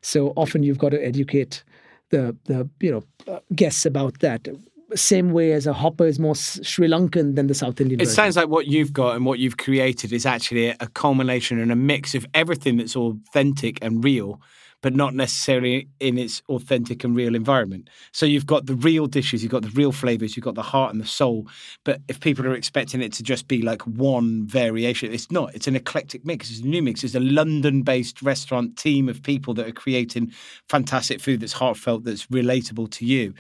So 0.02 0.34
often 0.36 0.64
you've 0.64 0.78
got 0.78 0.90
to 0.90 1.04
educate 1.04 1.64
the, 2.10 2.36
the 2.46 2.70
you 2.80 2.92
know 2.92 3.04
uh, 3.34 3.40
guests 3.56 3.86
about 3.86 4.20
that 4.20 4.48
same 4.94 5.32
way 5.32 5.52
as 5.54 5.66
a 5.66 5.74
hopper 5.74 6.06
is 6.06 6.20
more 6.20 6.36
Sri 6.36 6.88
Lankan 6.88 7.36
than 7.36 7.48
the 7.48 7.54
South 7.54 7.82
Indian. 7.82 8.00
It 8.00 8.06
version. 8.06 8.16
sounds 8.16 8.36
like 8.36 8.50
what 8.50 8.68
you've 8.68 8.94
got 8.94 9.16
and 9.16 9.26
what 9.26 9.40
you've 9.40 9.58
created 9.58 10.14
is 10.14 10.26
actually 10.26 10.68
a, 10.70 10.76
a 10.80 10.88
culmination 10.88 11.60
and 11.60 11.72
a 11.72 11.76
mix 11.76 12.14
of 12.14 12.26
everything 12.34 12.78
that's 12.78 12.96
authentic 12.96 13.80
and 13.82 14.04
real, 14.04 14.40
but 14.82 14.96
not 14.96 15.14
necessarily 15.14 15.88
in 16.00 16.18
its 16.18 16.42
authentic 16.50 17.04
and 17.04 17.16
real 17.16 17.36
environment. 17.36 17.90
So 18.12 18.26
you've 18.26 18.46
got 18.46 18.66
the 18.66 18.76
real 18.76 19.08
dishes, 19.08 19.42
you've 19.42 19.52
got 19.52 19.64
the 19.64 19.70
real 19.70 19.92
flavors, 19.92 20.36
you've 20.36 20.44
got 20.44 20.56
the 20.56 20.62
heart 20.62 20.92
and 20.92 21.02
the 21.02 21.08
soul. 21.08 21.48
But 21.84 22.02
if 22.08 22.20
people 22.20 22.46
are 22.46 22.54
expecting 22.54 23.02
it 23.02 23.14
to 23.14 23.24
just 23.24 23.48
be 23.48 23.62
like 23.62 23.82
one 23.84 24.46
variation, 24.46 25.14
it's 25.14 25.32
not. 25.32 25.56
It's 25.56 25.68
an 25.68 25.76
eclectic 25.76 26.26
mix. 26.26 26.50
It's 26.50 26.62
a 26.62 26.68
new 26.68 26.82
mix. 26.82 27.04
It's 27.04 27.16
a 27.16 27.20
London-based 27.20 28.22
restaurant 28.22 28.78
team 28.78 29.10
of 29.10 29.24
people 29.24 29.54
that 29.56 29.68
are 29.68 29.72
creating 29.72 30.32
fantastic 30.70 31.20
food 31.20 31.40
that's 31.40 31.54
heartfelt, 31.54 32.04
that's 32.04 32.28
relatable 32.28 32.92
to 32.92 33.06
you. 33.06 33.34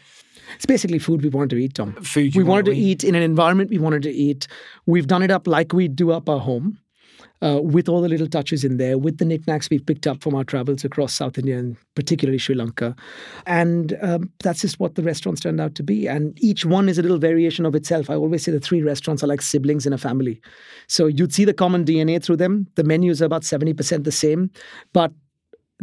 It's 0.56 0.65
basically 0.65 1.00
food 1.00 1.24
we 1.24 1.30
wanted 1.30 1.52
to 1.52 1.58
eat, 1.58 1.74
Tom. 1.74 1.93
Food 1.93 2.36
you 2.36 2.41
we 2.41 2.43
want 2.43 2.65
wanted 2.65 2.76
to 2.76 2.76
to 2.76 2.78
eat 2.78 3.04
in 3.04 3.15
an 3.15 3.24
environment 3.24 3.69
we 3.69 3.78
wanted 3.78 4.04
to 4.04 4.12
eat. 4.12 4.48
We've 4.86 5.08
done 5.08 5.24
it 5.24 5.32
up 5.32 5.48
like 5.48 5.74
we 5.74 5.88
do 5.88 6.12
up 6.12 6.30
our 6.30 6.39
home. 6.39 6.80
Uh, 7.41 7.60
with 7.62 7.89
all 7.89 8.02
the 8.02 8.08
little 8.08 8.28
touches 8.28 8.63
in 8.63 8.78
there, 8.78 8.98
with 8.98 9.17
the 9.17 9.26
knickknacks 9.26 9.69
we've 9.69 9.86
picked 9.86 10.08
up 10.08 10.21
from 10.24 10.34
our 10.34 10.43
travels 10.45 10.86
across 10.86 11.13
South 11.13 11.38
India 11.38 11.58
and 11.60 11.76
particularly 11.93 12.38
Sri 12.38 12.56
Lanka. 12.56 12.95
And 13.45 13.95
um, 14.02 14.32
that's 14.41 14.62
just 14.62 14.80
what 14.80 14.95
the 14.95 15.04
restaurants 15.04 15.41
turned 15.41 15.60
out 15.60 15.76
to 15.76 15.84
be. 15.84 16.08
And 16.08 16.41
each 16.41 16.65
one 16.65 16.88
is 16.88 16.98
a 16.98 17.02
little 17.02 17.17
variation 17.19 17.65
of 17.65 17.76
itself. 17.76 18.10
I 18.10 18.15
always 18.15 18.43
say 18.43 18.52
the 18.54 18.60
three 18.62 18.82
restaurants 18.82 19.21
are 19.21 19.28
like 19.28 19.41
siblings 19.41 19.86
in 19.86 19.91
a 19.91 19.98
family. 19.98 20.41
So 20.88 21.08
you'd 21.08 21.34
see 21.34 21.43
the 21.45 21.54
common 21.54 21.84
DNA 21.84 22.24
through 22.24 22.38
them. 22.38 22.67
The 22.76 22.84
menus 22.86 23.21
are 23.21 23.26
about 23.26 23.41
70% 23.43 24.06
the 24.06 24.12
same, 24.13 24.50
but 24.93 25.12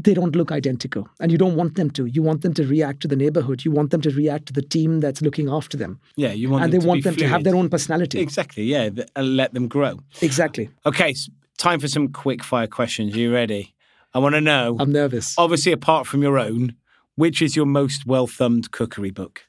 they 0.02 0.14
don't 0.14 0.34
look 0.34 0.50
identical 0.50 1.06
and 1.20 1.30
you 1.30 1.36
don't 1.36 1.54
want 1.54 1.74
them 1.74 1.90
to 1.90 2.06
you 2.06 2.22
want 2.22 2.40
them 2.40 2.54
to 2.54 2.66
react 2.66 3.00
to 3.02 3.06
the 3.08 3.14
neighborhood 3.14 3.62
you 3.62 3.70
want 3.70 3.90
them 3.90 4.00
to 4.00 4.08
react 4.08 4.46
to 4.46 4.52
the 4.54 4.62
team 4.62 5.00
that's 5.00 5.20
looking 5.20 5.50
after 5.50 5.76
them 5.76 6.00
Yeah, 6.16 6.32
you 6.32 6.48
want 6.48 6.64
and 6.64 6.72
they 6.72 6.78
want 6.78 7.04
them 7.04 7.14
to 7.16 7.28
have 7.28 7.44
their 7.44 7.54
own 7.54 7.68
personality 7.68 8.18
Exactly, 8.18 8.64
yeah, 8.64 8.88
and 9.16 9.36
let 9.36 9.52
them 9.52 9.68
grow. 9.68 9.98
exactly 10.22 10.70
Okay, 10.86 11.10
s- 11.10 11.28
time 11.58 11.80
for 11.80 11.88
some 11.88 12.08
quick 12.08 12.42
fire 12.42 12.66
questions. 12.66 13.14
Are 13.14 13.18
you 13.18 13.32
ready? 13.32 13.74
I 14.14 14.18
want 14.18 14.34
to 14.34 14.40
know, 14.40 14.76
i'm 14.78 14.92
nervous 14.92 15.34
obviously, 15.38 15.72
apart 15.72 16.06
from 16.06 16.22
your 16.22 16.38
own, 16.38 16.74
which 17.14 17.40
is 17.40 17.56
your 17.56 17.66
most 17.66 18.06
well 18.06 18.26
thumbed 18.26 18.70
cookery 18.70 19.10
book? 19.10 19.46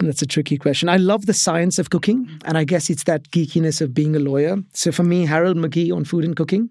that's 0.00 0.22
a 0.22 0.26
tricky 0.26 0.58
question 0.58 0.88
i 0.88 0.96
love 0.96 1.26
the 1.26 1.32
science 1.32 1.78
of 1.78 1.88
cooking 1.88 2.28
and 2.44 2.58
i 2.58 2.64
guess 2.64 2.90
it's 2.90 3.04
that 3.04 3.30
geekiness 3.30 3.80
of 3.80 3.94
being 3.94 4.16
a 4.16 4.18
lawyer 4.18 4.56
so 4.72 4.90
for 4.90 5.04
me 5.04 5.24
harold 5.24 5.56
mcgee 5.56 5.94
on 5.94 6.04
food 6.04 6.24
and 6.24 6.34
cooking 6.34 6.68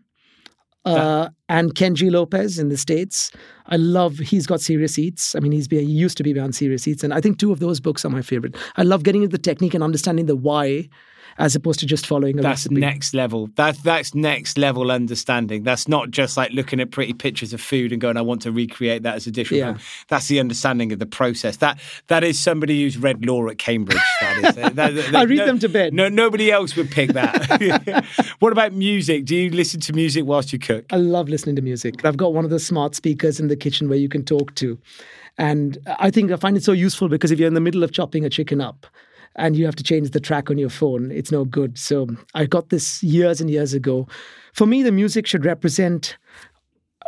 uh, 0.86 1.30
and 1.48 1.76
Kenji 1.76 2.12
Lopez 2.12 2.60
in 2.60 2.68
the 2.68 2.76
States. 2.76 3.32
I 3.68 3.78
love, 3.78 4.18
he's 4.18 4.46
got 4.46 4.60
Serious 4.60 5.00
Eats. 5.00 5.34
I 5.34 5.40
mean, 5.40 5.54
he's 5.54 5.70
been, 5.70 5.86
he 5.86 5.94
used 5.94 6.18
to 6.18 6.24
be 6.24 6.38
on 6.38 6.52
Serious 6.52 6.86
Eats. 6.88 7.06
And 7.06 7.14
I 7.14 7.22
think 7.22 7.40
two 7.40 7.54
of 7.54 7.62
those 7.62 7.80
books 7.80 8.04
are 8.04 8.10
my 8.10 8.22
favorite. 8.22 8.58
I 8.76 8.84
love 8.84 9.04
getting 9.04 9.24
into 9.24 9.38
the 9.38 9.42
technique 9.42 9.74
and 9.74 9.82
understanding 9.82 10.26
the 10.26 10.36
why 10.36 10.90
as 11.38 11.56
opposed 11.56 11.80
to 11.80 11.86
just 11.86 12.06
following 12.06 12.38
a 12.40 12.42
That's 12.42 12.62
recipe. 12.64 12.76
next 12.76 13.14
level. 13.14 13.50
That's 13.56 13.80
that's 13.82 14.14
next 14.14 14.58
level 14.58 14.92
understanding. 14.92 15.64
That's 15.64 15.88
not 15.88 16.12
just 16.12 16.38
like 16.38 16.52
looking 16.52 16.80
at 16.80 16.92
pretty 16.92 17.14
pictures 17.14 17.54
of 17.54 17.62
food 17.62 17.92
and 17.92 18.00
going, 18.02 18.18
"I 18.18 18.22
want 18.22 18.42
to 18.44 18.52
recreate 18.52 19.04
that 19.04 19.16
as 19.16 19.28
a 19.28 19.32
dish." 19.32 19.52
Yeah. 19.52 19.78
That's 20.10 20.28
the 20.28 20.40
understanding 20.40 20.92
of 20.92 21.00
the 21.00 21.06
process. 21.06 21.58
That 21.58 21.80
that 22.08 22.24
is 22.24 22.40
somebody 22.40 22.84
who's 22.84 22.98
read 22.98 23.26
law 23.26 23.48
at 23.50 23.58
Cambridge. 23.58 24.00
That 24.22 24.38
is. 24.38 24.56
That- 24.56 24.76
that- 24.76 25.16
I 25.16 25.24
read 25.24 25.38
no- 25.40 25.46
them 25.46 25.60
to 25.60 25.70
bed. 25.70 25.94
No, 25.94 26.10
nobody 26.10 26.52
else 26.52 26.76
would 26.76 26.92
pick 26.92 27.14
that. 27.14 28.06
what 28.40 28.52
about 28.52 28.74
music? 28.74 29.26
Do 29.26 29.36
you 29.36 29.50
listen 29.50 29.80
to 29.82 29.94
music 29.94 30.26
whilst 30.26 30.54
you 30.54 30.60
cook? 30.60 30.86
I 30.92 30.98
love 30.98 31.30
listening 31.30 31.56
to 31.58 31.62
music. 31.62 32.04
I've 32.06 32.18
got 32.18 32.34
one 32.34 32.46
of 32.46 32.52
the 32.52 32.60
smart 32.60 32.96
speakers 32.96 33.40
in 33.40 33.48
the 33.48 33.56
kitchen 33.56 33.90
where 33.90 33.98
you 33.98 34.10
can 34.10 34.24
talk 34.24 34.54
to. 34.56 34.78
And 35.38 35.78
I 36.00 36.12
think 36.12 36.32
I 36.32 36.36
find 36.36 36.56
it 36.58 36.64
so 36.64 36.74
useful 36.74 37.10
because 37.10 37.32
if 37.32 37.40
you're 37.40 37.48
in 37.48 37.54
the 37.56 37.60
middle 37.62 37.84
of 37.84 37.92
chopping 37.92 38.24
a 38.24 38.30
chicken 38.30 38.62
up 38.62 38.86
and 39.36 39.56
you 39.56 39.66
have 39.66 39.76
to 39.76 39.84
change 39.84 40.12
the 40.12 40.20
track 40.20 40.50
on 40.50 40.58
your 40.58 40.70
phone, 40.70 41.12
it's 41.12 41.32
no 41.32 41.46
good. 41.46 41.78
So 41.78 42.08
I 42.34 42.46
got 42.46 42.70
this 42.70 43.02
years 43.04 43.42
and 43.42 43.50
years 43.50 43.74
ago. 43.74 44.08
For 44.54 44.66
me, 44.66 44.84
the 44.84 44.92
music 44.92 45.26
should 45.26 45.46
represent 45.46 46.18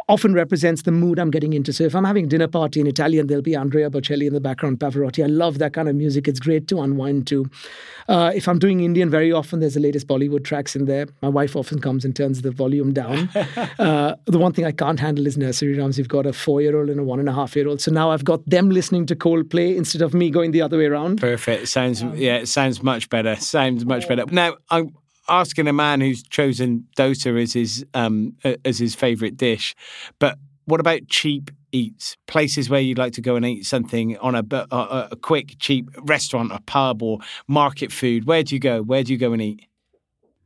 often 0.08 0.34
represents 0.34 0.84
the 0.84 0.92
mood 0.92 1.18
I'm 1.18 1.32
getting 1.32 1.54
into. 1.54 1.74
So 1.74 1.84
if 1.84 1.96
I'm 1.96 2.04
having 2.04 2.26
a 2.26 2.28
dinner 2.28 2.48
party 2.48 2.80
in 2.80 2.88
Italian, 2.88 3.28
there'll 3.28 3.42
be 3.42 3.56
Andrea 3.56 3.90
Bocelli 3.90 4.28
in 4.28 4.34
the 4.34 4.40
background, 4.40 4.80
Pavarotti. 4.80 5.24
I 5.24 5.28
love 5.28 5.58
that 5.60 5.74
kind 5.74 5.90
of 5.90 5.96
music. 5.96 6.28
It's 6.28 6.40
great 6.40 6.68
to 6.68 6.82
unwind 6.82 7.26
to. 7.28 7.50
Uh, 8.08 8.32
if 8.36 8.48
I'm 8.48 8.60
doing 8.60 8.82
Indian, 8.82 9.10
very 9.10 9.32
often 9.32 9.62
there's 9.62 9.74
the 9.74 9.80
latest 9.80 10.08
Bollywood 10.08 10.44
tracks 10.44 10.76
in 10.76 10.86
there. 10.86 11.08
My 11.24 11.30
wife 11.30 11.56
often 11.56 11.80
comes 11.80 12.06
and 12.06 12.16
turns 12.16 12.44
the 12.44 12.52
volume 12.52 12.94
down. 12.94 13.30
uh, 13.80 14.16
the 14.26 14.38
one 14.38 14.54
thing 14.54 14.66
I 14.66 14.72
can't 14.72 15.00
handle 15.00 15.26
is 15.26 15.38
nursery 15.38 15.78
rhymes. 15.78 15.98
You've 15.98 16.08
got 16.08 16.28
a 16.28 16.34
four-year-old 16.34 16.90
and 16.90 17.00
a 17.00 17.04
one 17.04 17.20
and 17.20 17.28
a 17.28 17.34
half-year-old. 17.34 17.82
So 17.82 17.92
now 17.92 18.12
I've 18.12 18.26
got 18.26 18.48
them 18.48 18.70
listening 18.70 19.08
to 19.08 19.16
Coldplay 19.16 19.76
instead 19.76 20.04
of 20.04 20.14
me 20.14 20.30
going 20.30 20.52
the 20.52 20.62
other 20.62 20.78
way 20.78 20.86
around. 20.86 21.20
Perfect. 21.20 21.68
Sounds 21.68 22.04
yeah, 22.04 22.38
it 22.38 22.48
sounds 22.48 22.84
much 22.84 23.10
better. 23.10 23.36
Sounds 23.38 23.86
much 23.86 24.08
better. 24.08 24.26
Now 24.28 24.56
I'm 24.70 24.96
asking 25.30 25.68
a 25.68 25.74
man 25.74 26.02
who's 26.02 26.24
chosen 26.24 26.88
dosa 26.98 27.42
as 27.42 27.54
his 27.54 27.86
um 27.94 28.36
as 28.64 28.78
his 28.80 28.96
favourite 28.96 29.38
dish, 29.38 29.76
but 30.20 30.38
what 30.66 30.80
about 30.80 31.08
cheap 31.08 31.52
eats? 31.72 32.18
Places 32.28 32.70
where 32.70 32.80
you'd 32.82 32.98
like 32.98 33.14
to 33.14 33.22
go 33.22 33.36
and 33.36 33.46
eat 33.46 33.66
something 33.66 34.18
on 34.18 34.36
a 34.36 34.44
a, 34.72 35.08
a 35.12 35.16
quick 35.16 35.56
cheap 35.60 35.90
restaurant, 36.04 36.52
a 36.52 36.60
pub, 36.62 37.04
or 37.04 37.20
market 37.48 37.92
food. 37.92 38.26
Where 38.26 38.44
do 38.44 38.56
you 38.56 38.60
go? 38.60 38.82
Where 38.82 39.04
do 39.04 39.12
you 39.14 39.20
go 39.20 39.34
and 39.34 39.42
eat? 39.42 39.68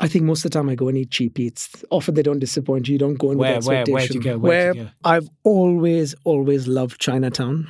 I 0.01 0.07
think 0.07 0.23
most 0.23 0.45
of 0.45 0.51
the 0.51 0.57
time 0.57 0.69
I 0.69 0.75
go 0.75 0.87
and 0.87 0.97
eat 0.97 1.11
cheap 1.11 1.37
eats. 1.39 1.83
Often 1.91 2.15
they 2.15 2.21
don't 2.21 2.39
disappoint 2.39 2.87
you. 2.87 2.93
You 2.93 2.99
don't 2.99 3.15
go 3.15 3.31
in 3.31 3.37
Where- 3.37 3.57
with 3.57 3.67
where- 3.67 3.81
expectation. 3.81 4.21
where'd 4.21 4.25
you 4.25 4.31
go? 4.31 4.37
Where'd 4.37 4.75
you 4.77 4.83
go? 4.83 4.89
I've 5.03 5.29
always, 5.43 6.15
always 6.23 6.67
loved 6.69 7.01
Chinatown 7.01 7.69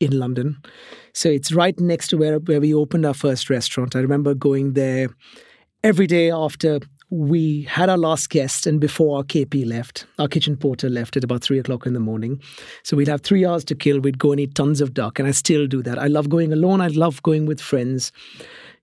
in 0.00 0.18
London. 0.18 0.56
So 1.12 1.28
it's 1.28 1.52
right 1.52 1.78
next 1.78 2.08
to 2.08 2.16
where 2.16 2.38
where 2.38 2.60
we 2.60 2.72
opened 2.72 3.04
our 3.04 3.12
first 3.14 3.50
restaurant. 3.50 3.94
I 3.96 4.00
remember 4.00 4.32
going 4.34 4.72
there 4.74 5.08
every 5.84 6.06
day 6.06 6.30
after 6.30 6.80
we 7.10 7.62
had 7.62 7.88
our 7.88 7.96
last 7.96 8.28
guest 8.28 8.66
and 8.66 8.80
before 8.80 9.18
our 9.18 9.22
KP 9.22 9.66
left, 9.66 10.06
our 10.18 10.28
kitchen 10.28 10.56
porter 10.56 10.90
left 10.90 11.16
at 11.16 11.24
about 11.24 11.42
three 11.42 11.58
o'clock 11.58 11.86
in 11.86 11.94
the 11.94 12.00
morning. 12.00 12.40
So 12.82 12.96
we'd 12.96 13.08
have 13.08 13.22
three 13.22 13.46
hours 13.46 13.64
to 13.66 13.74
kill. 13.74 14.00
We'd 14.00 14.18
go 14.18 14.32
and 14.32 14.40
eat 14.40 14.54
tons 14.54 14.80
of 14.80 14.92
duck, 14.92 15.18
and 15.18 15.26
I 15.26 15.30
still 15.30 15.66
do 15.66 15.82
that. 15.82 15.98
I 15.98 16.06
love 16.06 16.28
going 16.28 16.52
alone. 16.52 16.80
I 16.80 16.88
love 16.88 17.22
going 17.22 17.46
with 17.46 17.60
friends. 17.60 18.12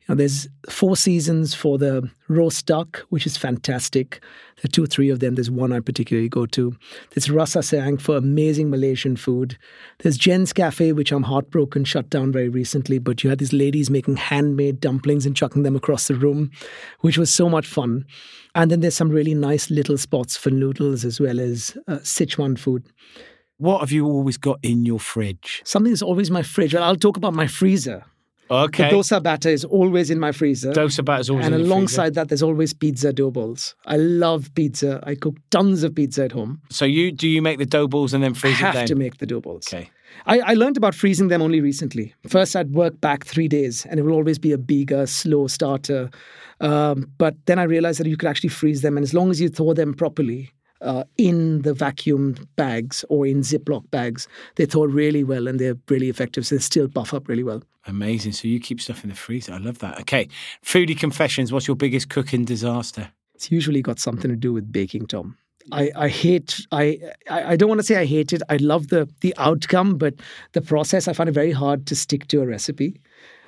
Know, 0.07 0.15
there's 0.15 0.47
four 0.69 0.95
seasons 0.95 1.55
for 1.55 1.79
the 1.79 2.09
roast 2.27 2.67
duck, 2.67 2.99
which 3.09 3.25
is 3.25 3.37
fantastic. 3.37 4.21
There 4.57 4.65
are 4.65 4.71
two 4.71 4.83
or 4.83 4.87
three 4.87 5.09
of 5.09 5.19
them. 5.19 5.33
There's 5.33 5.49
one 5.49 5.73
I 5.73 5.79
particularly 5.79 6.29
go 6.29 6.45
to. 6.47 6.75
There's 7.11 7.31
Rasa 7.31 7.59
Sayang 7.59 7.99
for 7.99 8.15
amazing 8.15 8.69
Malaysian 8.69 9.15
food. 9.15 9.57
There's 9.99 10.17
Jen's 10.17 10.53
Cafe, 10.53 10.91
which 10.91 11.11
I'm 11.11 11.23
heartbroken, 11.23 11.85
shut 11.85 12.09
down 12.11 12.31
very 12.31 12.49
recently. 12.49 12.99
But 12.99 13.23
you 13.23 13.31
had 13.31 13.39
these 13.39 13.53
ladies 13.53 13.89
making 13.89 14.17
handmade 14.17 14.79
dumplings 14.79 15.25
and 15.25 15.35
chucking 15.35 15.63
them 15.63 15.75
across 15.75 16.07
the 16.07 16.15
room, 16.15 16.51
which 16.99 17.17
was 17.17 17.33
so 17.33 17.49
much 17.49 17.65
fun. 17.65 18.05
And 18.53 18.69
then 18.69 18.81
there's 18.81 18.95
some 18.95 19.09
really 19.09 19.33
nice 19.33 19.71
little 19.71 19.97
spots 19.97 20.37
for 20.37 20.51
noodles 20.51 21.03
as 21.03 21.19
well 21.19 21.39
as 21.39 21.75
uh, 21.87 21.97
Sichuan 21.97 22.59
food. 22.59 22.83
What 23.57 23.79
have 23.79 23.91
you 23.91 24.05
always 24.05 24.37
got 24.37 24.59
in 24.61 24.85
your 24.85 24.99
fridge? 24.99 25.61
Something 25.65 25.91
that's 25.91 26.01
always 26.01 26.29
my 26.29 26.43
fridge. 26.43 26.73
Well, 26.73 26.83
I'll 26.83 26.95
talk 26.95 27.17
about 27.17 27.33
my 27.33 27.47
freezer. 27.47 28.03
Okay. 28.49 28.89
The 28.89 28.95
dosa 28.95 29.23
batter 29.23 29.49
is 29.49 29.65
always 29.65 30.09
in 30.09 30.19
my 30.19 30.31
freezer. 30.31 30.71
Dosa 30.71 31.03
batter 31.03 31.21
is 31.21 31.29
always 31.29 31.45
and 31.45 31.55
alongside 31.55 32.13
that, 32.15 32.29
there's 32.29 32.43
always 32.43 32.73
pizza 32.73 33.11
dough 33.11 33.31
balls. 33.31 33.75
I 33.85 33.97
love 33.97 34.53
pizza. 34.55 35.01
I 35.03 35.15
cook 35.15 35.35
tons 35.49 35.83
of 35.83 35.95
pizza 35.95 36.25
at 36.25 36.31
home. 36.31 36.61
So 36.69 36.85
you 36.85 37.11
do 37.11 37.27
you 37.27 37.41
make 37.41 37.57
the 37.57 37.65
dough 37.65 37.87
balls 37.87 38.13
and 38.13 38.23
then 38.23 38.31
I 38.31 38.35
freeze 38.35 38.53
it 38.53 38.57
have 38.57 38.73
then? 38.75 38.87
to 38.87 38.95
make 38.95 39.17
the 39.17 39.25
dough 39.25 39.41
balls. 39.41 39.67
Okay. 39.73 39.89
I, 40.25 40.39
I 40.39 40.53
learned 40.53 40.77
about 40.77 40.95
freezing 40.95 41.27
them 41.27 41.41
only 41.41 41.59
recently. 41.61 42.13
First, 42.27 42.55
I'd 42.55 42.71
work 42.71 43.01
back 43.01 43.25
three 43.25 43.47
days, 43.47 43.85
and 43.85 43.99
it 43.99 44.03
will 44.03 44.13
always 44.13 44.39
be 44.39 44.53
a 44.53 44.57
bigger, 44.57 45.05
slow 45.05 45.47
starter. 45.47 46.09
Um, 46.61 47.11
but 47.17 47.35
then 47.47 47.59
I 47.59 47.63
realized 47.63 47.99
that 47.99 48.07
you 48.07 48.15
could 48.15 48.29
actually 48.29 48.49
freeze 48.49 48.81
them, 48.81 48.97
and 48.97 49.03
as 49.03 49.13
long 49.13 49.29
as 49.29 49.41
you 49.41 49.49
thaw 49.49 49.73
them 49.73 49.93
properly 49.93 50.51
uh, 50.81 51.03
in 51.17 51.61
the 51.61 51.73
vacuum 51.73 52.35
bags 52.55 53.05
or 53.09 53.25
in 53.25 53.41
Ziploc 53.41 53.89
bags, 53.91 54.27
they 54.55 54.65
thaw 54.65 54.85
really 54.85 55.23
well 55.23 55.47
and 55.47 55.59
they're 55.59 55.77
really 55.89 56.09
effective. 56.09 56.45
So 56.45 56.55
they 56.55 56.61
still 56.61 56.87
buff 56.87 57.13
up 57.13 57.27
really 57.27 57.43
well. 57.43 57.63
Amazing. 57.87 58.33
So 58.33 58.47
you 58.47 58.59
keep 58.59 58.81
stuff 58.81 59.03
in 59.03 59.09
the 59.09 59.15
freezer. 59.15 59.53
I 59.53 59.57
love 59.57 59.79
that. 59.79 59.99
Okay. 60.01 60.27
Foodie 60.63 60.97
confessions. 60.97 61.51
What's 61.51 61.67
your 61.67 61.75
biggest 61.75 62.09
cooking 62.09 62.45
disaster? 62.45 63.09
It's 63.35 63.51
usually 63.51 63.81
got 63.81 63.99
something 63.99 64.29
to 64.29 64.37
do 64.37 64.53
with 64.53 64.71
baking, 64.71 65.07
Tom. 65.07 65.37
I, 65.71 65.91
I 65.95 66.09
hate 66.09 66.65
I, 66.71 66.99
I 67.29 67.55
don't 67.55 67.69
want 67.69 67.79
to 67.79 67.85
say 67.85 67.95
I 67.95 68.05
hate 68.05 68.33
it. 68.33 68.43
I 68.49 68.57
love 68.57 68.89
the 68.89 69.09
the 69.21 69.33
outcome, 69.37 69.97
but 69.97 70.13
the 70.53 70.61
process 70.61 71.07
I 71.07 71.13
find 71.13 71.27
it 71.27 71.33
very 71.33 71.51
hard 71.51 71.87
to 71.87 71.95
stick 71.95 72.27
to 72.27 72.41
a 72.41 72.45
recipe 72.45 73.01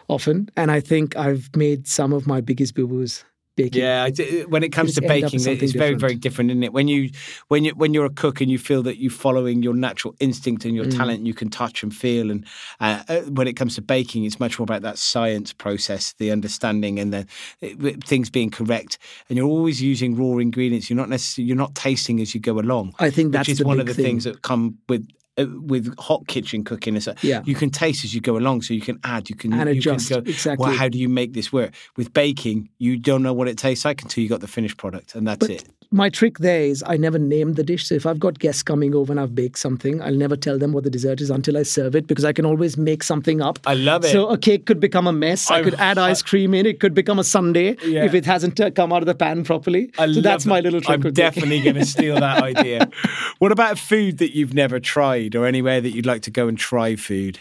often. 0.08 0.50
And 0.58 0.72
I 0.72 0.80
think 0.80 1.16
I've 1.16 1.56
made 1.56 1.88
some 1.88 2.14
of 2.14 2.26
my 2.26 2.42
biggest 2.42 2.74
boo 2.74 2.88
boos 2.88 3.24
baking. 3.58 3.82
Yeah, 3.82 4.08
when 4.48 4.64
it 4.64 4.72
comes 4.72 4.96
to 4.96 5.02
baking, 5.02 5.34
it's 5.34 5.44
very, 5.44 5.58
different. 5.58 6.00
very 6.00 6.16
different, 6.16 6.52
isn't 6.52 6.64
it? 6.64 6.72
When 6.72 6.88
you, 6.88 7.10
when 7.50 7.66
you, 7.66 7.72
when 7.72 7.94
you're 7.94 8.06
a 8.06 8.10
cook 8.10 8.40
and 8.40 8.50
you 8.50 8.58
feel 8.58 8.82
that 8.84 8.98
you're 8.98 9.12
following 9.12 9.62
your 9.62 9.74
natural 9.74 10.16
instinct 10.22 10.64
and 10.64 10.74
your 10.76 10.86
Mm. 10.86 10.96
talent, 10.96 11.26
you 11.26 11.34
can 11.34 11.50
touch 11.50 11.84
and 11.84 11.94
feel. 11.94 12.32
And 12.32 12.46
uh, 12.80 13.04
uh, 13.10 13.22
when 13.24 13.48
it 13.48 13.54
comes 13.54 13.76
to 13.76 13.82
baking, 13.82 14.24
it's 14.24 14.40
much 14.40 14.58
more 14.58 14.64
about 14.64 14.84
that 14.84 14.98
science 14.98 15.52
process, 15.52 16.14
the 16.20 16.32
understanding, 16.32 17.00
and 17.00 17.12
the 17.12 17.26
it, 17.60 18.04
things 18.06 18.30
being 18.30 18.52
correct. 18.52 18.98
And 19.28 19.38
you're 19.38 19.50
always 19.50 19.82
using 19.82 20.16
raw 20.16 20.38
ingredients. 20.38 20.90
You're 20.90 20.98
not 20.98 21.10
necessarily, 21.10 21.48
you're 21.48 21.58
not 21.58 21.76
tasting 21.76 22.22
as 22.22 22.34
you 22.34 22.40
go 22.40 22.60
along. 22.60 22.94
I 23.00 23.10
think 23.10 23.34
that's 23.34 23.48
which 23.50 23.60
is 23.60 23.66
one 23.66 23.80
of 23.82 23.88
the 23.88 23.94
thing. 23.94 24.06
things 24.06 24.24
that 24.24 24.44
come 24.44 24.78
with. 24.88 25.06
Uh, 25.40 25.46
with 25.74 25.94
hot 26.00 26.26
kitchen 26.28 26.64
cooking, 26.64 26.96
that 26.96 27.24
Yeah. 27.24 27.42
you 27.46 27.54
can 27.54 27.70
taste 27.70 28.04
as 28.04 28.12
you 28.16 28.22
go 28.22 28.38
along, 28.38 28.64
so 28.64 28.74
you 28.74 28.82
can 28.82 28.98
add, 29.04 29.30
you 29.30 29.36
can 29.36 29.54
And 29.54 29.70
you 29.70 29.78
adjust, 29.78 30.10
Can 30.10 30.24
go, 30.24 30.30
exactly. 30.32 30.66
Well, 30.66 30.76
how 30.76 30.90
do 30.90 30.98
you 30.98 31.08
make 31.10 31.34
this 31.34 31.54
work? 31.54 31.74
With 31.96 32.12
baking, 32.12 32.70
you 32.80 32.98
don't 32.98 33.22
know 33.22 33.34
what 33.34 33.48
it 33.48 33.56
tastes 33.58 33.86
like 33.86 34.02
until 34.02 34.24
you 34.24 34.30
got 34.30 34.42
the 34.42 34.48
finished 34.48 34.78
product, 34.78 35.14
and 35.14 35.28
that's 35.28 35.40
But 35.46 35.50
it. 35.52 35.64
my 35.92 36.10
trick 36.10 36.40
there 36.40 36.62
is 36.64 36.84
I 36.88 36.98
never 36.98 37.20
name 37.20 37.54
the 37.54 37.64
dish. 37.64 37.86
So 37.88 37.94
if 37.94 38.06
I've 38.08 38.20
got 38.20 38.40
guests 38.40 38.64
coming 38.64 38.96
over 38.96 39.14
and 39.14 39.20
I've 39.20 39.36
baked 39.36 39.60
something, 39.60 40.02
I'll 40.02 40.16
never 40.26 40.36
tell 40.36 40.58
them 40.58 40.72
what 40.74 40.84
the 40.86 40.90
dessert 40.90 41.22
is 41.22 41.30
until 41.30 41.56
I 41.56 41.64
serve 41.64 41.96
it 41.96 42.08
because 42.08 42.26
I 42.26 42.34
can 42.34 42.46
always 42.46 42.76
make 42.76 43.04
something 43.04 43.40
up. 43.40 43.60
I 43.68 43.76
love 43.76 44.06
it. 44.06 44.12
So 44.12 44.28
a 44.30 44.38
cake 44.40 44.66
could 44.66 44.80
become 44.80 45.06
a 45.06 45.14
mess. 45.14 45.52
I, 45.52 45.60
I- 45.60 45.64
could 45.64 45.76
add 45.76 46.00
ice 46.00 46.24
cream 46.24 46.56
in. 46.56 46.66
It 46.66 46.80
could 46.80 46.96
become 46.96 47.20
a 47.20 47.24
sundae 47.24 47.76
Yeah. 47.86 48.06
if 48.06 48.16
it 48.16 48.26
hasn't 48.26 48.60
uh, 48.60 48.72
come 48.72 48.92
out 48.92 49.04
of 49.04 49.06
the 49.08 49.14
pan 49.16 49.44
properly. 49.44 49.92
I 50.00 50.12
so 50.12 50.22
that's 50.22 50.48
my 50.48 50.62
little 50.62 50.82
trick. 50.82 51.06
I'm 51.06 51.14
definitely 51.14 51.62
going 51.62 51.76
to 51.76 51.86
steal 51.86 52.16
that 52.20 52.42
idea. 52.42 52.90
What 53.40 53.52
about 53.52 53.78
food 53.78 54.18
that 54.18 54.36
you've 54.36 54.56
never 54.56 54.80
tried, 54.80 55.27
or 55.36 55.46
anywhere 55.46 55.82
that 55.82 55.92
you'd 55.92 56.06
like 56.06 56.22
to 56.24 56.32
go 56.32 56.48
and 56.48 56.58
try 56.58 56.96
food? 56.96 57.40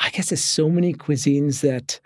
I 0.00 0.10
guess 0.10 0.30
there's 0.30 0.44
so 0.44 0.68
many 0.68 0.92
cuisines 0.92 1.60
that 1.60 2.00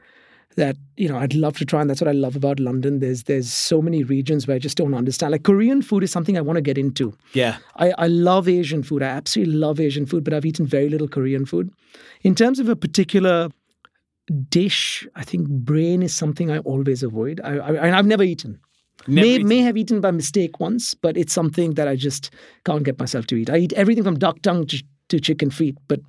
that 0.56 0.76
you 0.96 1.08
know 1.08 1.16
I'd 1.16 1.34
love 1.34 1.56
to 1.58 1.64
try, 1.64 1.80
and 1.80 1.88
that's 1.88 2.00
what 2.00 2.08
I 2.08 2.12
love 2.12 2.36
about 2.36 2.60
London. 2.60 2.98
There's 2.98 3.24
there's 3.24 3.50
so 3.50 3.80
many 3.80 4.02
regions 4.02 4.46
where 4.46 4.56
I 4.56 4.58
just 4.58 4.76
don't 4.76 4.94
understand. 4.94 5.32
Like 5.32 5.44
Korean 5.44 5.80
food 5.80 6.02
is 6.02 6.10
something 6.10 6.36
I 6.36 6.42
want 6.42 6.56
to 6.56 6.62
get 6.62 6.76
into. 6.76 7.16
Yeah, 7.32 7.58
I, 7.76 7.92
I 7.96 8.06
love 8.08 8.48
Asian 8.48 8.82
food. 8.82 9.02
I 9.02 9.06
absolutely 9.06 9.54
love 9.54 9.80
Asian 9.80 10.04
food, 10.04 10.24
but 10.24 10.34
I've 10.34 10.44
eaten 10.44 10.66
very 10.66 10.88
little 10.88 11.08
Korean 11.08 11.46
food. 11.46 11.70
In 12.22 12.34
terms 12.34 12.58
of 12.58 12.68
a 12.68 12.76
particular 12.76 13.48
dish, 14.50 15.06
I 15.14 15.24
think 15.24 15.48
brain 15.48 16.02
is 16.02 16.14
something 16.14 16.50
I 16.50 16.58
always 16.58 17.02
avoid. 17.02 17.40
I, 17.42 17.56
I 17.56 17.98
I've 17.98 18.06
never 18.06 18.22
eaten. 18.22 18.60
Never 19.06 19.26
may 19.26 19.34
eaten. 19.36 19.48
may 19.48 19.58
have 19.58 19.76
eaten 19.76 20.00
by 20.00 20.10
mistake 20.10 20.60
once, 20.60 20.94
but 20.94 21.16
it's 21.16 21.32
something 21.32 21.74
that 21.74 21.88
I 21.88 21.96
just 21.96 22.30
can't 22.64 22.82
get 22.82 22.98
myself 22.98 23.26
to 23.28 23.36
eat. 23.36 23.48
I 23.48 23.58
eat 23.58 23.72
everything 23.74 24.04
from 24.04 24.18
duck 24.18 24.42
tongue 24.42 24.66
to, 24.66 24.82
to 25.08 25.20
chicken 25.20 25.50
feet, 25.50 25.76
but 25.88 26.00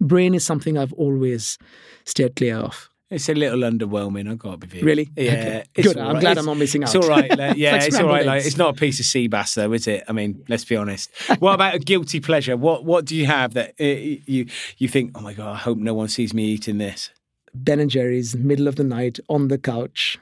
brain 0.00 0.34
is 0.34 0.44
something 0.44 0.76
I've 0.78 0.92
always 0.94 1.58
steered 2.04 2.36
clear 2.36 2.56
of. 2.56 2.88
it's 3.10 3.28
a 3.28 3.34
little 3.34 3.60
underwhelming. 3.60 4.30
I've 4.30 4.38
got 4.38 4.60
to 4.60 4.66
be 4.66 4.66
fair. 4.68 4.84
Really? 4.84 5.08
Yeah, 5.16 5.32
Okay. 5.32 5.64
Good. 5.82 5.96
I'm 5.96 6.14
right. 6.14 6.20
glad 6.20 6.30
It's- 6.32 6.38
I'm 6.38 6.46
not 6.46 6.58
missing 6.58 6.82
out. 6.84 6.88
It's 6.94 7.04
all 7.04 7.08
right. 7.10 7.30
like, 7.38 7.56
Yeah, 7.56 7.72
Like 7.72 7.86
it's 7.86 7.98
all 7.98 8.06
right. 8.08 8.26
Like, 8.26 8.44
it's 8.44 8.56
not 8.58 8.70
a 8.76 8.78
piece 8.78 9.00
of 9.00 9.06
sea 9.06 9.28
bass, 9.28 9.54
though, 9.54 9.72
is 9.72 9.86
it? 9.86 10.04
I 10.08 10.12
mean, 10.12 10.44
let's 10.48 10.64
be 10.64 10.76
honest. 10.76 11.10
What 11.38 11.54
about 11.54 11.74
a 11.74 11.78
guilty 11.78 12.20
pleasure? 12.20 12.56
What 12.56 12.84
What 12.84 13.06
do 13.06 13.14
you 13.16 13.26
have 13.26 13.54
that 13.54 13.74
uh, 13.80 13.84
you 13.84 14.46
you 14.76 14.88
think? 14.88 15.12
Oh 15.16 15.20
my 15.22 15.32
god, 15.34 15.52
I 15.54 15.58
hope 15.58 15.78
no 15.78 15.94
one 15.94 16.08
sees 16.08 16.34
me 16.34 16.44
eating 16.44 16.78
this. 16.78 17.10
Ben 17.54 17.80
and 17.80 17.90
Jerry's, 17.90 18.36
middle 18.36 18.68
of 18.68 18.74
the 18.76 18.84
night 18.84 19.18
on 19.28 19.48
the 19.48 19.56
couch, 19.58 20.18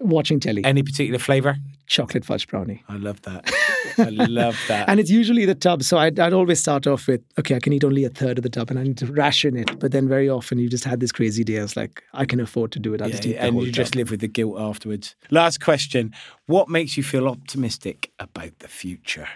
watching 0.00 0.40
telly. 0.40 0.64
Any 0.64 0.82
particular 0.82 1.18
flavour? 1.18 1.56
Chocolate 1.88 2.24
fudge 2.24 2.46
brownie. 2.46 2.84
I 2.88 2.96
love 2.96 3.20
that. 3.22 3.50
I 3.98 4.10
love 4.10 4.58
that. 4.68 4.88
And 4.88 5.00
it's 5.00 5.10
usually 5.10 5.44
the 5.44 5.54
tub. 5.54 5.82
So 5.82 5.98
I'd, 5.98 6.18
I'd 6.18 6.32
always 6.32 6.60
start 6.60 6.86
off 6.86 7.08
with, 7.08 7.22
okay, 7.38 7.56
I 7.56 7.58
can 7.58 7.72
eat 7.72 7.84
only 7.84 8.04
a 8.04 8.10
third 8.10 8.38
of 8.38 8.42
the 8.42 8.48
tub 8.50 8.70
and 8.70 8.78
I 8.78 8.82
need 8.84 8.98
to 8.98 9.06
ration 9.06 9.56
it. 9.56 9.78
But 9.78 9.92
then 9.92 10.08
very 10.08 10.28
often 10.28 10.58
you 10.58 10.68
just 10.68 10.84
had 10.84 11.00
this 11.00 11.12
crazy 11.12 11.44
day. 11.44 11.58
I 11.58 11.62
was 11.62 11.76
like, 11.76 12.02
I 12.12 12.24
can 12.24 12.40
afford 12.40 12.72
to 12.72 12.78
do 12.78 12.94
it. 12.94 13.02
I'll 13.02 13.10
just 13.10 13.26
eat 13.26 13.32
the 13.32 13.40
and 13.40 13.54
whole 13.54 13.66
you 13.66 13.72
just 13.72 13.94
live 13.94 14.10
with 14.10 14.20
the 14.20 14.28
guilt 14.28 14.58
afterwards. 14.58 15.16
Last 15.30 15.60
question: 15.60 16.14
What 16.46 16.68
makes 16.68 16.96
you 16.96 17.02
feel 17.02 17.26
optimistic 17.28 18.10
about 18.18 18.58
the 18.60 18.68
future? 18.68 19.28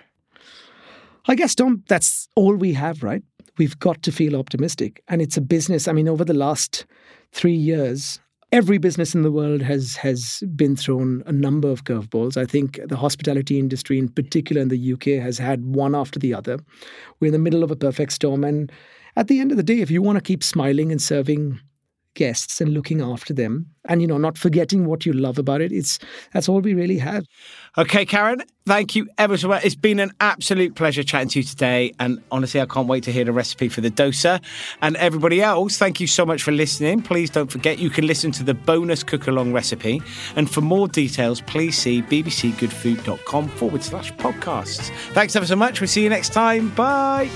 I 1.27 1.35
guess, 1.35 1.55
Tom, 1.55 1.85
that's 1.89 2.29
all 2.35 2.55
we 2.57 2.73
have, 2.73 3.03
right? 3.03 3.23
We've 3.59 3.79
got 3.79 4.03
to 4.03 4.13
feel 4.13 4.37
optimistic. 4.37 5.03
And 5.09 5.23
it's 5.23 5.37
a 5.37 5.41
business. 5.41 5.87
I 5.87 5.93
mean, 5.93 6.09
over 6.09 6.25
the 6.25 6.35
last 6.35 6.85
three 7.33 7.55
years, 7.55 8.21
every 8.53 8.77
business 8.77 9.15
in 9.15 9.23
the 9.23 9.33
world 9.33 9.63
has 9.63 9.97
has 9.97 10.43
been 10.55 10.77
thrown 10.77 11.23
a 11.27 11.33
number 11.33 11.71
of 11.71 11.85
curveballs. 11.85 12.37
I 12.37 12.45
think 12.45 12.79
the 12.85 12.97
hospitality 12.97 13.59
industry, 13.59 13.99
in 13.99 14.09
particular 14.09 14.61
in 14.61 14.69
the 14.69 14.93
UK, 14.93 15.23
has 15.23 15.39
had 15.39 15.65
one 15.65 15.95
after 15.95 16.19
the 16.19 16.35
other. 16.35 16.59
We're 17.19 17.29
in 17.29 17.33
the 17.33 17.39
middle 17.39 17.65
of 17.65 17.71
a 17.71 17.77
perfect 17.77 18.13
storm. 18.13 18.45
And 18.45 18.71
at 19.17 19.29
the 19.29 19.41
end 19.41 19.51
of 19.51 19.57
the 19.57 19.63
day, 19.63 19.81
if 19.81 19.91
you 19.91 20.03
want 20.03 20.17
to 20.17 20.23
keep 20.23 20.45
smiling 20.45 20.93
and 20.93 21.01
serving 21.01 21.59
guests 22.15 22.61
and 22.61 22.73
looking 22.73 23.01
after 23.01 23.33
them 23.33 23.67
and 23.87 24.01
you 24.01 24.07
know 24.07 24.19
not 24.19 24.39
forgetting 24.39 24.87
what 24.87 25.05
you 25.07 25.13
love 25.13 25.39
about 25.39 25.61
it 25.61 25.73
it's 25.73 25.99
that's 26.33 26.49
all 26.49 26.61
we 26.61 26.75
really 26.75 26.99
have 26.99 27.27
Okay, 27.79 28.05
Karan, 28.05 28.43
thank 28.67 28.95
you 28.95 29.09
ever 29.17 29.39
so 29.39 29.49
much. 29.49 29.65
It's 29.65 29.75
been 29.75 29.99
an 29.99 30.13
absolute 30.21 30.75
pleasure 30.75 31.03
chatting 31.03 31.31
to 31.31 31.39
you 31.39 31.43
today. 31.43 31.95
And 31.99 32.23
honestly, 32.31 32.61
I 32.61 32.67
can't 32.67 32.87
wait 32.87 33.03
to 33.05 33.13
hear 33.13 33.25
the 33.25 33.33
recipe 33.33 33.71
for 33.71 33.81
the 33.81 33.91
dosa. 33.91 34.43
And 34.83 34.95
everybody 34.99 35.41
else, 35.41 35.79
thank 35.79 35.99
you 35.99 36.07
so 36.07 36.27
much 36.27 36.43
for 36.43 36.53
listening. 36.53 37.01
Please 37.01 37.31
don't 37.31 37.51
forget 37.51 37.79
you 37.79 37.89
can 37.89 38.07
listen 38.07 38.31
to 38.33 38.45
the 38.45 38.53
bonus 38.53 39.03
cook 39.03 39.27
along 39.27 39.55
recipe. 39.55 40.03
And 40.37 40.51
for 40.51 40.61
more 40.61 40.87
details, 40.87 41.41
please 41.41 41.79
see 41.79 42.03
bbcgoodfood.com 42.03 43.49
forward 43.49 43.83
slash 43.83 44.13
podcasts. 44.15 44.91
Thanks 45.15 45.35
ever 45.35 45.47
so 45.47 45.57
much. 45.57 45.81
We'll 45.81 45.89
see 45.89 46.03
you 46.03 46.11
next 46.11 46.35
time. 46.35 46.75
Bye. 46.75 47.31